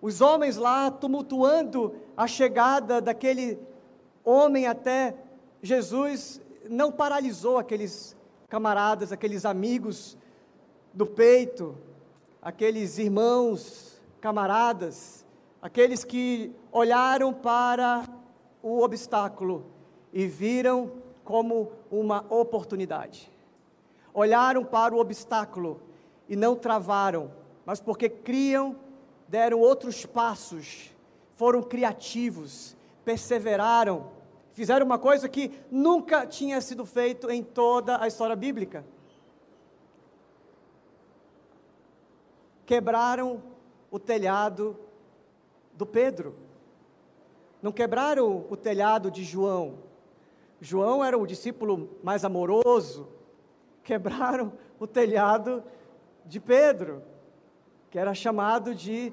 Os 0.00 0.20
homens 0.20 0.56
lá 0.56 0.90
tumultuando 0.90 1.96
a 2.16 2.26
chegada 2.26 3.00
daquele 3.00 3.58
homem 4.24 4.66
até 4.66 5.16
Jesus 5.62 6.40
não 6.68 6.92
paralisou 6.92 7.58
aqueles 7.58 8.16
camaradas, 8.48 9.12
aqueles 9.12 9.44
amigos 9.44 10.16
do 10.94 11.06
peito, 11.06 11.76
aqueles 12.40 12.98
irmãos, 12.98 14.00
camaradas, 14.20 15.24
aqueles 15.60 16.04
que 16.04 16.52
olharam 16.70 17.32
para 17.32 18.04
o 18.66 18.82
obstáculo 18.82 19.64
e 20.12 20.26
viram 20.26 20.90
como 21.22 21.70
uma 21.88 22.26
oportunidade. 22.28 23.30
Olharam 24.12 24.64
para 24.64 24.92
o 24.92 24.98
obstáculo 24.98 25.80
e 26.28 26.34
não 26.34 26.56
travaram, 26.56 27.30
mas 27.64 27.80
porque 27.80 28.08
criam, 28.08 28.74
deram 29.28 29.60
outros 29.60 30.04
passos, 30.04 30.90
foram 31.36 31.62
criativos, 31.62 32.76
perseveraram, 33.04 34.10
fizeram 34.52 34.84
uma 34.84 34.98
coisa 34.98 35.28
que 35.28 35.52
nunca 35.70 36.26
tinha 36.26 36.60
sido 36.60 36.84
feito 36.84 37.30
em 37.30 37.44
toda 37.44 38.02
a 38.02 38.08
história 38.08 38.34
bíblica. 38.34 38.84
Quebraram 42.64 43.40
o 43.92 43.98
telhado 44.00 44.76
do 45.72 45.86
Pedro 45.86 46.45
não 47.62 47.72
quebraram 47.72 48.44
o 48.50 48.56
telhado 48.56 49.10
de 49.10 49.24
João. 49.24 49.78
João 50.60 51.04
era 51.04 51.18
o 51.18 51.26
discípulo 51.26 51.98
mais 52.02 52.24
amoroso. 52.24 53.08
Quebraram 53.82 54.52
o 54.78 54.86
telhado 54.86 55.62
de 56.24 56.40
Pedro, 56.40 57.02
que 57.90 57.98
era 57.98 58.14
chamado 58.14 58.74
de 58.74 59.12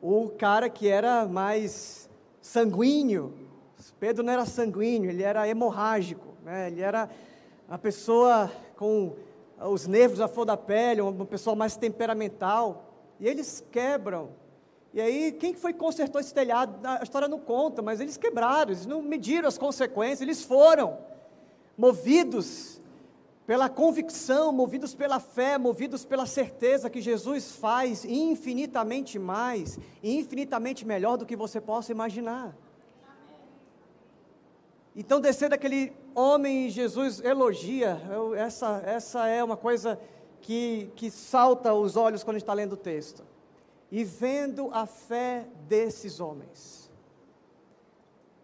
o 0.00 0.28
cara 0.30 0.68
que 0.68 0.88
era 0.88 1.26
mais 1.26 2.08
sanguíneo. 2.40 3.34
Pedro 3.98 4.22
não 4.22 4.32
era 4.32 4.44
sanguíneo, 4.44 5.10
ele 5.10 5.22
era 5.22 5.48
hemorrágico, 5.48 6.34
né? 6.44 6.68
ele 6.68 6.80
era 6.80 7.08
uma 7.68 7.78
pessoa 7.78 8.50
com 8.76 9.16
os 9.60 9.86
nervos 9.86 10.20
à 10.20 10.28
flor 10.28 10.46
da 10.46 10.56
pele, 10.56 11.00
uma 11.00 11.26
pessoa 11.26 11.56
mais 11.56 11.76
temperamental. 11.76 12.84
E 13.18 13.26
eles 13.26 13.64
quebram 13.72 14.30
e 14.92 15.00
aí, 15.00 15.32
quem 15.32 15.54
foi 15.54 15.72
que 15.72 15.78
consertou 15.78 16.20
esse 16.20 16.32
telhado? 16.32 16.78
A 16.82 17.02
história 17.02 17.28
não 17.28 17.38
conta, 17.38 17.82
mas 17.82 18.00
eles 18.00 18.16
quebraram, 18.16 18.70
eles 18.70 18.86
não 18.86 19.02
mediram 19.02 19.46
as 19.46 19.58
consequências, 19.58 20.22
eles 20.22 20.42
foram 20.42 20.98
movidos 21.76 22.80
pela 23.46 23.68
convicção, 23.68 24.50
movidos 24.50 24.94
pela 24.94 25.20
fé, 25.20 25.58
movidos 25.58 26.04
pela 26.04 26.26
certeza 26.26 26.90
que 26.90 27.00
Jesus 27.00 27.52
faz 27.52 28.04
infinitamente 28.04 29.18
mais 29.18 29.78
infinitamente 30.02 30.86
melhor 30.86 31.16
do 31.16 31.26
que 31.26 31.36
você 31.36 31.60
possa 31.60 31.92
imaginar. 31.92 32.56
Então, 34.96 35.20
descer 35.20 35.50
daquele 35.50 35.92
homem, 36.14 36.68
Jesus 36.70 37.20
elogia, 37.20 38.00
eu, 38.10 38.34
essa, 38.34 38.82
essa 38.84 39.26
é 39.28 39.44
uma 39.44 39.56
coisa 39.56 40.00
que, 40.40 40.90
que 40.96 41.10
salta 41.10 41.72
os 41.72 41.94
olhos 41.94 42.24
quando 42.24 42.36
a 42.36 42.38
gente 42.38 42.42
está 42.44 42.54
lendo 42.54 42.72
o 42.72 42.76
texto 42.76 43.22
e 43.90 44.04
vendo 44.04 44.70
a 44.72 44.86
fé 44.86 45.46
desses 45.68 46.20
homens. 46.20 46.90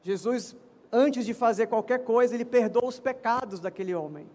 Jesus, 0.02 0.56
antes 0.92 1.24
de 1.24 1.34
fazer 1.34 1.66
qualquer 1.66 2.04
coisa, 2.04 2.34
ele 2.34 2.44
perdoa 2.44 2.86
os 2.86 3.00
pecados 3.00 3.60
daquele 3.60 3.94
homem. 3.94 4.28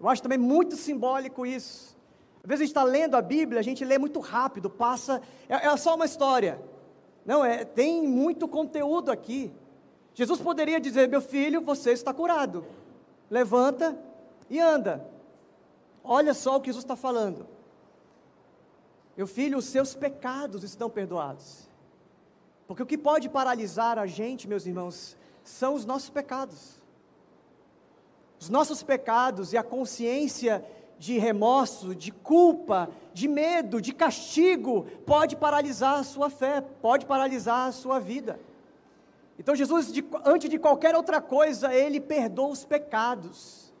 Eu 0.00 0.08
acho 0.08 0.22
também 0.22 0.38
muito 0.38 0.76
simbólico 0.76 1.46
isso. 1.46 1.96
Às 2.42 2.48
vezes 2.48 2.60
a 2.60 2.64
gente 2.64 2.70
está 2.70 2.84
lendo 2.84 3.16
a 3.16 3.22
Bíblia, 3.22 3.60
a 3.60 3.62
gente 3.62 3.84
lê 3.84 3.96
muito 3.98 4.20
rápido, 4.20 4.68
passa, 4.68 5.22
é, 5.48 5.66
é 5.66 5.76
só 5.76 5.94
uma 5.94 6.04
história. 6.04 6.60
Não, 7.24 7.44
é, 7.44 7.64
tem 7.64 8.06
muito 8.06 8.46
conteúdo 8.46 9.10
aqui. 9.10 9.52
Jesus 10.12 10.40
poderia 10.40 10.78
dizer: 10.78 11.08
Meu 11.08 11.22
filho, 11.22 11.60
você 11.60 11.92
está 11.92 12.12
curado. 12.12 12.64
Levanta 13.30 13.98
e 14.50 14.60
anda. 14.60 15.04
Olha 16.02 16.34
só 16.34 16.56
o 16.56 16.60
que 16.60 16.68
Jesus 16.68 16.84
está 16.84 16.94
falando. 16.94 17.53
Meu 19.16 19.26
filho, 19.26 19.58
os 19.58 19.66
seus 19.66 19.94
pecados 19.94 20.64
estão 20.64 20.90
perdoados. 20.90 21.68
Porque 22.66 22.82
o 22.82 22.86
que 22.86 22.98
pode 22.98 23.28
paralisar 23.28 23.98
a 23.98 24.06
gente, 24.06 24.48
meus 24.48 24.66
irmãos, 24.66 25.16
são 25.42 25.74
os 25.74 25.84
nossos 25.84 26.10
pecados. 26.10 26.80
Os 28.40 28.48
nossos 28.48 28.82
pecados 28.82 29.52
e 29.52 29.56
a 29.56 29.62
consciência 29.62 30.64
de 30.98 31.18
remorso, 31.18 31.94
de 31.94 32.10
culpa, 32.10 32.88
de 33.12 33.28
medo, 33.28 33.80
de 33.80 33.92
castigo, 33.92 34.86
pode 35.06 35.36
paralisar 35.36 35.98
a 35.98 36.04
sua 36.04 36.30
fé, 36.30 36.60
pode 36.60 37.06
paralisar 37.06 37.68
a 37.68 37.72
sua 37.72 37.98
vida. 37.98 38.40
Então, 39.38 39.54
Jesus, 39.54 39.92
de, 39.92 40.04
antes 40.24 40.48
de 40.48 40.58
qualquer 40.58 40.94
outra 40.94 41.20
coisa, 41.20 41.74
ele 41.74 42.00
perdoa 42.00 42.48
os 42.48 42.64
pecados. 42.64 43.72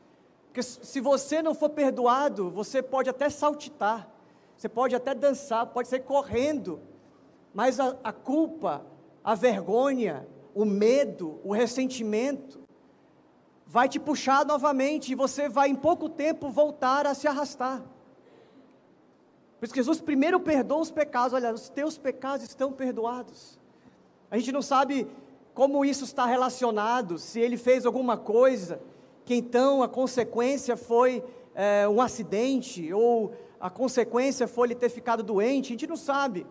Porque 0.46 0.62
se 0.62 1.00
você 1.00 1.42
não 1.42 1.54
for 1.54 1.70
perdoado, 1.70 2.50
você 2.50 2.82
pode 2.82 3.08
até 3.08 3.30
saltitar, 3.30 4.08
você 4.64 4.68
pode 4.70 4.96
até 4.96 5.14
dançar, 5.14 5.66
pode 5.66 5.88
sair 5.88 6.00
correndo, 6.00 6.80
mas 7.52 7.78
a, 7.78 7.94
a 8.02 8.14
culpa, 8.14 8.82
a 9.22 9.34
vergonha, 9.34 10.26
o 10.54 10.64
medo, 10.64 11.38
o 11.44 11.52
ressentimento, 11.52 12.60
vai 13.66 13.90
te 13.90 14.00
puxar 14.00 14.42
novamente 14.46 15.12
e 15.12 15.14
você 15.14 15.50
vai 15.50 15.68
em 15.68 15.74
pouco 15.74 16.08
tempo 16.08 16.48
voltar 16.48 17.06
a 17.06 17.12
se 17.12 17.28
arrastar. 17.28 17.82
Por 19.58 19.66
isso 19.66 19.74
que 19.74 19.80
Jesus 19.80 20.00
primeiro 20.00 20.40
perdoa 20.40 20.80
os 20.80 20.90
pecados, 20.90 21.34
olha, 21.34 21.52
os 21.52 21.68
teus 21.68 21.98
pecados 21.98 22.46
estão 22.46 22.72
perdoados. 22.72 23.60
A 24.30 24.38
gente 24.38 24.50
não 24.50 24.62
sabe 24.62 25.06
como 25.52 25.84
isso 25.84 26.04
está 26.04 26.24
relacionado, 26.24 27.18
se 27.18 27.38
ele 27.38 27.58
fez 27.58 27.84
alguma 27.84 28.16
coisa, 28.16 28.80
que 29.26 29.34
então 29.34 29.82
a 29.82 29.88
consequência 29.88 30.74
foi 30.74 31.22
é, 31.54 31.86
um 31.86 32.00
acidente, 32.00 32.90
ou 32.94 33.34
a 33.64 33.70
consequência 33.70 34.46
foi 34.46 34.66
ele 34.66 34.74
ter 34.74 34.90
ficado 34.90 35.22
doente, 35.22 35.68
a 35.68 35.70
gente 35.70 35.86
não 35.86 35.96
sabe. 35.96 36.46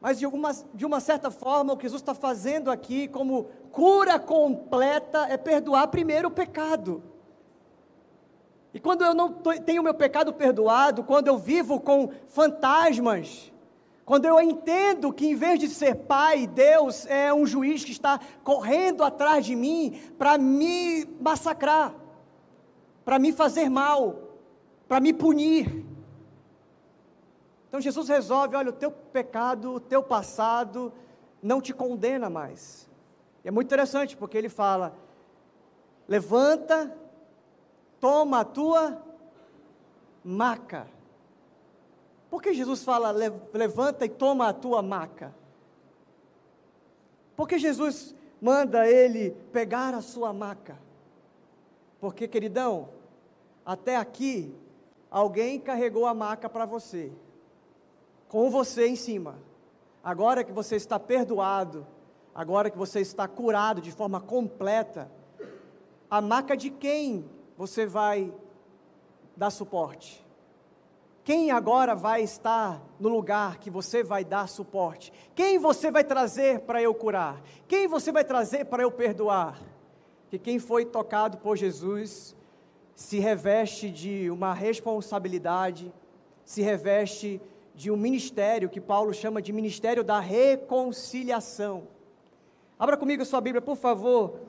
Mas 0.00 0.18
de, 0.18 0.24
alguma, 0.24 0.50
de 0.72 0.86
uma 0.86 1.00
certa 1.00 1.30
forma, 1.30 1.74
o 1.74 1.76
que 1.76 1.82
Jesus 1.82 2.00
está 2.00 2.14
fazendo 2.14 2.70
aqui, 2.70 3.08
como 3.08 3.44
cura 3.70 4.18
completa, 4.18 5.26
é 5.28 5.36
perdoar 5.36 5.88
primeiro 5.88 6.28
o 6.28 6.30
pecado. 6.30 7.02
E 8.72 8.80
quando 8.80 9.04
eu 9.04 9.12
não 9.12 9.34
tenho 9.66 9.82
meu 9.82 9.92
pecado 9.92 10.32
perdoado, 10.32 11.04
quando 11.04 11.28
eu 11.28 11.36
vivo 11.36 11.78
com 11.78 12.10
fantasmas, 12.26 13.52
quando 14.06 14.24
eu 14.24 14.40
entendo 14.40 15.12
que 15.12 15.26
em 15.26 15.34
vez 15.34 15.60
de 15.60 15.68
ser 15.68 15.94
pai, 15.94 16.46
Deus 16.46 17.04
é 17.04 17.34
um 17.34 17.44
juiz 17.44 17.84
que 17.84 17.92
está 17.92 18.18
correndo 18.42 19.04
atrás 19.04 19.44
de 19.44 19.54
mim 19.54 20.00
para 20.16 20.38
me 20.38 21.04
massacrar, 21.20 21.94
para 23.04 23.18
me 23.18 23.30
fazer 23.30 23.68
mal, 23.68 24.31
para 24.92 25.00
me 25.00 25.14
punir. 25.14 25.86
Então 27.66 27.80
Jesus 27.80 28.10
resolve: 28.10 28.54
olha, 28.56 28.68
o 28.68 28.74
teu 28.74 28.90
pecado, 28.90 29.72
o 29.72 29.80
teu 29.80 30.02
passado 30.02 30.92
não 31.42 31.62
te 31.62 31.72
condena 31.72 32.28
mais. 32.28 32.90
E 33.42 33.48
é 33.48 33.50
muito 33.50 33.68
interessante 33.68 34.14
porque 34.14 34.36
ele 34.36 34.50
fala: 34.50 34.94
levanta, 36.06 36.94
toma 37.98 38.40
a 38.40 38.44
tua 38.44 39.02
maca. 40.22 40.86
Por 42.28 42.42
que 42.42 42.52
Jesus 42.52 42.84
fala, 42.84 43.14
levanta 43.54 44.04
e 44.04 44.10
toma 44.10 44.48
a 44.48 44.52
tua 44.52 44.82
maca? 44.82 45.34
Por 47.34 47.48
que 47.48 47.58
Jesus 47.58 48.14
manda 48.42 48.86
ele 48.86 49.30
pegar 49.54 49.94
a 49.94 50.02
sua 50.02 50.34
maca? 50.34 50.78
Porque, 51.98 52.28
queridão, 52.28 52.90
até 53.64 53.96
aqui, 53.96 54.54
alguém 55.12 55.60
carregou 55.60 56.06
a 56.06 56.14
maca 56.14 56.48
para 56.48 56.64
você, 56.64 57.12
com 58.28 58.50
você 58.50 58.88
em 58.88 58.96
cima. 58.96 59.38
Agora 60.02 60.42
que 60.42 60.50
você 60.50 60.74
está 60.74 60.98
perdoado, 60.98 61.86
agora 62.34 62.70
que 62.70 62.78
você 62.78 63.00
está 63.00 63.28
curado 63.28 63.82
de 63.82 63.92
forma 63.92 64.20
completa, 64.20 65.12
a 66.10 66.20
maca 66.22 66.56
de 66.56 66.70
quem 66.70 67.28
você 67.58 67.84
vai 67.84 68.32
dar 69.36 69.50
suporte? 69.50 70.26
Quem 71.22 71.52
agora 71.52 71.94
vai 71.94 72.22
estar 72.22 72.82
no 72.98 73.08
lugar 73.08 73.58
que 73.58 73.70
você 73.70 74.02
vai 74.02 74.24
dar 74.24 74.48
suporte? 74.48 75.12
Quem 75.34 75.58
você 75.58 75.90
vai 75.90 76.02
trazer 76.02 76.60
para 76.60 76.82
eu 76.82 76.92
curar? 76.92 77.40
Quem 77.68 77.86
você 77.86 78.10
vai 78.10 78.24
trazer 78.24 78.64
para 78.64 78.82
eu 78.82 78.90
perdoar? 78.90 79.60
Que 80.28 80.38
quem 80.38 80.58
foi 80.58 80.84
tocado 80.84 81.38
por 81.38 81.56
Jesus 81.56 82.34
se 82.94 83.18
reveste 83.18 83.90
de 83.90 84.30
uma 84.30 84.52
responsabilidade, 84.54 85.92
se 86.44 86.62
reveste 86.62 87.40
de 87.74 87.90
um 87.90 87.96
ministério 87.96 88.68
que 88.68 88.80
Paulo 88.80 89.12
chama 89.14 89.40
de 89.40 89.52
ministério 89.52 90.04
da 90.04 90.20
reconciliação. 90.20 91.84
Abra 92.78 92.96
comigo 92.96 93.24
sua 93.24 93.40
Bíblia, 93.40 93.62
por 93.62 93.76
favor. 93.76 94.40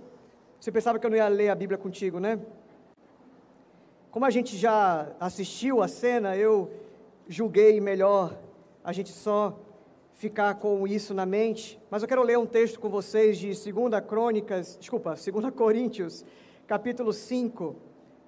Você 0.60 0.72
pensava 0.72 1.00
que 1.00 1.06
eu 1.06 1.10
não 1.10 1.18
ia 1.18 1.28
ler 1.28 1.50
a 1.50 1.56
Bíblia 1.56 1.78
contigo, 1.78 2.20
né? 2.20 2.40
Como 4.12 4.26
a 4.26 4.30
gente 4.30 4.56
já 4.58 5.12
assistiu 5.20 5.82
a 5.82 5.88
cena, 5.88 6.38
eu 6.38 6.72
julguei 7.28 7.80
melhor 7.80 8.38
a 8.84 8.92
gente 8.92 9.10
só 9.12 9.58
ficar 10.14 10.56
com 10.56 10.88
isso 10.88 11.14
na 11.14 11.26
mente, 11.26 11.80
mas 11.90 12.02
eu 12.02 12.08
quero 12.08 12.22
ler 12.22 12.38
um 12.38 12.46
texto 12.46 12.80
com 12.80 12.90
vocês 12.90 13.38
de 13.38 13.48
2 13.48 14.06
Crônicas, 14.08 14.78
desculpa, 14.80 15.16
2 15.16 15.54
Coríntios, 15.56 16.24
capítulo 16.68 17.12
5, 17.12 17.76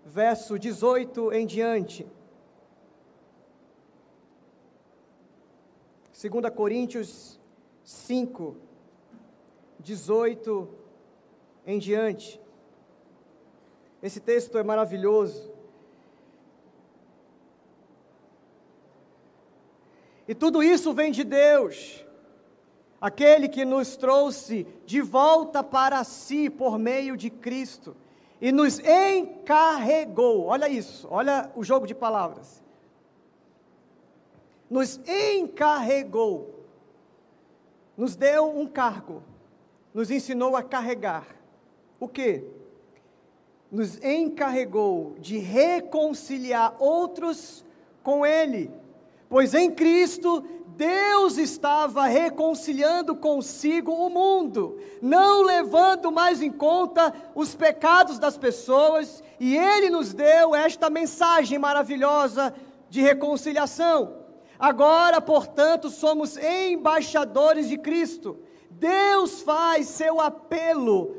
verso 0.05 0.59
18 0.59 1.33
em 1.33 1.47
diante. 1.47 2.07
2 6.13 6.53
Coríntios 6.53 7.39
5, 7.83 8.55
18 9.79 10.69
em 11.65 11.79
diante. 11.79 12.39
Esse 14.01 14.19
texto 14.19 14.57
é 14.59 14.63
maravilhoso. 14.63 15.51
E 20.27 20.33
tudo 20.33 20.63
isso 20.63 20.93
vem 20.93 21.11
de 21.11 21.23
Deus, 21.23 22.03
aquele 22.99 23.47
que 23.47 23.65
nos 23.65 23.95
trouxe 23.95 24.65
de 24.85 25.01
volta 25.01 25.63
para 25.63 26.03
si 26.03 26.49
por 26.49 26.79
meio 26.79 27.15
de 27.17 27.29
Cristo 27.29 27.95
e 28.45 28.51
nos 28.51 28.79
encarregou. 28.79 30.45
Olha 30.45 30.69
isso, 30.69 31.07
olha 31.09 31.49
o 31.55 31.63
jogo 31.63 31.87
de 31.87 31.95
palavras. 31.95 32.63
Nos 34.69 34.99
encarregou, 35.07 36.53
nos 37.97 38.15
deu 38.15 38.47
um 38.47 38.67
cargo, 38.67 39.23
nos 39.91 40.11
ensinou 40.11 40.55
a 40.55 40.61
carregar. 40.61 41.25
O 41.99 42.07
que? 42.07 42.43
Nos 43.71 43.97
encarregou 44.03 45.15
de 45.17 45.39
reconciliar 45.39 46.75
outros 46.77 47.65
com 48.03 48.23
Ele 48.23 48.71
Pois 49.29 49.53
em 49.53 49.71
Cristo, 49.71 50.43
Deus 50.75 51.37
estava 51.37 52.05
reconciliando 52.05 53.15
consigo 53.15 53.93
o 53.93 54.09
mundo, 54.09 54.77
não 55.01 55.41
levando 55.41 56.11
mais 56.11 56.41
em 56.41 56.51
conta 56.51 57.13
os 57.33 57.55
pecados 57.55 58.19
das 58.19 58.37
pessoas, 58.37 59.23
e 59.39 59.57
Ele 59.57 59.89
nos 59.89 60.13
deu 60.13 60.53
esta 60.53 60.89
mensagem 60.89 61.57
maravilhosa 61.57 62.53
de 62.89 63.01
reconciliação. 63.01 64.17
Agora, 64.59 65.21
portanto, 65.21 65.89
somos 65.89 66.37
embaixadores 66.37 67.69
de 67.69 67.77
Cristo. 67.77 68.37
Deus 68.69 69.41
faz 69.41 69.87
seu 69.87 70.19
apelo 70.19 71.15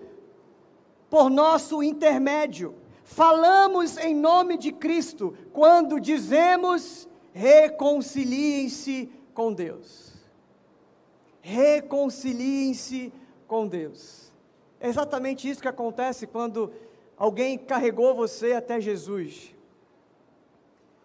por 1.09 1.31
nosso 1.31 1.83
intermédio. 1.83 2.75
Falamos 3.05 3.97
em 3.97 4.15
nome 4.15 4.59
de 4.59 4.73
Cristo 4.73 5.35
quando 5.53 6.01
dizemos 6.01 7.09
reconciliem-se 7.33 9.11
com 9.37 9.53
Deus. 9.53 10.15
Reconciliem-se 11.43 13.13
com 13.47 13.69
Deus. 13.69 14.33
É 14.81 14.89
exatamente 14.89 15.49
isso 15.49 15.61
que 15.61 15.69
acontece 15.69 16.27
quando 16.27 16.73
alguém 17.19 17.59
carregou 17.59 18.15
você 18.15 18.55
até 18.55 18.81
Jesus. 18.81 19.55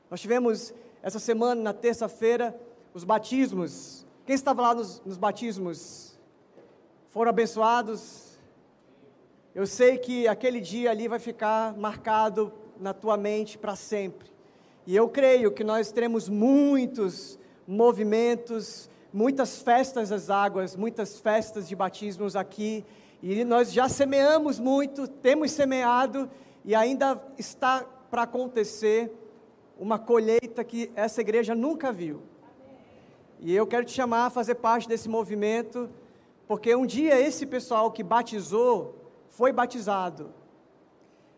Nós 0.09 0.21
tivemos 0.21 0.73
essa 1.03 1.19
semana, 1.19 1.61
na 1.61 1.73
terça-feira, 1.73 2.57
os 2.93 3.03
batismos. 3.03 4.05
Quem 4.25 4.33
estava 4.33 4.61
lá 4.61 4.73
nos, 4.73 5.01
nos 5.05 5.17
batismos? 5.17 6.17
Foram 7.09 7.31
abençoados? 7.31 8.39
Eu 9.53 9.67
sei 9.67 9.97
que 9.97 10.25
aquele 10.25 10.61
dia 10.61 10.89
ali 10.89 11.09
vai 11.09 11.19
ficar 11.19 11.77
marcado 11.77 12.53
na 12.79 12.93
tua 12.93 13.17
mente 13.17 13.57
para 13.57 13.75
sempre. 13.75 14.31
E 14.87 14.95
eu 14.95 15.09
creio 15.09 15.51
que 15.51 15.65
nós 15.65 15.91
teremos 15.91 16.29
muitos 16.29 17.37
movimentos, 17.71 18.89
muitas 19.13 19.61
festas 19.61 20.09
das 20.09 20.29
águas, 20.29 20.75
muitas 20.75 21.21
festas 21.21 21.69
de 21.69 21.75
batismos 21.75 22.35
aqui, 22.35 22.83
e 23.23 23.45
nós 23.45 23.71
já 23.71 23.87
semeamos 23.87 24.59
muito, 24.59 25.07
temos 25.07 25.51
semeado, 25.51 26.29
e 26.65 26.75
ainda 26.75 27.21
está 27.37 27.85
para 28.09 28.23
acontecer 28.23 29.09
uma 29.79 29.97
colheita 29.97 30.65
que 30.65 30.91
essa 30.95 31.21
igreja 31.21 31.55
nunca 31.55 31.93
viu. 31.93 32.21
E 33.39 33.55
eu 33.55 33.65
quero 33.65 33.85
te 33.85 33.93
chamar 33.93 34.25
a 34.25 34.29
fazer 34.29 34.55
parte 34.55 34.85
desse 34.85 35.07
movimento, 35.07 35.89
porque 36.49 36.75
um 36.75 36.85
dia 36.85 37.17
esse 37.19 37.45
pessoal 37.45 37.89
que 37.89 38.03
batizou 38.03 38.95
foi 39.29 39.53
batizado. 39.53 40.33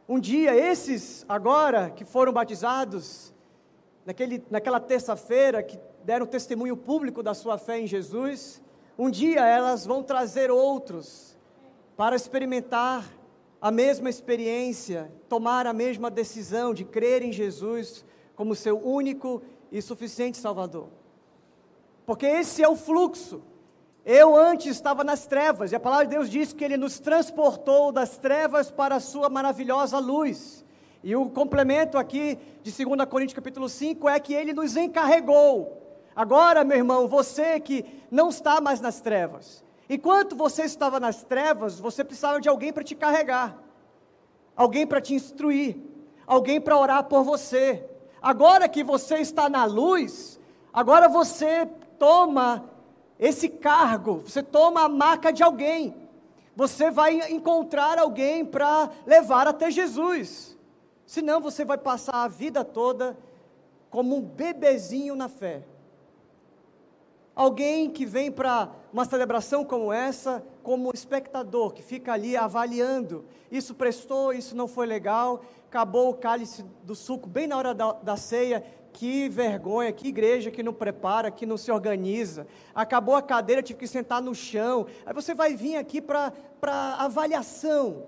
Um 0.10 0.20
dia, 0.20 0.56
esses 0.56 1.26
agora 1.30 1.92
que 1.92 2.04
foram 2.04 2.34
batizados, 2.34 3.32
naquele, 4.04 4.44
naquela 4.50 4.80
terça-feira, 4.80 5.62
que 5.62 5.80
deram 6.04 6.26
testemunho 6.26 6.76
público 6.76 7.24
da 7.24 7.34
sua 7.34 7.58
fé 7.58 7.80
em 7.80 7.88
Jesus, 7.88 8.62
um 8.98 9.10
dia 9.10 9.46
elas 9.46 9.86
vão 9.86 10.04
trazer 10.04 10.52
outros 10.52 11.38
para 11.96 12.16
experimentar 12.16 13.06
a 13.62 13.72
mesma 13.72 14.10
experiência, 14.10 15.12
tomar 15.30 15.66
a 15.66 15.74
mesma 15.74 16.12
decisão 16.12 16.74
de 16.74 16.84
crer 16.84 17.22
em 17.22 17.32
Jesus 17.32 18.04
como 18.36 18.56
seu 18.56 18.78
único 18.78 19.42
e 19.72 19.82
suficiente 19.82 20.38
Salvador. 20.38 20.90
Porque 22.06 22.26
esse 22.26 22.62
é 22.62 22.68
o 22.68 22.76
fluxo. 22.76 23.42
Eu 24.06 24.36
antes 24.36 24.68
estava 24.68 25.02
nas 25.02 25.26
trevas, 25.26 25.72
e 25.72 25.76
a 25.76 25.80
palavra 25.80 26.06
de 26.06 26.16
Deus 26.16 26.30
diz 26.30 26.52
que 26.52 26.64
Ele 26.64 26.76
nos 26.76 27.00
transportou 27.00 27.90
das 27.90 28.18
trevas 28.18 28.70
para 28.70 28.96
a 28.96 29.00
Sua 29.00 29.30
maravilhosa 29.30 29.98
luz. 29.98 30.66
E 31.02 31.16
o 31.16 31.30
complemento 31.30 31.98
aqui 31.98 32.38
de 32.62 32.72
2 32.72 33.06
Coríntios 33.10 33.36
capítulo 33.36 33.70
5 33.70 34.10
é 34.10 34.20
que 34.20 34.34
Ele 34.34 34.52
nos 34.52 34.76
encarregou. 34.76 35.83
Agora, 36.16 36.64
meu 36.64 36.78
irmão, 36.78 37.08
você 37.08 37.60
que 37.60 37.86
não 38.12 38.30
está 38.30 38.62
mais 38.62 38.80
nas 38.80 39.02
trevas, 39.02 39.64
enquanto 39.90 40.36
você 40.36 40.64
estava 40.64 41.00
nas 41.00 41.24
trevas, 41.24 41.80
você 41.80 42.04
precisava 42.04 42.40
de 42.40 42.48
alguém 42.48 42.72
para 42.72 42.84
te 42.84 42.96
carregar, 42.96 43.58
alguém 44.56 44.86
para 44.86 45.02
te 45.02 45.14
instruir, 45.14 45.78
alguém 46.28 46.62
para 46.62 46.78
orar 46.78 47.06
por 47.06 47.24
você. 47.24 47.84
Agora 48.22 48.70
que 48.70 48.84
você 48.84 49.16
está 49.18 49.50
na 49.50 49.66
luz, 49.66 50.40
agora 50.72 51.10
você 51.10 51.66
toma 51.98 52.70
esse 53.20 53.50
cargo, 53.50 54.22
você 54.26 54.44
toma 54.44 54.84
a 54.84 54.90
marca 54.90 55.32
de 55.32 55.44
alguém. 55.44 55.96
Você 56.56 56.92
vai 56.92 57.32
encontrar 57.32 57.98
alguém 57.98 58.46
para 58.46 58.90
levar 59.06 59.48
até 59.48 59.72
Jesus. 59.72 60.56
Senão 61.06 61.42
você 61.42 61.66
vai 61.66 61.78
passar 61.78 62.24
a 62.24 62.28
vida 62.28 62.64
toda 62.64 63.18
como 63.90 64.16
um 64.16 64.22
bebezinho 64.22 65.16
na 65.16 65.28
fé. 65.28 65.64
Alguém 67.36 67.90
que 67.90 68.06
vem 68.06 68.32
para 68.32 68.70
uma 68.92 69.06
celebração 69.06 69.66
como 69.66 69.92
essa, 69.92 70.44
como 70.62 70.92
espectador, 70.94 71.74
que 71.74 71.82
fica 71.82 72.14
ali 72.14 72.38
avaliando. 72.38 73.26
Isso 73.52 73.74
prestou, 73.74 74.32
isso 74.32 74.56
não 74.56 74.68
foi 74.68 74.86
legal, 74.86 75.44
acabou 75.68 76.12
o 76.12 76.14
cálice 76.14 76.64
do 76.84 76.94
suco 76.94 77.28
bem 77.28 77.48
na 77.48 77.58
hora 77.58 77.74
da, 77.74 77.94
da 77.94 78.16
ceia, 78.16 78.64
que 78.94 79.28
vergonha, 79.28 79.92
que 79.92 80.08
igreja 80.08 80.52
que 80.52 80.62
não 80.62 80.72
prepara, 80.72 81.32
que 81.32 81.48
não 81.48 81.58
se 81.58 81.72
organiza. 81.72 82.46
Acabou 82.76 83.16
a 83.16 83.22
cadeira, 83.24 83.64
tive 83.64 83.80
que 83.80 83.88
sentar 83.88 84.22
no 84.22 84.36
chão. 84.36 84.86
Aí 85.04 85.14
você 85.14 85.34
vai 85.34 85.56
vir 85.56 85.78
aqui 85.78 86.00
para 86.00 86.32
avaliação. 87.00 88.04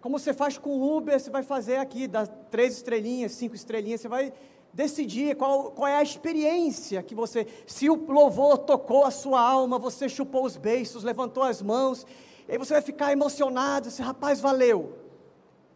Como 0.00 0.18
você 0.18 0.32
faz 0.32 0.56
com 0.56 0.70
o 0.70 0.96
Uber, 0.96 1.20
você 1.20 1.30
vai 1.30 1.42
fazer 1.42 1.76
aqui, 1.76 2.08
das 2.08 2.30
três 2.50 2.74
estrelinhas, 2.74 3.32
cinco 3.32 3.54
estrelinhas, 3.54 4.00
você 4.00 4.08
vai 4.08 4.32
decidir 4.72 5.36
qual, 5.36 5.70
qual 5.70 5.88
é 5.88 5.96
a 5.96 6.02
experiência 6.02 7.02
que 7.02 7.14
você. 7.14 7.46
Se 7.66 7.90
o 7.90 7.94
louvor 8.10 8.58
tocou 8.58 9.04
a 9.04 9.10
sua 9.10 9.40
alma, 9.40 9.78
você 9.78 10.08
chupou 10.08 10.44
os 10.44 10.56
beiços, 10.56 11.04
levantou 11.04 11.42
as 11.42 11.60
mãos, 11.60 12.06
e 12.48 12.52
aí 12.52 12.58
você 12.58 12.74
vai 12.74 12.82
ficar 12.82 13.12
emocionado, 13.12 13.90
você, 13.90 14.02
rapaz, 14.02 14.40
valeu 14.40 15.02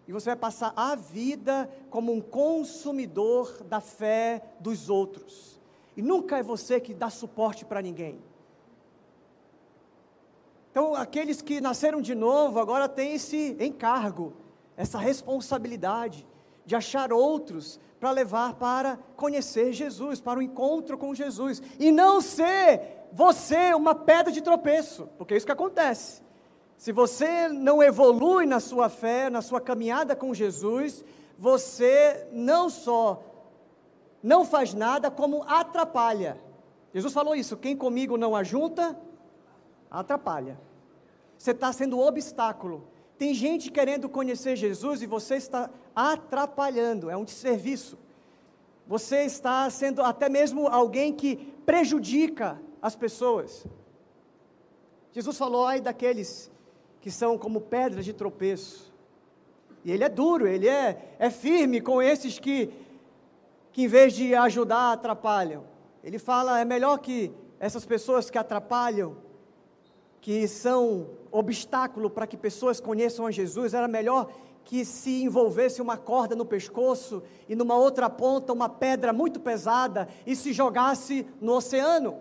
e 0.07 0.13
você 0.13 0.31
vai 0.31 0.37
passar 0.37 0.73
a 0.77 0.95
vida 0.95 1.69
como 1.91 2.13
um 2.13 2.21
consumidor 2.21 3.65
da 3.65 3.81
fé 3.81 4.43
dos 4.61 4.89
outros. 4.89 5.61
E 5.97 6.03
nunca 6.03 6.39
é 6.39 6.43
você 6.43 6.79
que 6.79 6.95
dá 6.95 7.11
suporte 7.11 7.65
para 7.65 7.83
ninguém. 7.83 8.21
Então, 10.71 10.95
aqueles 10.95 11.43
que 11.43 11.61
nasceram 11.61 12.01
de 12.01 12.15
novo 12.15 12.61
agora 12.61 12.89
têm 12.89 13.15
esse 13.15 13.57
encargo, 13.59 14.35
essa 14.77 14.99
responsabilidade 14.99 16.27
de 16.67 16.75
achar 16.75 17.13
outros 17.13 17.81
para 17.99 18.11
levar 18.11 18.55
para 18.55 18.99
conhecer 19.17 19.73
Jesus, 19.73 20.21
para 20.21 20.39
o 20.39 20.43
encontro 20.43 20.99
com 20.99 21.15
Jesus. 21.15 21.63
E 21.79 21.91
não 21.91 22.21
ser 22.21 23.07
você 23.13 23.73
uma 23.73 23.95
pedra 23.95 24.33
de 24.33 24.43
tropeço, 24.43 25.09
porque 25.17 25.33
é 25.33 25.37
isso 25.37 25.47
que 25.47 25.53
acontece. 25.53 26.23
Se 26.77 26.93
você 26.93 27.49
não 27.49 27.83
evolui 27.83 28.45
na 28.45 28.61
sua 28.61 28.91
fé, 28.91 29.31
na 29.31 29.41
sua 29.41 29.61
caminhada 29.61 30.15
com 30.15 30.35
Jesus, 30.35 31.03
você 31.39 32.29
não 32.33 32.69
só 32.69 33.23
não 34.23 34.45
faz 34.45 34.75
nada, 34.75 35.09
como 35.09 35.45
atrapalha. 35.47 36.37
Jesus 36.93 37.13
falou 37.13 37.37
isso: 37.37 37.57
quem 37.57 37.77
comigo 37.77 38.17
não 38.17 38.35
ajunta, 38.35 38.99
atrapalha. 39.91 40.59
Você 41.39 41.53
está 41.53 41.73
sendo 41.73 42.01
obstáculo. 42.01 42.89
Tem 43.19 43.33
gente 43.33 43.71
querendo 43.71 44.09
conhecer 44.09 44.57
Jesus 44.57 45.03
e 45.03 45.07
você 45.07 45.37
está 45.37 45.71
atrapalhando, 45.95 47.09
é 47.09 47.17
um 47.17 47.25
desserviço. 47.25 47.99
Você 48.87 49.23
está 49.23 49.69
sendo 49.71 50.03
até 50.03 50.29
mesmo 50.29 50.69
alguém 50.69 51.13
que 51.13 51.37
prejudica 51.65 52.61
as 52.81 52.95
pessoas. 52.95 53.67
Jesus 55.13 55.37
falou, 55.37 55.67
ai 55.67 55.81
daqueles 55.81 56.51
que 57.01 57.11
são 57.11 57.39
como 57.39 57.61
pedras 57.61 58.05
de 58.05 58.13
tropeço. 58.13 58.93
E 59.85 59.93
ele 59.93 60.03
é 60.03 60.09
duro, 60.09 60.47
ele 60.47 60.69
é, 60.69 61.15
é 61.19 61.31
firme 61.31 61.81
com 61.81 62.03
esses 62.03 62.41
que, 62.41 62.73
que, 63.73 63.85
em 63.85 63.87
vez 63.87 64.13
de 64.15 64.35
ajudar, 64.35 64.93
atrapalham. 64.93 65.65
Ele 66.03 66.19
fala: 66.19 66.61
é 66.61 66.65
melhor 66.65 66.99
que 66.99 67.33
essas 67.61 67.87
pessoas 67.87 68.29
que 68.29 68.37
atrapalham, 68.37 69.17
que 70.27 70.49
são 70.49 71.11
obstáculo 71.31 72.11
para 72.11 72.27
que 72.27 72.37
pessoas 72.37 72.81
conheçam 72.81 73.27
a 73.27 73.31
Jesus, 73.31 73.73
era 73.75 73.87
melhor 73.87 74.29
que 74.65 74.85
se 74.85 75.23
envolvesse 75.23 75.81
uma 75.81 75.97
corda 75.97 76.35
no 76.35 76.45
pescoço 76.45 77.23
e 77.49 77.55
numa 77.55 77.77
outra 77.77 78.11
ponta 78.11 78.53
uma 78.53 78.69
pedra 78.69 79.13
muito 79.13 79.39
pesada 79.39 80.09
e 80.27 80.35
se 80.35 80.53
jogasse 80.53 81.25
no 81.41 81.53
oceano. 81.53 82.21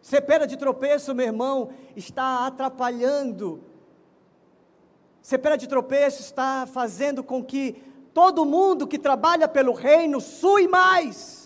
Ser 0.00 0.20
pedra 0.20 0.46
de 0.46 0.56
tropeço, 0.56 1.12
meu 1.16 1.26
irmão, 1.26 1.70
está 1.96 2.46
atrapalhando. 2.46 3.64
Ser 5.20 5.38
pedra 5.38 5.58
de 5.58 5.66
tropeço 5.66 6.22
está 6.22 6.64
fazendo 6.72 7.24
com 7.24 7.42
que 7.42 7.82
todo 8.14 8.44
mundo 8.44 8.86
que 8.86 9.00
trabalha 9.00 9.48
pelo 9.48 9.72
reino 9.72 10.20
sue 10.20 10.68
mais. 10.68 11.39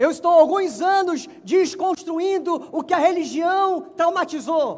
Eu 0.00 0.10
estou 0.10 0.30
há 0.30 0.36
alguns 0.36 0.80
anos 0.80 1.28
desconstruindo 1.44 2.70
o 2.72 2.82
que 2.82 2.94
a 2.94 2.98
religião 2.98 3.82
traumatizou. 3.94 4.70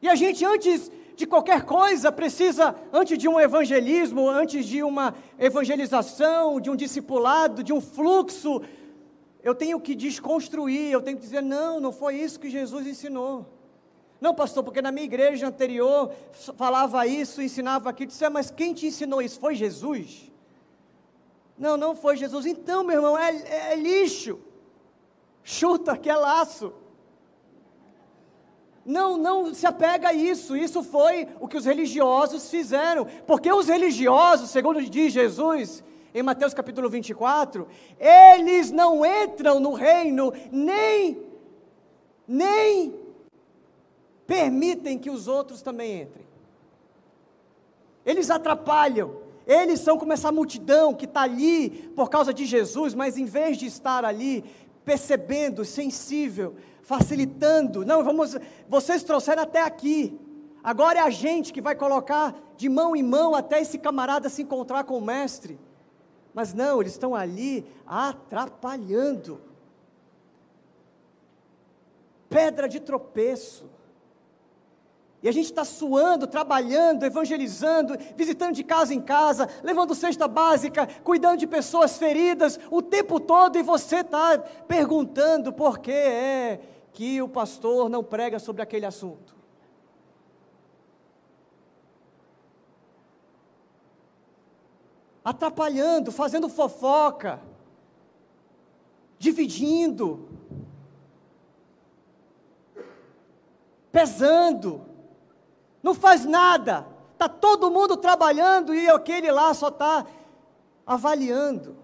E 0.00 0.08
a 0.08 0.14
gente 0.14 0.42
antes 0.42 0.90
de 1.14 1.26
qualquer 1.26 1.66
coisa, 1.66 2.10
precisa, 2.10 2.74
antes 2.90 3.18
de 3.18 3.28
um 3.28 3.38
evangelismo, 3.38 4.26
antes 4.26 4.64
de 4.64 4.82
uma 4.82 5.14
evangelização, 5.38 6.58
de 6.62 6.70
um 6.70 6.74
discipulado, 6.74 7.62
de 7.62 7.74
um 7.74 7.80
fluxo, 7.82 8.62
eu 9.42 9.54
tenho 9.54 9.78
que 9.78 9.94
desconstruir, 9.94 10.90
eu 10.90 11.02
tenho 11.02 11.18
que 11.18 11.22
dizer: 11.22 11.42
não, 11.42 11.78
não 11.78 11.92
foi 11.92 12.16
isso 12.16 12.40
que 12.40 12.48
Jesus 12.48 12.86
ensinou. 12.86 13.46
Não, 14.18 14.34
pastor, 14.34 14.64
porque 14.64 14.80
na 14.80 14.90
minha 14.90 15.04
igreja 15.04 15.46
anterior 15.46 16.10
falava 16.56 17.06
isso, 17.06 17.42
ensinava 17.42 17.90
aquilo. 17.90 18.08
Disse, 18.08 18.26
mas 18.30 18.50
quem 18.50 18.72
te 18.72 18.86
ensinou 18.86 19.20
isso? 19.20 19.38
Foi 19.38 19.54
Jesus? 19.54 20.31
Não, 21.62 21.76
não 21.76 21.94
foi 21.94 22.16
Jesus. 22.16 22.44
Então, 22.44 22.82
meu 22.82 22.96
irmão, 22.96 23.16
é, 23.16 23.30
é, 23.30 23.72
é 23.72 23.76
lixo. 23.76 24.40
Chuta 25.44 25.96
que 25.96 26.10
é 26.10 26.16
laço. 26.16 26.72
Não, 28.84 29.16
não 29.16 29.54
se 29.54 29.64
apega 29.64 30.08
a 30.08 30.12
isso. 30.12 30.56
Isso 30.56 30.82
foi 30.82 31.28
o 31.38 31.46
que 31.46 31.56
os 31.56 31.64
religiosos 31.64 32.50
fizeram. 32.50 33.06
Porque 33.28 33.52
os 33.52 33.68
religiosos, 33.68 34.50
segundo 34.50 34.82
diz 34.82 35.12
Jesus, 35.12 35.84
em 36.12 36.20
Mateus 36.20 36.52
capítulo 36.52 36.90
24, 36.90 37.68
eles 37.96 38.72
não 38.72 39.06
entram 39.06 39.60
no 39.60 39.72
reino 39.72 40.32
nem 40.50 41.30
nem 42.26 43.00
permitem 44.26 44.98
que 44.98 45.10
os 45.10 45.28
outros 45.28 45.62
também 45.62 46.02
entrem. 46.02 46.26
Eles 48.04 48.30
atrapalham. 48.30 49.21
Eles 49.46 49.80
são 49.80 49.98
como 49.98 50.12
essa 50.12 50.30
multidão 50.30 50.94
que 50.94 51.04
está 51.04 51.22
ali 51.22 51.70
por 51.96 52.08
causa 52.08 52.32
de 52.32 52.46
Jesus, 52.46 52.94
mas 52.94 53.16
em 53.16 53.24
vez 53.24 53.58
de 53.58 53.66
estar 53.66 54.04
ali 54.04 54.44
percebendo, 54.84 55.64
sensível, 55.64 56.54
facilitando. 56.82 57.84
Não, 57.84 58.02
vamos, 58.04 58.36
vocês 58.68 59.02
trouxeram 59.02 59.42
até 59.42 59.62
aqui. 59.62 60.18
Agora 60.62 60.98
é 60.98 61.02
a 61.02 61.10
gente 61.10 61.52
que 61.52 61.60
vai 61.60 61.74
colocar 61.74 62.34
de 62.56 62.68
mão 62.68 62.94
em 62.94 63.02
mão 63.02 63.34
até 63.34 63.60
esse 63.60 63.78
camarada 63.78 64.28
se 64.28 64.42
encontrar 64.42 64.84
com 64.84 64.96
o 64.96 65.04
mestre. 65.04 65.58
Mas 66.32 66.54
não, 66.54 66.80
eles 66.80 66.92
estão 66.92 67.14
ali 67.14 67.66
atrapalhando. 67.86 69.40
Pedra 72.28 72.68
de 72.68 72.80
tropeço. 72.80 73.68
E 75.22 75.28
a 75.28 75.32
gente 75.32 75.44
está 75.44 75.64
suando, 75.64 76.26
trabalhando, 76.26 77.04
evangelizando, 77.04 77.96
visitando 78.16 78.56
de 78.56 78.64
casa 78.64 78.92
em 78.92 79.00
casa, 79.00 79.48
levando 79.62 79.94
cesta 79.94 80.26
básica, 80.26 80.88
cuidando 81.04 81.38
de 81.38 81.46
pessoas 81.46 81.96
feridas 81.96 82.58
o 82.68 82.82
tempo 82.82 83.20
todo, 83.20 83.56
e 83.56 83.62
você 83.62 83.98
está 83.98 84.36
perguntando 84.66 85.52
por 85.52 85.78
que 85.78 85.92
é 85.92 86.60
que 86.92 87.22
o 87.22 87.28
pastor 87.28 87.88
não 87.88 88.02
prega 88.02 88.40
sobre 88.40 88.62
aquele 88.62 88.84
assunto. 88.84 89.36
Atrapalhando, 95.24 96.10
fazendo 96.10 96.48
fofoca, 96.48 97.40
dividindo, 99.20 100.28
pesando 103.92 104.91
não 105.82 105.94
faz 105.94 106.24
nada, 106.24 106.86
está 107.12 107.28
todo 107.28 107.70
mundo 107.70 107.96
trabalhando 107.96 108.74
e 108.74 108.88
aquele 108.88 109.30
lá 109.30 109.52
só 109.52 109.68
está 109.68 110.06
avaliando, 110.86 111.76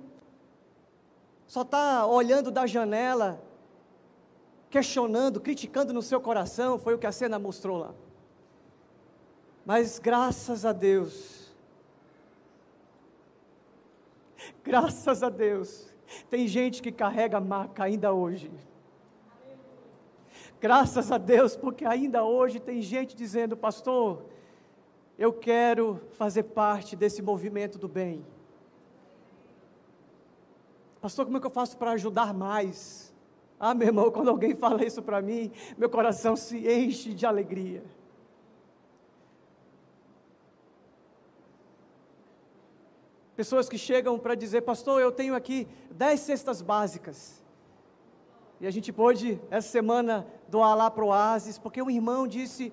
só 1.46 1.62
está 1.62 2.07
olhando 2.07 2.51
da 2.51 2.66
janela, 2.66 3.42
questionando, 4.70 5.40
criticando 5.40 5.92
no 5.92 6.03
seu 6.03 6.20
coração, 6.20 6.78
foi 6.78 6.94
o 6.94 6.99
que 6.99 7.07
a 7.07 7.12
cena 7.12 7.38
mostrou 7.38 7.78
lá. 7.78 7.94
Mas 9.64 9.99
graças 9.99 10.64
a 10.64 10.72
Deus, 10.72 11.53
graças 14.62 15.22
a 15.22 15.28
Deus, 15.28 15.92
tem 16.30 16.46
gente 16.46 16.80
que 16.80 16.92
carrega 16.92 17.40
maca 17.40 17.84
ainda 17.84 18.12
hoje. 18.12 18.51
Graças 20.61 21.13
a 21.13 21.19
Deus, 21.19 21.57
porque 21.57 21.85
ainda 21.85 22.25
hoje 22.25 22.59
tem 22.59 22.83
gente 22.83 23.15
dizendo, 23.15 23.57
pastor, 23.57 24.25
eu 25.17 25.33
quero 25.33 26.01
fazer 26.13 26.45
parte 26.45 26.97
desse 26.97 27.23
movimento 27.23 27.79
do 27.79 27.89
bem. 27.89 28.25
Pastor, 31.01 31.25
como 31.25 31.37
é 31.37 31.41
que 31.41 31.47
eu 31.47 31.51
faço 31.51 31.77
para 31.77 31.93
ajudar 31.93 32.35
mais? 32.35 33.15
Ah, 33.59 33.73
meu 33.73 33.89
irmão, 33.89 34.11
quando 34.11 34.31
alguém 34.31 34.55
fala 34.55 34.85
isso 34.85 35.03
para 35.03 35.23
mim, 35.23 35.53
meu 35.77 35.89
coração 35.89 36.35
se 36.35 36.59
enche 36.69 37.15
de 37.15 37.25
alegria. 37.25 37.83
Pessoas 43.37 43.69
que 43.69 43.79
chegam 43.79 44.19
para 44.19 44.35
dizer, 44.35 44.63
pastor, 44.63 45.01
eu 45.01 45.13
tenho 45.13 45.37
aqui 45.37 45.69
dez 45.93 46.19
cestas 46.19 46.61
básicas. 46.61 47.41
E 48.61 48.67
a 48.67 48.71
gente 48.71 48.93
pôde, 48.93 49.41
essa 49.51 49.69
semana, 49.69 50.27
doar 50.49 50.75
lá 50.75 50.91
para 50.91 51.05
o 51.05 51.09
Oasis, 51.09 51.59
porque 51.59 51.81
um 51.81 51.91
irmão 51.91 52.27
disse: 52.27 52.73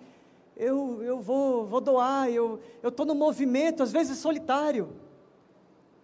Eu, 0.58 1.04
eu 1.04 1.20
vou, 1.20 1.66
vou 1.66 1.80
doar, 1.80 2.30
eu 2.30 2.60
estou 2.84 3.06
no 3.06 3.14
movimento, 3.14 3.84
às 3.84 3.92
vezes 3.92 4.18
solitário. 4.18 4.90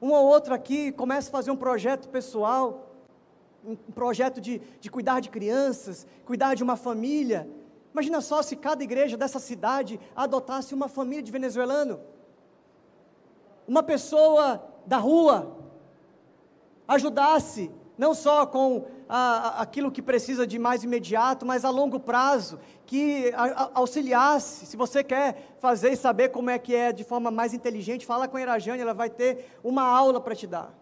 Um 0.01 0.11
ou 0.11 0.25
outro 0.25 0.53
aqui 0.53 0.91
começa 0.91 1.29
a 1.29 1.31
fazer 1.31 1.51
um 1.51 1.55
projeto 1.55 2.09
pessoal, 2.09 2.91
um 3.65 3.75
projeto 3.75 4.39
de, 4.39 4.61
de 4.79 4.89
cuidar 4.89 5.19
de 5.19 5.29
crianças, 5.29 6.05
cuidar 6.25 6.55
de 6.55 6.63
uma 6.63 6.75
família. 6.75 7.47
Imagina 7.91 8.21
só 8.21 8.41
se 8.41 8.55
cada 8.55 8.83
igreja 8.83 9.17
dessa 9.17 9.39
cidade 9.39 9.99
adotasse 10.15 10.73
uma 10.73 10.87
família 10.87 11.23
de 11.23 11.31
venezuelano. 11.31 11.99
Uma 13.67 13.83
pessoa 13.83 14.63
da 14.85 14.97
rua 14.97 15.57
ajudasse, 16.87 17.71
não 18.01 18.15
só 18.15 18.47
com 18.47 18.87
a, 19.07 19.61
aquilo 19.61 19.91
que 19.91 20.01
precisa 20.01 20.47
de 20.47 20.57
mais 20.57 20.83
imediato, 20.83 21.45
mas 21.45 21.63
a 21.63 21.69
longo 21.69 21.99
prazo, 21.99 22.59
que 22.83 23.31
a, 23.35 23.43
a, 23.43 23.71
auxiliasse. 23.75 24.65
Se 24.65 24.75
você 24.75 25.03
quer 25.03 25.55
fazer 25.59 25.91
e 25.91 25.95
saber 25.95 26.29
como 26.29 26.49
é 26.49 26.57
que 26.57 26.75
é 26.75 26.91
de 26.91 27.03
forma 27.03 27.29
mais 27.29 27.53
inteligente, 27.53 28.03
fala 28.03 28.27
com 28.27 28.37
a 28.37 28.41
Irajane, 28.41 28.81
ela 28.81 28.95
vai 28.95 29.07
ter 29.07 29.51
uma 29.63 29.83
aula 29.83 30.19
para 30.19 30.35
te 30.35 30.47
dar. 30.47 30.73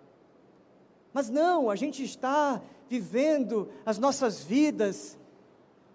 Mas 1.12 1.30
não, 1.30 1.70
a 1.70 1.76
gente 1.76 2.02
está 2.06 2.62
vivendo 2.88 3.70
as 3.86 4.00
nossas 4.00 4.42
vidas 4.42 5.20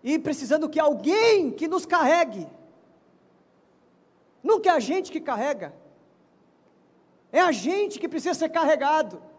e 0.02 0.18
precisando 0.18 0.68
que 0.68 0.78
alguém 0.78 1.50
que 1.50 1.66
nos 1.66 1.86
carregue. 1.86 2.46
Nunca 4.42 4.68
é 4.68 4.72
a 4.74 4.78
gente 4.78 5.10
que 5.10 5.22
carrega. 5.22 5.74
É 7.32 7.40
a 7.40 7.50
gente 7.50 7.98
que 7.98 8.10
precisa 8.10 8.34
ser 8.34 8.50
carregado. 8.50 9.32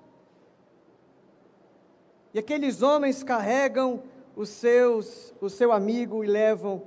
E 2.36 2.40
aqueles 2.40 2.82
homens 2.82 3.24
carregam 3.24 4.04
os 4.36 4.50
seus, 4.50 5.34
o 5.40 5.50
seu 5.50 5.72
amigo 5.72 6.22
e 6.22 6.28
levam 6.28 6.84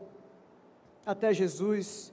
até 1.07 1.33
Jesus. 1.33 2.13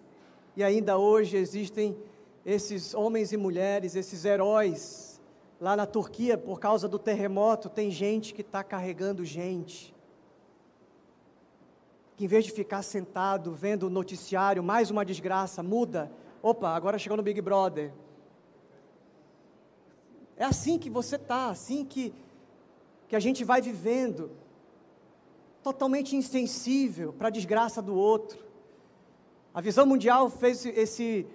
E 0.56 0.64
ainda 0.64 0.98
hoje 0.98 1.36
existem 1.36 1.98
esses 2.46 2.94
homens 2.94 3.34
e 3.34 3.38
mulheres, 3.38 3.94
esses 3.94 4.24
heróis. 4.24 5.22
Lá 5.60 5.76
na 5.76 5.86
Turquia, 5.86 6.38
por 6.38 6.62
causa 6.62 6.88
do 6.88 6.98
terremoto, 6.98 7.68
tem 7.68 7.92
gente 7.92 8.34
que 8.34 8.40
está 8.40 8.64
carregando 8.64 9.26
gente. 9.26 9.94
Que 12.16 12.24
em 12.24 12.28
vez 12.30 12.46
de 12.46 12.54
ficar 12.54 12.84
sentado 12.84 13.54
vendo 13.54 13.88
o 13.88 13.90
noticiário, 13.90 14.64
mais 14.64 14.90
uma 14.90 15.04
desgraça, 15.04 15.62
muda. 15.62 16.10
Opa, 16.42 16.70
agora 16.70 16.98
chegou 16.98 17.18
no 17.18 17.24
Big 17.24 17.42
Brother. 17.42 17.92
É 20.38 20.46
assim 20.46 20.80
que 20.80 20.90
você 20.90 21.18
está, 21.18 21.50
assim 21.50 21.84
que 21.84 22.14
que 23.08 23.16
a 23.16 23.20
gente 23.20 23.44
vai 23.44 23.62
vivendo, 23.62 24.32
totalmente 25.64 26.16
insensível 26.16 27.14
para 27.14 27.28
a 27.28 27.32
desgraça 27.32 27.82
do 27.82 27.96
outro. 27.96 28.44
A 29.54 29.62
Visão 29.62 29.86
Mundial 29.86 30.30
fez 30.30 30.66
esse, 30.66 31.26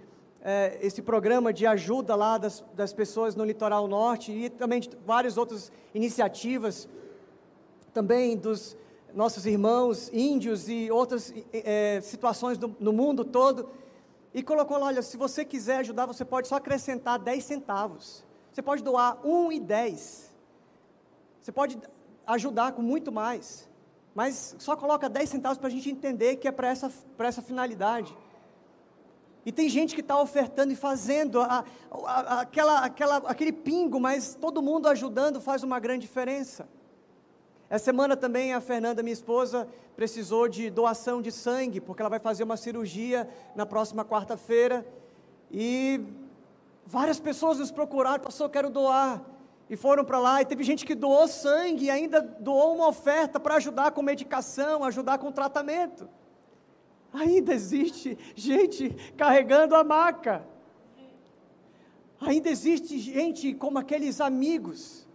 é, 0.43 0.79
esse 0.83 1.03
programa 1.03 1.53
de 1.53 1.67
ajuda 1.67 2.15
lá 2.15 2.39
das, 2.39 2.65
das 2.75 2.93
pessoas 2.93 3.35
no 3.35 3.45
litoral 3.45 3.89
norte 3.89 4.31
e 4.31 4.51
também 4.51 4.83
várias 5.07 5.37
outras 5.37 5.73
iniciativas, 5.95 6.89
também 7.93 8.37
dos 8.37 8.77
nossos 9.15 9.47
irmãos 9.47 10.11
índios 10.13 10.69
e 10.69 10.91
outras 10.91 11.33
é, 11.53 12.01
situações 12.01 12.59
do, 12.59 12.75
no 12.79 12.93
mundo 12.93 13.25
todo. 13.25 13.69
E 14.33 14.43
colocou 14.43 14.79
lá: 14.79 14.87
olha, 14.87 15.03
se 15.03 15.17
você 15.17 15.45
quiser 15.45 15.79
ajudar, 15.79 16.07
você 16.07 16.25
pode 16.25 16.47
só 16.49 16.57
acrescentar 16.57 17.19
10 17.19 17.43
centavos. 17.43 18.25
Você 18.53 18.63
pode 18.63 18.83
doar 18.83 19.19
1 19.27 19.53
e 19.53 19.61
10. 19.61 20.30
Você 21.41 21.53
pode 21.53 21.79
ajudar 22.27 22.73
com 22.73 22.83
muito 22.83 23.11
mais, 23.11 23.69
mas 24.15 24.55
só 24.59 24.77
coloca 24.77 25.09
10 25.09 25.29
centavos 25.29 25.59
para 25.59 25.69
a 25.69 25.71
gente 25.71 25.91
entender 25.91 26.37
que 26.37 26.47
é 26.47 26.53
para 26.53 26.69
essa, 26.69 26.93
essa 27.19 27.43
finalidade. 27.43 28.17
E 29.45 29.51
tem 29.51 29.69
gente 29.69 29.95
que 29.95 30.03
está 30.03 30.21
ofertando 30.21 30.73
e 30.73 30.77
fazendo 30.77 31.41
a, 31.41 31.65
a, 31.91 32.41
aquela, 32.41 32.85
aquela, 32.85 33.17
aquele 33.19 33.53
pingo, 33.53 33.99
mas 33.99 34.35
todo 34.35 34.61
mundo 34.61 34.87
ajudando 34.87 35.41
faz 35.41 35.63
uma 35.63 35.81
grande 35.81 36.03
diferença. 36.03 36.69
Essa 37.71 37.87
semana 37.87 38.17
também 38.17 38.53
a 38.53 38.61
Fernanda, 38.61 39.03
minha 39.03 39.15
esposa, 39.15 39.67
precisou 39.97 40.49
de 40.49 40.69
doação 40.69 41.23
de 41.23 41.33
sangue, 41.33 41.81
porque 41.81 42.03
ela 42.03 42.11
vai 42.11 42.19
fazer 42.19 42.43
uma 42.43 42.57
cirurgia 42.57 43.29
na 43.55 43.65
próxima 43.65 44.05
quarta-feira. 44.05 44.85
E 45.51 46.01
várias 46.85 47.19
pessoas 47.19 47.59
nos 47.59 47.71
procuraram, 47.71 48.23
pastor, 48.23 48.47
eu 48.47 48.51
quero 48.51 48.71
doar 48.71 49.25
e 49.71 49.77
foram 49.77 50.05
para 50.05 50.19
lá, 50.19 50.43
e 50.43 50.45
teve 50.45 50.65
gente 50.65 50.85
que 50.85 50.97
doou 50.97 51.29
sangue 51.29 51.85
e 51.85 51.91
ainda 51.91 52.21
doou 52.21 52.75
uma 52.75 52.89
oferta 52.89 53.39
para 53.39 53.55
ajudar 53.55 53.93
com 53.93 54.03
medicação, 54.03 54.83
ajudar 54.83 55.19
com 55.19 55.31
tratamento. 55.31 56.09
Ainda 57.13 57.55
existe 57.55 58.19
gente 58.35 58.91
carregando 59.17 59.77
a 59.77 59.85
maca. 59.85 60.45
Ainda 62.21 62.51
existe 62.51 62.99
gente 62.99 63.55
como 63.55 63.79
aqueles 63.79 64.21
amigos 64.21 65.07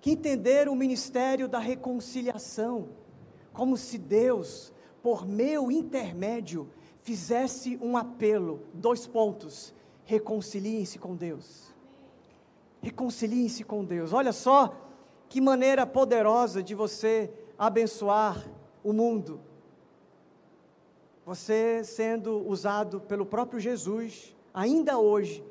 que 0.00 0.10
entenderam 0.10 0.72
o 0.72 0.76
ministério 0.76 1.46
da 1.46 1.60
reconciliação, 1.60 2.88
como 3.52 3.76
se 3.76 3.98
Deus, 3.98 4.72
por 5.00 5.28
meu 5.28 5.70
intermédio, 5.70 6.68
fizesse 7.04 7.78
um 7.80 7.96
apelo, 7.96 8.66
dois 8.74 9.06
pontos: 9.06 9.72
reconciliem-se 10.04 10.98
com 10.98 11.14
Deus. 11.14 11.73
Reconciliem-se 12.84 13.64
com 13.64 13.82
Deus. 13.82 14.12
Olha 14.12 14.30
só 14.30 14.76
que 15.26 15.40
maneira 15.40 15.86
poderosa 15.86 16.62
de 16.62 16.74
você 16.74 17.32
abençoar 17.58 18.46
o 18.82 18.92
mundo. 18.92 19.40
Você 21.24 21.82
sendo 21.82 22.46
usado 22.46 23.00
pelo 23.00 23.24
próprio 23.24 23.58
Jesus, 23.58 24.36
ainda 24.52 24.98
hoje, 24.98 25.42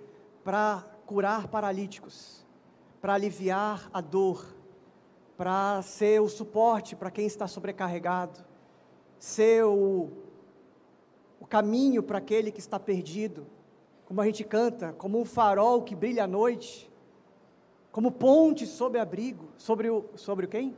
para 0.43 0.85
curar 1.07 1.47
paralíticos, 1.47 2.45
para 3.01 3.15
aliviar 3.15 3.89
a 3.91 3.99
dor, 3.99 4.45
para 5.35 5.81
ser 5.81 6.21
o 6.21 6.29
suporte 6.29 6.95
para 6.95 7.09
quem 7.09 7.25
está 7.25 7.47
sobrecarregado, 7.47 8.45
ser 9.17 9.65
o, 9.65 10.11
o 11.39 11.47
caminho 11.47 12.03
para 12.03 12.19
aquele 12.19 12.51
que 12.51 12.59
está 12.59 12.79
perdido, 12.79 13.47
como 14.05 14.21
a 14.21 14.25
gente 14.27 14.43
canta, 14.43 14.93
como 14.93 15.19
um 15.19 15.25
farol 15.25 15.81
que 15.81 15.95
brilha 15.95 16.25
à 16.25 16.27
noite 16.27 16.92
como 17.93 18.11
ponte 18.11 18.65
sobre 18.65 18.99
abrigo, 18.99 19.49
sobre 19.55 19.87
o, 19.87 20.05
sobre 20.15 20.47
o 20.47 20.49
quem? 20.49 20.75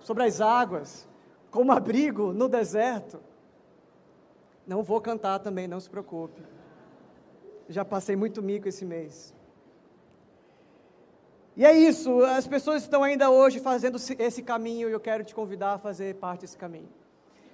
Sobre 0.00 0.24
as 0.24 0.42
águas, 0.42 1.08
como 1.50 1.72
abrigo 1.72 2.34
no 2.34 2.50
deserto. 2.50 3.18
Não 4.66 4.82
vou 4.82 5.00
cantar 5.00 5.38
também, 5.38 5.66
não 5.66 5.80
se 5.80 5.88
preocupe. 5.88 6.42
Já 7.66 7.82
passei 7.82 8.14
muito 8.14 8.42
mico 8.42 8.68
esse 8.68 8.84
mês. 8.84 9.34
E 11.56 11.64
é 11.64 11.72
isso, 11.72 12.22
as 12.24 12.46
pessoas 12.46 12.82
estão 12.82 13.02
ainda 13.02 13.30
hoje 13.30 13.58
fazendo 13.58 13.96
esse 14.18 14.42
caminho 14.42 14.86
e 14.86 14.92
eu 14.92 15.00
quero 15.00 15.24
te 15.24 15.34
convidar 15.34 15.72
a 15.72 15.78
fazer 15.78 16.16
parte 16.16 16.42
desse 16.42 16.58
caminho. 16.58 16.90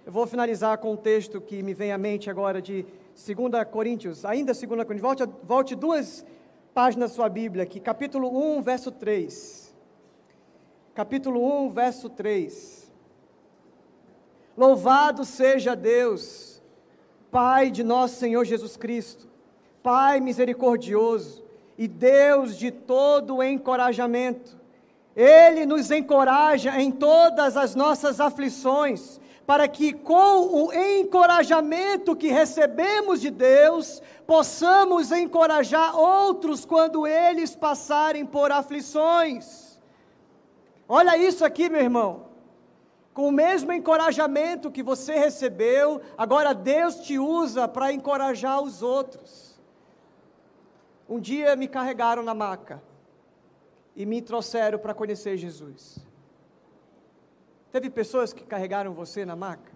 Eu 0.04 0.11
vou 0.11 0.26
finalizar 0.26 0.78
com 0.78 0.92
um 0.92 0.96
texto 0.96 1.40
que 1.40 1.62
me 1.62 1.74
vem 1.74 1.92
à 1.92 1.98
mente 1.98 2.28
agora 2.28 2.61
de 2.61 2.84
2 3.14 3.68
Coríntios, 3.70 4.24
ainda 4.24 4.52
2 4.52 4.66
Coríntios, 4.66 5.00
volte, 5.00 5.22
volte 5.44 5.74
duas 5.76 6.24
páginas 6.77 7.12
da 7.12 7.16
sua 7.16 7.31
Bíblia 7.31 7.64
aqui, 7.64 7.81
capítulo 7.81 8.29
1, 8.59 8.61
verso 8.61 8.91
3. 8.91 9.74
Capítulo 10.95 11.64
1, 11.64 11.70
verso 11.70 12.11
3. 12.11 12.93
Louvado 14.55 15.24
seja 15.24 15.74
Deus, 15.74 16.61
Pai 17.31 17.70
de 17.70 17.83
nosso 17.83 18.16
Senhor 18.16 18.45
Jesus 18.45 18.77
Cristo, 18.77 19.27
Pai 19.83 20.20
misericordioso, 20.20 21.43
e 21.79 21.89
Deus 21.89 22.59
de 22.59 22.70
todo 22.70 23.43
encorajamento. 23.43 24.61
Ele 25.16 25.64
nos 25.64 25.91
encoraja 25.91 26.79
em 26.79 26.93
todas 26.93 27.57
as 27.57 27.74
nossas 27.74 28.20
aflições, 28.20 29.18
para 29.47 29.68
que 29.68 29.92
com 29.92 30.64
o 30.64 30.72
encorajamento 30.72 32.16
que 32.16 32.28
recebemos 32.28 33.20
de 33.20 33.30
Deus, 33.30 34.03
possamos 34.26 35.12
encorajar 35.12 35.97
outros 35.97 36.64
quando 36.64 37.07
eles 37.07 37.55
passarem 37.55 38.26
por 38.26 38.51
aflições. 38.51 39.78
Olha 40.88 41.16
isso 41.16 41.44
aqui, 41.44 41.68
meu 41.68 41.80
irmão. 41.80 42.26
Com 43.14 43.28
o 43.28 43.32
mesmo 43.32 43.72
encorajamento 43.72 44.70
que 44.70 44.82
você 44.82 45.14
recebeu, 45.14 46.03
agora 46.18 46.53
Deus 46.53 46.97
te 46.97 47.18
usa 47.18 47.66
para 47.68 47.92
encorajar 47.92 48.61
os 48.61 48.82
outros. 48.82 49.59
Um 51.09 51.20
dia 51.20 51.55
me 51.55 51.68
carregaram 51.68 52.22
na 52.22 52.34
maca 52.34 52.82
e 53.94 54.05
me 54.05 54.20
trouxeram 54.20 54.78
para 54.78 54.92
conhecer 54.92 55.36
Jesus. 55.36 56.05
Teve 57.77 57.91
pessoas 57.91 58.33
que 58.33 58.43
carregaram 58.43 58.95
você 58.95 59.27
na 59.27 59.37
maca? 59.37 59.70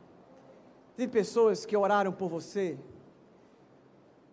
Teve 0.96 1.12
pessoas 1.12 1.66
que 1.66 1.76
oraram 1.76 2.10
por 2.10 2.30
você? 2.30 2.78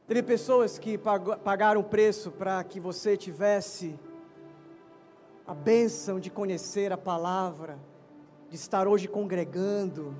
Teve 0.07 0.23
pessoas 0.23 0.79
que 0.79 0.97
pagaram 1.43 1.83
preço 1.83 2.31
para 2.31 2.63
que 2.63 2.79
você 2.79 3.17
tivesse 3.17 3.99
a 5.45 5.53
bênção 5.53 6.17
de 6.17 6.29
conhecer 6.29 6.93
a 6.93 6.97
palavra, 6.97 7.77
de 8.49 8.55
estar 8.55 8.87
hoje 8.87 9.05
congregando, 9.05 10.15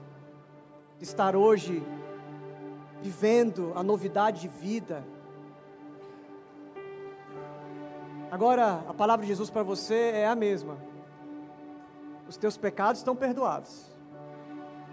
de 0.98 1.06
estar 1.06 1.34
hoje 1.34 1.82
vivendo 3.02 3.72
a 3.76 3.82
novidade 3.82 4.42
de 4.42 4.50
vida. 4.50 5.06
Agora, 8.30 8.84
a 8.90 8.94
palavra 8.94 9.24
de 9.26 9.30
Jesus 9.30 9.50
para 9.50 9.64
você 9.64 10.12
é 10.16 10.28
a 10.28 10.36
mesma. 10.36 10.87
Os 12.28 12.38
teus 12.38 12.58
pecados 12.58 13.00
estão 13.00 13.16
perdoados. 13.16 13.86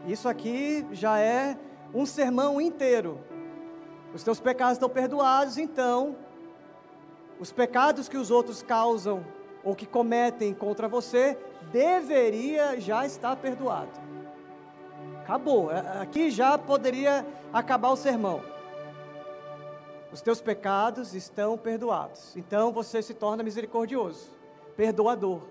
Isso 0.06 0.28
aqui 0.28 0.86
já 0.92 1.18
é 1.18 1.58
um 1.92 2.06
sermão 2.06 2.60
inteiro. 2.60 3.20
Os 4.12 4.22
teus 4.22 4.38
pecados 4.38 4.74
estão 4.74 4.88
perdoados, 4.88 5.58
então, 5.58 6.16
os 7.40 7.50
pecados 7.50 8.08
que 8.08 8.16
os 8.16 8.30
outros 8.30 8.62
causam 8.62 9.24
ou 9.64 9.74
que 9.74 9.86
cometem 9.86 10.54
contra 10.54 10.88
você, 10.88 11.38
deveria 11.72 12.78
já 12.80 13.06
estar 13.06 13.34
perdoado. 13.36 13.90
Acabou. 15.22 15.70
Aqui 16.00 16.30
já 16.30 16.56
poderia 16.58 17.26
acabar 17.52 17.90
o 17.90 17.96
sermão 17.96 18.54
os 20.14 20.22
teus 20.22 20.40
pecados 20.40 21.12
estão 21.12 21.58
perdoados. 21.58 22.36
Então 22.36 22.72
você 22.72 23.02
se 23.02 23.12
torna 23.12 23.42
misericordioso, 23.42 24.30
perdoador. 24.76 25.42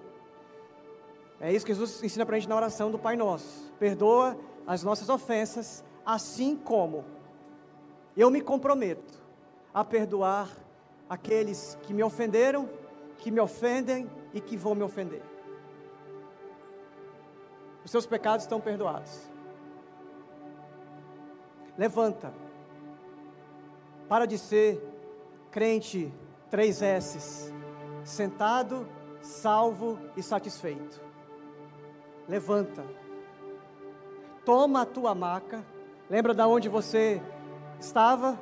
É 1.43 1.51
isso 1.51 1.65
que 1.65 1.73
Jesus 1.73 2.01
ensina 2.01 2.25
para 2.25 2.37
a 2.37 2.39
gente 2.39 2.47
na 2.47 2.55
oração 2.55 2.89
do 2.89 2.97
Pai 2.97 3.17
Nosso. 3.17 3.69
Perdoa 3.77 4.37
as 4.65 4.81
nossas 4.81 5.09
ofensas, 5.09 5.83
assim 6.05 6.55
como 6.55 7.03
eu 8.15 8.31
me 8.31 8.39
comprometo 8.39 9.21
a 9.73 9.83
perdoar 9.83 10.49
aqueles 11.09 11.77
que 11.83 11.93
me 11.93 12.01
ofenderam, 12.01 12.69
que 13.17 13.29
me 13.29 13.41
ofendem 13.41 14.09
e 14.33 14.39
que 14.39 14.55
vão 14.55 14.73
me 14.73 14.83
ofender. 14.83 15.21
Os 17.83 17.91
seus 17.91 18.05
pecados 18.05 18.45
estão 18.45 18.61
perdoados. 18.61 19.29
Levanta 21.77 22.33
para 24.07 24.25
de 24.25 24.37
ser 24.37 24.81
crente 25.51 26.09
três 26.49 26.81
S's, 26.81 27.51
sentado, 28.05 28.87
salvo 29.19 29.99
e 30.15 30.23
satisfeito. 30.23 31.11
Levanta. 32.28 32.84
Toma 34.45 34.82
a 34.82 34.86
tua 34.86 35.13
maca. 35.13 35.65
Lembra 36.09 36.34
da 36.34 36.47
onde 36.47 36.69
você 36.69 37.21
estava? 37.80 38.39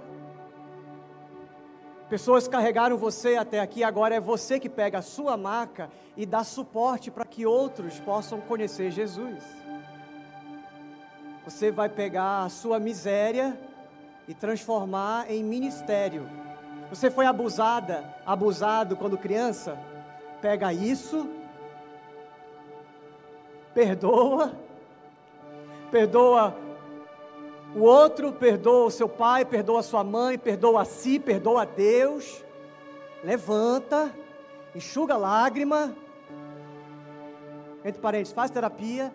Pessoas 2.09 2.47
carregaram 2.47 2.97
você 2.97 3.37
até 3.37 3.59
aqui, 3.59 3.83
agora 3.83 4.15
é 4.15 4.19
você 4.19 4.59
que 4.59 4.67
pega 4.67 4.97
a 4.97 5.01
sua 5.01 5.37
maca 5.37 5.89
e 6.17 6.25
dá 6.25 6.43
suporte 6.43 7.09
para 7.09 7.23
que 7.23 7.45
outros 7.45 7.99
possam 8.01 8.41
conhecer 8.41 8.91
Jesus. 8.91 9.41
Você 11.45 11.71
vai 11.71 11.87
pegar 11.87 12.43
a 12.43 12.49
sua 12.49 12.79
miséria 12.79 13.57
e 14.27 14.33
transformar 14.33 15.31
em 15.31 15.43
ministério. 15.43 16.29
Você 16.89 17.09
foi 17.09 17.25
abusada, 17.25 18.03
abusado 18.25 18.97
quando 18.97 19.17
criança? 19.17 19.79
Pega 20.41 20.73
isso, 20.73 21.29
perdoa, 23.73 24.53
perdoa 25.91 26.55
o 27.75 27.79
outro, 27.81 28.33
perdoa 28.33 28.85
o 28.85 28.91
seu 28.91 29.07
pai, 29.07 29.45
perdoa 29.45 29.79
a 29.79 29.83
sua 29.83 30.03
mãe, 30.03 30.37
perdoa 30.37 30.81
a 30.81 30.85
si, 30.85 31.19
perdoa 31.19 31.63
a 31.63 31.65
Deus. 31.65 32.43
Levanta, 33.23 34.13
enxuga 34.75 35.13
a 35.13 35.17
lágrima. 35.17 35.95
Entre 37.83 38.01
parênteses, 38.01 38.33
faz 38.33 38.51
terapia. 38.51 39.13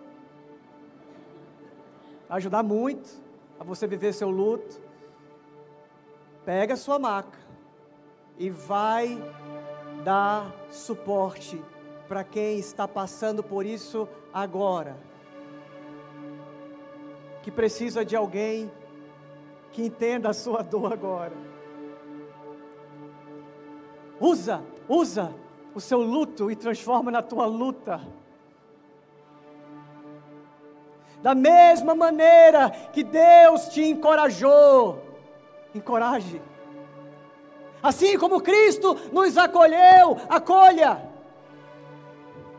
Vai 2.28 2.38
ajudar 2.38 2.62
muito 2.62 3.08
a 3.60 3.64
você 3.64 3.86
viver 3.86 4.12
seu 4.12 4.30
luto 4.30 4.86
pega 6.46 6.74
a 6.74 6.76
sua 6.76 6.96
maca 6.96 7.40
e 8.38 8.48
vai 8.48 9.20
dar 10.04 10.54
suporte 10.70 11.60
para 12.08 12.24
quem 12.24 12.58
está 12.58 12.86
passando 12.86 13.42
por 13.42 13.66
isso 13.66 14.08
agora. 14.32 14.96
Que 17.42 17.50
precisa 17.50 18.04
de 18.04 18.16
alguém 18.16 18.70
que 19.72 19.82
entenda 19.82 20.30
a 20.30 20.34
sua 20.34 20.62
dor 20.62 20.92
agora. 20.92 21.34
Usa, 24.20 24.62
usa 24.88 25.34
o 25.74 25.80
seu 25.80 26.00
luto 26.00 26.50
e 26.50 26.56
transforma 26.56 27.10
na 27.10 27.22
tua 27.22 27.46
luta. 27.46 28.00
Da 31.22 31.34
mesma 31.34 31.94
maneira 31.94 32.70
que 32.92 33.02
Deus 33.02 33.68
te 33.68 33.84
encorajou 33.84 35.06
encoraje. 35.76 36.40
Assim 37.82 38.18
como 38.18 38.40
Cristo 38.40 38.96
nos 39.12 39.36
acolheu, 39.36 40.16
acolha. 40.28 41.15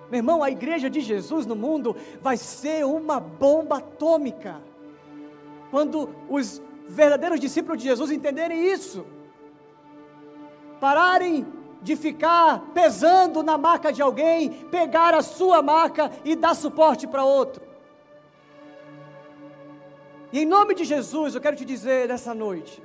Meu 0.10 0.20
irmão, 0.20 0.44
a 0.44 0.50
igreja 0.50 0.90
de 0.90 1.02
Jesus 1.02 1.46
no 1.46 1.56
mundo 1.56 1.96
vai 2.22 2.38
ser 2.38 2.86
uma 2.86 3.20
bomba 3.20 3.78
atômica. 3.78 4.62
Quando 5.70 6.10
os 6.30 6.62
verdadeiros 6.88 7.40
discípulos 7.40 7.82
de 7.82 7.90
Jesus 7.90 8.12
entenderem 8.12 8.72
isso, 8.72 9.06
pararem 10.80 11.46
de 11.82 11.96
ficar 11.96 12.60
pesando 12.74 13.44
na 13.44 13.58
marca 13.58 13.92
de 13.92 14.02
alguém, 14.02 14.50
pegar 14.50 15.14
a 15.14 15.22
sua 15.22 15.62
marca 15.62 16.12
e 16.24 16.36
dar 16.36 16.56
suporte 16.56 17.06
para 17.06 17.24
outro. 17.24 17.68
E 20.32 20.40
em 20.40 20.46
nome 20.46 20.74
de 20.74 20.84
Jesus, 20.84 21.36
eu 21.36 21.42
quero 21.42 21.56
te 21.56 21.66
dizer 21.66 22.08
nessa 22.08 22.34
noite: 22.34 22.82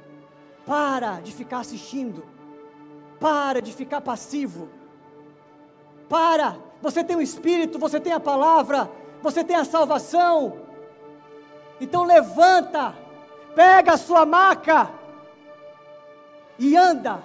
para 0.67 1.21
de 1.21 1.33
ficar 1.33 1.61
assistindo. 1.61 2.25
Para 3.19 3.63
de 3.63 3.73
ficar 3.73 4.01
passivo. 4.01 4.69
Para. 6.09 6.72
Você 6.83 7.03
tem 7.03 7.17
o 7.17 7.23
Espírito, 7.23 7.79
você 7.79 7.99
tem 7.99 8.13
a 8.13 8.21
palavra, 8.21 8.91
você 9.23 9.43
tem 9.43 9.57
a 9.57 9.65
salvação. 9.65 10.59
Então 11.81 12.05
levanta, 12.05 12.95
pega 13.55 13.95
a 13.95 13.97
sua 13.97 14.27
maca 14.27 14.91
e 16.59 16.77
anda, 16.77 17.23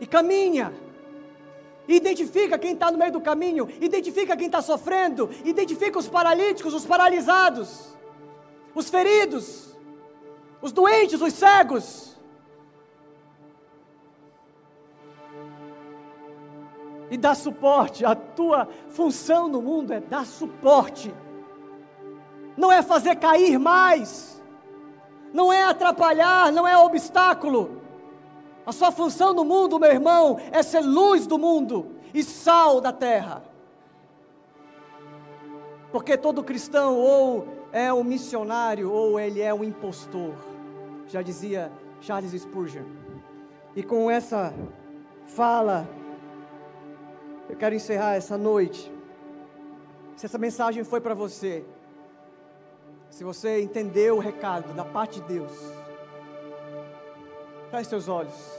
e 0.00 0.06
caminha. 0.06 0.74
Identifica 1.86 2.58
quem 2.58 2.72
está 2.74 2.90
no 2.90 2.98
meio 2.98 3.12
do 3.12 3.20
caminho, 3.20 3.66
identifica 3.80 4.36
quem 4.36 4.46
está 4.46 4.60
sofrendo, 4.60 5.30
identifica 5.44 5.98
os 5.98 6.08
paralíticos, 6.08 6.74
os 6.74 6.84
paralisados, 6.84 7.96
os 8.74 8.90
feridos 8.90 9.68
os 10.60 10.72
doentes, 10.72 11.20
os 11.20 11.32
cegos. 11.32 12.17
E 17.10 17.16
dar 17.16 17.34
suporte, 17.34 18.04
a 18.04 18.14
tua 18.14 18.68
função 18.88 19.48
no 19.48 19.62
mundo 19.62 19.92
é 19.92 20.00
dar 20.00 20.26
suporte, 20.26 21.14
não 22.56 22.70
é 22.70 22.82
fazer 22.82 23.16
cair 23.16 23.58
mais, 23.58 24.42
não 25.32 25.52
é 25.52 25.64
atrapalhar, 25.64 26.52
não 26.52 26.66
é 26.66 26.76
obstáculo. 26.76 27.80
A 28.66 28.72
sua 28.72 28.90
função 28.90 29.32
no 29.32 29.44
mundo, 29.44 29.78
meu 29.78 29.90
irmão, 29.90 30.38
é 30.52 30.62
ser 30.62 30.80
luz 30.80 31.26
do 31.26 31.38
mundo 31.38 31.92
e 32.12 32.22
sal 32.22 32.80
da 32.80 32.92
terra. 32.92 33.42
Porque 35.90 36.18
todo 36.18 36.42
cristão 36.42 36.96
ou 36.96 37.48
é 37.72 37.92
um 37.92 38.04
missionário 38.04 38.92
ou 38.92 39.18
ele 39.18 39.40
é 39.40 39.54
um 39.54 39.64
impostor, 39.64 40.34
já 41.06 41.22
dizia 41.22 41.72
Charles 42.00 42.32
Spurgeon. 42.32 42.84
E 43.74 43.82
com 43.82 44.10
essa 44.10 44.52
fala, 45.24 45.88
eu 47.48 47.56
quero 47.56 47.74
encerrar 47.74 48.14
essa 48.14 48.36
noite. 48.36 48.92
Se 50.16 50.26
essa 50.26 50.38
mensagem 50.38 50.84
foi 50.84 51.00
para 51.00 51.14
você, 51.14 51.64
se 53.10 53.24
você 53.24 53.62
entendeu 53.62 54.16
o 54.16 54.20
recado 54.20 54.74
da 54.74 54.84
parte 54.84 55.20
de 55.20 55.26
Deus, 55.28 55.52
feche 57.70 57.88
seus 57.88 58.08
olhos 58.08 58.58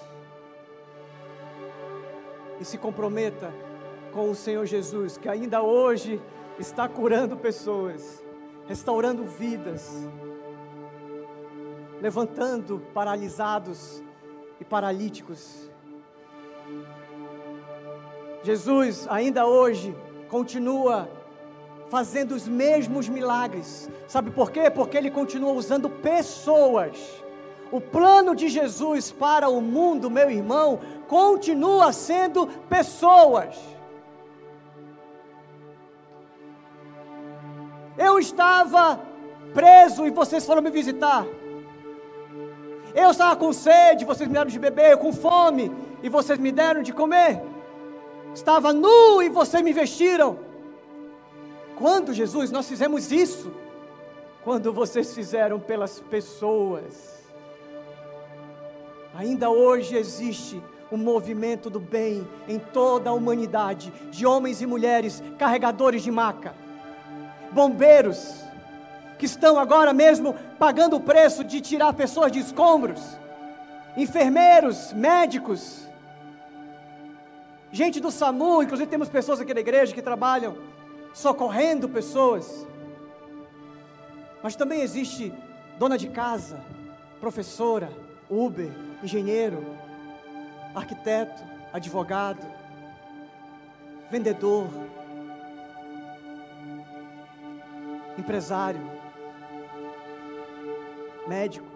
e 2.59 2.65
se 2.65 2.77
comprometa 2.77 3.53
com 4.11 4.29
o 4.29 4.35
Senhor 4.35 4.65
Jesus, 4.65 5.17
que 5.17 5.29
ainda 5.29 5.61
hoje 5.61 6.21
está 6.57 6.87
curando 6.89 7.37
pessoas, 7.37 8.23
restaurando 8.67 9.23
vidas, 9.23 10.07
levantando 12.01 12.79
paralisados 12.93 14.03
e 14.59 14.65
paralíticos. 14.65 15.68
Jesus 18.43 19.05
ainda 19.09 19.45
hoje 19.45 19.95
continua 20.29 21.09
fazendo 21.89 22.33
os 22.33 22.47
mesmos 22.47 23.09
milagres. 23.09 23.89
Sabe 24.07 24.31
por 24.31 24.51
quê? 24.51 24.69
Porque 24.69 24.97
ele 24.97 25.11
continua 25.11 25.51
usando 25.51 25.89
pessoas. 25.89 26.97
O 27.71 27.81
plano 27.81 28.35
de 28.35 28.47
Jesus 28.47 29.11
para 29.11 29.49
o 29.49 29.61
mundo, 29.61 30.09
meu 30.09 30.29
irmão, 30.29 30.79
continua 31.07 31.91
sendo 31.91 32.47
pessoas. 32.69 33.55
Eu 37.97 38.17
estava 38.17 39.01
preso 39.53 40.05
e 40.05 40.09
vocês 40.09 40.45
foram 40.45 40.61
me 40.61 40.69
visitar. 40.69 41.25
Eu 42.95 43.11
estava 43.11 43.35
com 43.35 43.51
sede, 43.53 44.05
vocês 44.05 44.27
me 44.27 44.33
deram 44.33 44.49
de 44.49 44.57
beber, 44.57 44.97
com 44.97 45.11
fome 45.13 45.71
e 46.01 46.09
vocês 46.09 46.39
me 46.39 46.51
deram 46.51 46.81
de 46.81 46.93
comer. 46.93 47.41
Estava 48.33 48.73
nu 48.73 49.21
e 49.21 49.29
vocês 49.29 49.63
me 49.63 49.73
vestiram. 49.73 50.39
Quando, 51.75 52.13
Jesus, 52.13 52.51
nós 52.51 52.67
fizemos 52.67 53.11
isso? 53.11 53.51
Quando 54.43 54.71
vocês 54.71 55.13
fizeram 55.13 55.59
pelas 55.59 55.99
pessoas. 55.99 57.19
Ainda 59.15 59.49
hoje 59.49 59.95
existe 59.95 60.61
um 60.91 60.97
movimento 60.97 61.69
do 61.69 61.79
bem 61.79 62.27
em 62.47 62.57
toda 62.57 63.09
a 63.09 63.13
humanidade, 63.13 63.91
de 64.09 64.25
homens 64.25 64.61
e 64.61 64.65
mulheres 64.65 65.21
carregadores 65.37 66.01
de 66.01 66.11
maca 66.11 66.53
bombeiros, 67.51 68.43
que 69.17 69.25
estão 69.25 69.59
agora 69.59 69.93
mesmo 69.93 70.35
pagando 70.57 70.95
o 70.95 71.01
preço 71.01 71.43
de 71.43 71.59
tirar 71.59 71.93
pessoas 71.93 72.31
de 72.31 72.39
escombros, 72.39 73.01
enfermeiros, 73.97 74.93
médicos, 74.93 75.88
gente 77.71 77.99
do 77.99 78.11
SAMU, 78.11 78.63
inclusive 78.63 78.89
temos 78.89 79.09
pessoas 79.09 79.39
aqui 79.39 79.53
da 79.53 79.59
igreja 79.59 79.93
que 79.93 80.01
trabalham 80.01 80.57
socorrendo 81.13 81.89
pessoas, 81.89 82.67
mas 84.41 84.55
também 84.55 84.81
existe 84.81 85.33
dona 85.77 85.97
de 85.97 86.09
casa, 86.09 86.59
professora, 87.19 87.91
Uber, 88.29 88.71
engenheiro, 89.03 89.65
arquiteto, 90.73 91.43
advogado, 91.73 92.45
vendedor, 94.09 94.67
empresário, 98.17 98.81
médico, 101.27 101.67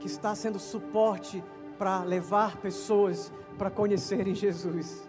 que 0.00 0.06
está 0.06 0.34
sendo 0.34 0.58
suporte 0.58 1.42
para 1.78 2.02
levar 2.02 2.56
pessoas 2.56 3.32
para 3.58 3.70
conhecerem 3.70 4.34
Jesus. 4.34 5.08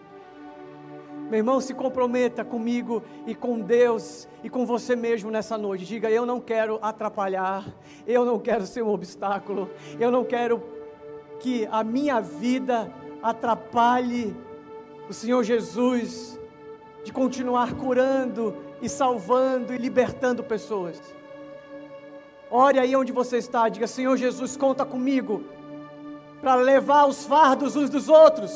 Meu 1.30 1.40
irmão, 1.40 1.60
se 1.60 1.74
comprometa 1.74 2.46
comigo 2.46 3.02
e 3.26 3.34
com 3.34 3.60
Deus 3.60 4.28
e 4.44 4.50
com 4.50 4.64
você 4.66 4.96
mesmo 4.96 5.32
nessa 5.32 5.58
noite. 5.58 5.86
Diga: 5.86 6.10
Eu 6.10 6.26
não 6.26 6.40
quero 6.40 6.78
atrapalhar, 6.82 7.66
eu 8.06 8.24
não 8.24 8.40
quero 8.40 8.66
ser 8.68 8.84
um 8.84 8.90
obstáculo, 8.90 9.70
eu 10.00 10.12
não 10.12 10.24
quero 10.24 10.62
que 11.40 11.68
a 11.72 11.84
minha 11.84 12.22
vida 12.22 12.92
atrapalhe 13.24 14.36
o 15.10 15.14
Senhor 15.14 15.44
Jesus 15.44 16.40
de 17.04 17.12
continuar 17.12 17.74
curando 17.74 18.56
e 18.82 18.88
salvando 18.88 19.74
e 19.74 19.78
libertando 19.78 20.44
pessoas. 20.44 21.02
Ore 22.52 22.78
aí 22.78 22.96
onde 22.96 23.12
você 23.12 23.38
está, 23.38 23.68
diga: 23.68 23.88
Senhor 23.88 24.16
Jesus, 24.16 24.56
conta 24.56 24.86
comigo 24.86 25.44
para 26.46 26.62
levar 26.62 27.08
os 27.08 27.26
fardos 27.26 27.76
uns 27.76 27.90
dos 27.90 28.08
outros, 28.08 28.52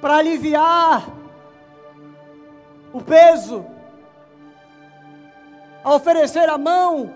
para 0.00 0.18
aliviar 0.18 1.08
o 2.92 3.00
peso, 3.00 3.66
a 5.82 5.92
oferecer 5.92 6.48
a 6.48 6.56
mão, 6.56 7.12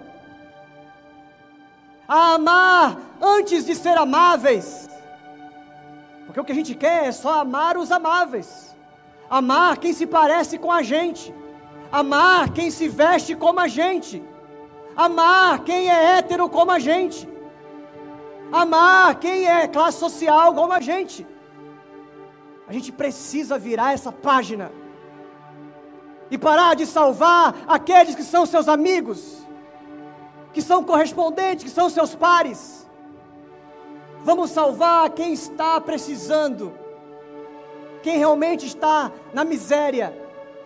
a 2.08 2.34
amar 2.34 2.98
antes 3.20 3.64
de 3.64 3.76
ser 3.76 3.96
amáveis, 3.96 4.90
porque 6.26 6.40
o 6.40 6.44
que 6.44 6.50
a 6.50 6.56
gente 6.56 6.74
quer 6.74 7.04
é 7.04 7.12
só 7.12 7.38
amar 7.38 7.76
os 7.76 7.92
amáveis 7.92 8.74
amar 9.30 9.76
quem 9.76 9.92
se 9.92 10.04
parece 10.04 10.58
com 10.58 10.72
a 10.72 10.82
gente, 10.82 11.32
amar 11.92 12.52
quem 12.52 12.68
se 12.72 12.88
veste 12.88 13.36
como 13.36 13.60
a 13.60 13.68
gente, 13.68 14.20
amar 14.96 15.60
quem 15.60 15.88
é 15.88 16.16
hétero 16.16 16.48
como 16.48 16.72
a 16.72 16.80
gente, 16.80 17.28
amar 18.52 19.18
quem 19.18 19.46
é 19.46 19.66
classe 19.68 19.98
social 19.98 20.54
como 20.54 20.72
a 20.72 20.80
gente. 20.80 21.26
A 22.68 22.72
gente 22.72 22.92
precisa 22.92 23.58
virar 23.58 23.92
essa 23.92 24.12
página 24.12 24.70
e 26.30 26.38
parar 26.38 26.74
de 26.76 26.86
salvar 26.86 27.54
aqueles 27.66 28.14
que 28.14 28.22
são 28.22 28.46
seus 28.46 28.68
amigos, 28.68 29.46
que 30.52 30.62
são 30.62 30.84
correspondentes, 30.84 31.64
que 31.64 31.70
são 31.70 31.90
seus 31.90 32.14
pares. 32.14 32.88
Vamos 34.22 34.50
salvar 34.50 35.10
quem 35.10 35.32
está 35.32 35.80
precisando 35.80 36.72
quem 38.02 38.18
realmente 38.18 38.66
está 38.66 39.12
na 39.32 39.44
miséria, 39.44 40.14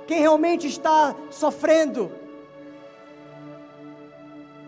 quem 0.07 0.21
realmente 0.21 0.67
está 0.67 1.15
sofrendo. 1.31 2.13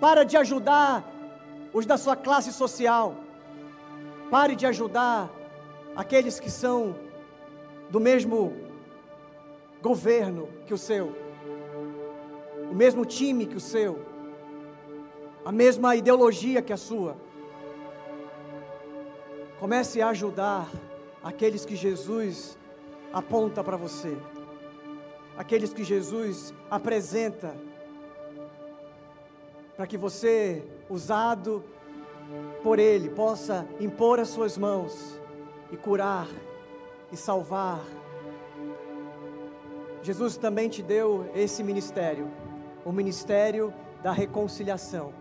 Para 0.01 0.25
de 0.25 0.37
ajudar 0.37 1.05
os 1.77 1.85
da 1.85 1.99
sua 1.99 2.17
classe 2.17 2.55
social. 2.55 3.15
Pare 4.31 4.57
de 4.57 4.65
ajudar 4.65 5.31
aqueles 5.95 6.41
que 6.41 6.51
são 6.51 6.97
do 7.91 8.01
mesmo 8.01 8.57
governo 9.83 10.49
que 10.67 10.73
o 10.73 10.79
seu, 10.79 11.15
o 12.71 12.75
mesmo 12.75 13.05
time 13.05 13.45
que 13.45 13.57
o 13.57 13.61
seu, 13.61 14.01
a 15.45 15.53
mesma 15.53 15.95
ideologia 15.95 16.63
que 16.63 16.73
a 16.73 16.79
sua. 16.79 17.15
Comece 19.61 20.01
a 20.01 20.09
ajudar 20.09 20.71
aqueles 21.23 21.67
que 21.67 21.77
Jesus 21.77 22.57
aponta 23.13 23.63
para 23.63 23.77
você, 23.77 24.17
aqueles 25.37 25.75
que 25.75 25.85
Jesus 25.85 26.55
apresenta, 26.71 27.55
para 29.77 29.87
que 29.87 29.99
você, 29.99 30.65
usado 30.89 31.65
por 32.63 32.79
Ele, 32.79 33.09
possa 33.11 33.67
impor 33.81 34.19
as 34.19 34.29
suas 34.29 34.59
mãos 34.59 35.21
e 35.71 35.77
curar 35.77 36.29
e 37.13 37.17
salvar. 37.17 37.81
Jesus 40.03 40.37
também 40.37 40.69
te 40.69 40.83
deu 40.83 41.31
esse 41.35 41.63
ministério, 41.63 42.31
o 42.85 42.93
ministério 42.93 43.73
da 44.03 44.13
reconciliação, 44.13 45.13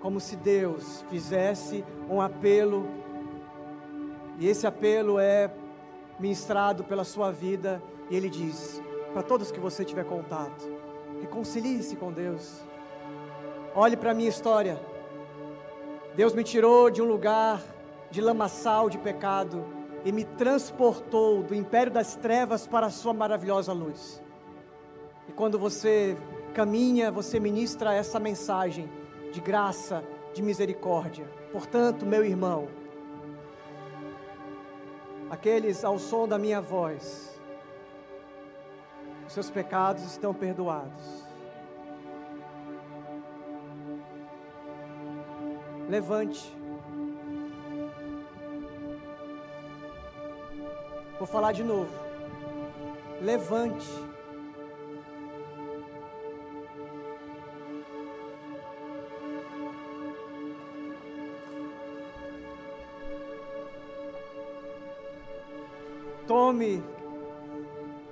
como 0.00 0.20
se 0.20 0.36
Deus 0.36 1.02
fizesse 1.08 1.84
um 2.08 2.20
apelo 2.20 2.86
e 4.38 4.48
esse 4.48 4.66
apelo 4.66 5.18
é 5.18 5.50
ministrado 6.18 6.84
pela 6.84 7.04
sua 7.04 7.30
vida, 7.30 7.82
e 8.10 8.16
ele 8.16 8.28
diz: 8.28 8.82
para 9.12 9.22
todos 9.22 9.50
que 9.50 9.60
você 9.60 9.84
tiver 9.84 10.04
contato, 10.04 10.70
reconcilie-se 11.20 11.96
com 11.96 12.12
Deus. 12.12 12.60
Olhe 13.74 13.96
para 13.96 14.10
a 14.10 14.14
minha 14.14 14.28
história. 14.28 14.80
Deus 16.16 16.32
me 16.32 16.44
tirou 16.44 16.90
de 16.90 17.02
um 17.02 17.06
lugar 17.06 17.60
de 18.08 18.20
lamaçal 18.20 18.88
de 18.88 18.98
pecado 18.98 19.66
e 20.04 20.12
me 20.12 20.24
transportou 20.24 21.42
do 21.42 21.54
império 21.54 21.90
das 21.90 22.14
trevas 22.14 22.68
para 22.68 22.86
a 22.86 22.90
sua 22.90 23.12
maravilhosa 23.12 23.72
luz. 23.72 24.22
E 25.28 25.32
quando 25.32 25.58
você 25.58 26.16
caminha, 26.52 27.10
você 27.10 27.40
ministra 27.40 27.92
essa 27.92 28.20
mensagem 28.20 28.88
de 29.32 29.40
graça, 29.40 30.04
de 30.32 30.40
misericórdia. 30.40 31.26
Portanto, 31.50 32.06
meu 32.06 32.24
irmão, 32.24 32.68
aqueles 35.28 35.84
ao 35.84 35.98
som 35.98 36.28
da 36.28 36.38
minha 36.38 36.60
voz, 36.60 37.40
seus 39.26 39.50
pecados 39.50 40.04
estão 40.04 40.32
perdoados. 40.32 41.23
Levante. 45.88 46.54
Vou 51.18 51.26
falar 51.26 51.52
de 51.52 51.62
novo. 51.62 51.92
Levante. 53.20 53.86
Tome 66.26 66.82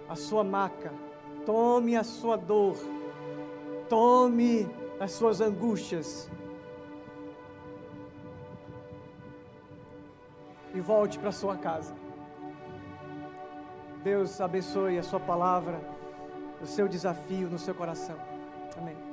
a 0.09 0.15
sua 0.15 0.45
maca, 0.45 0.93
tome 1.47 1.97
a 1.97 2.05
sua 2.05 2.37
dor, 2.37 2.77
tome 3.89 4.69
as 5.01 5.13
suas 5.13 5.41
angústias 5.41 6.31
volte 10.83 11.19
para 11.19 11.33
sua 11.33 11.57
casa. 11.57 11.95
Deus 14.03 14.41
abençoe 14.41 14.99
a 14.99 15.03
sua 15.03 15.21
palavra, 15.21 15.81
o 16.61 16.67
seu 16.67 16.89
desafio 16.89 17.49
no 17.49 17.59
seu 17.59 17.75
coração. 17.75 18.17
Amém. 18.77 19.12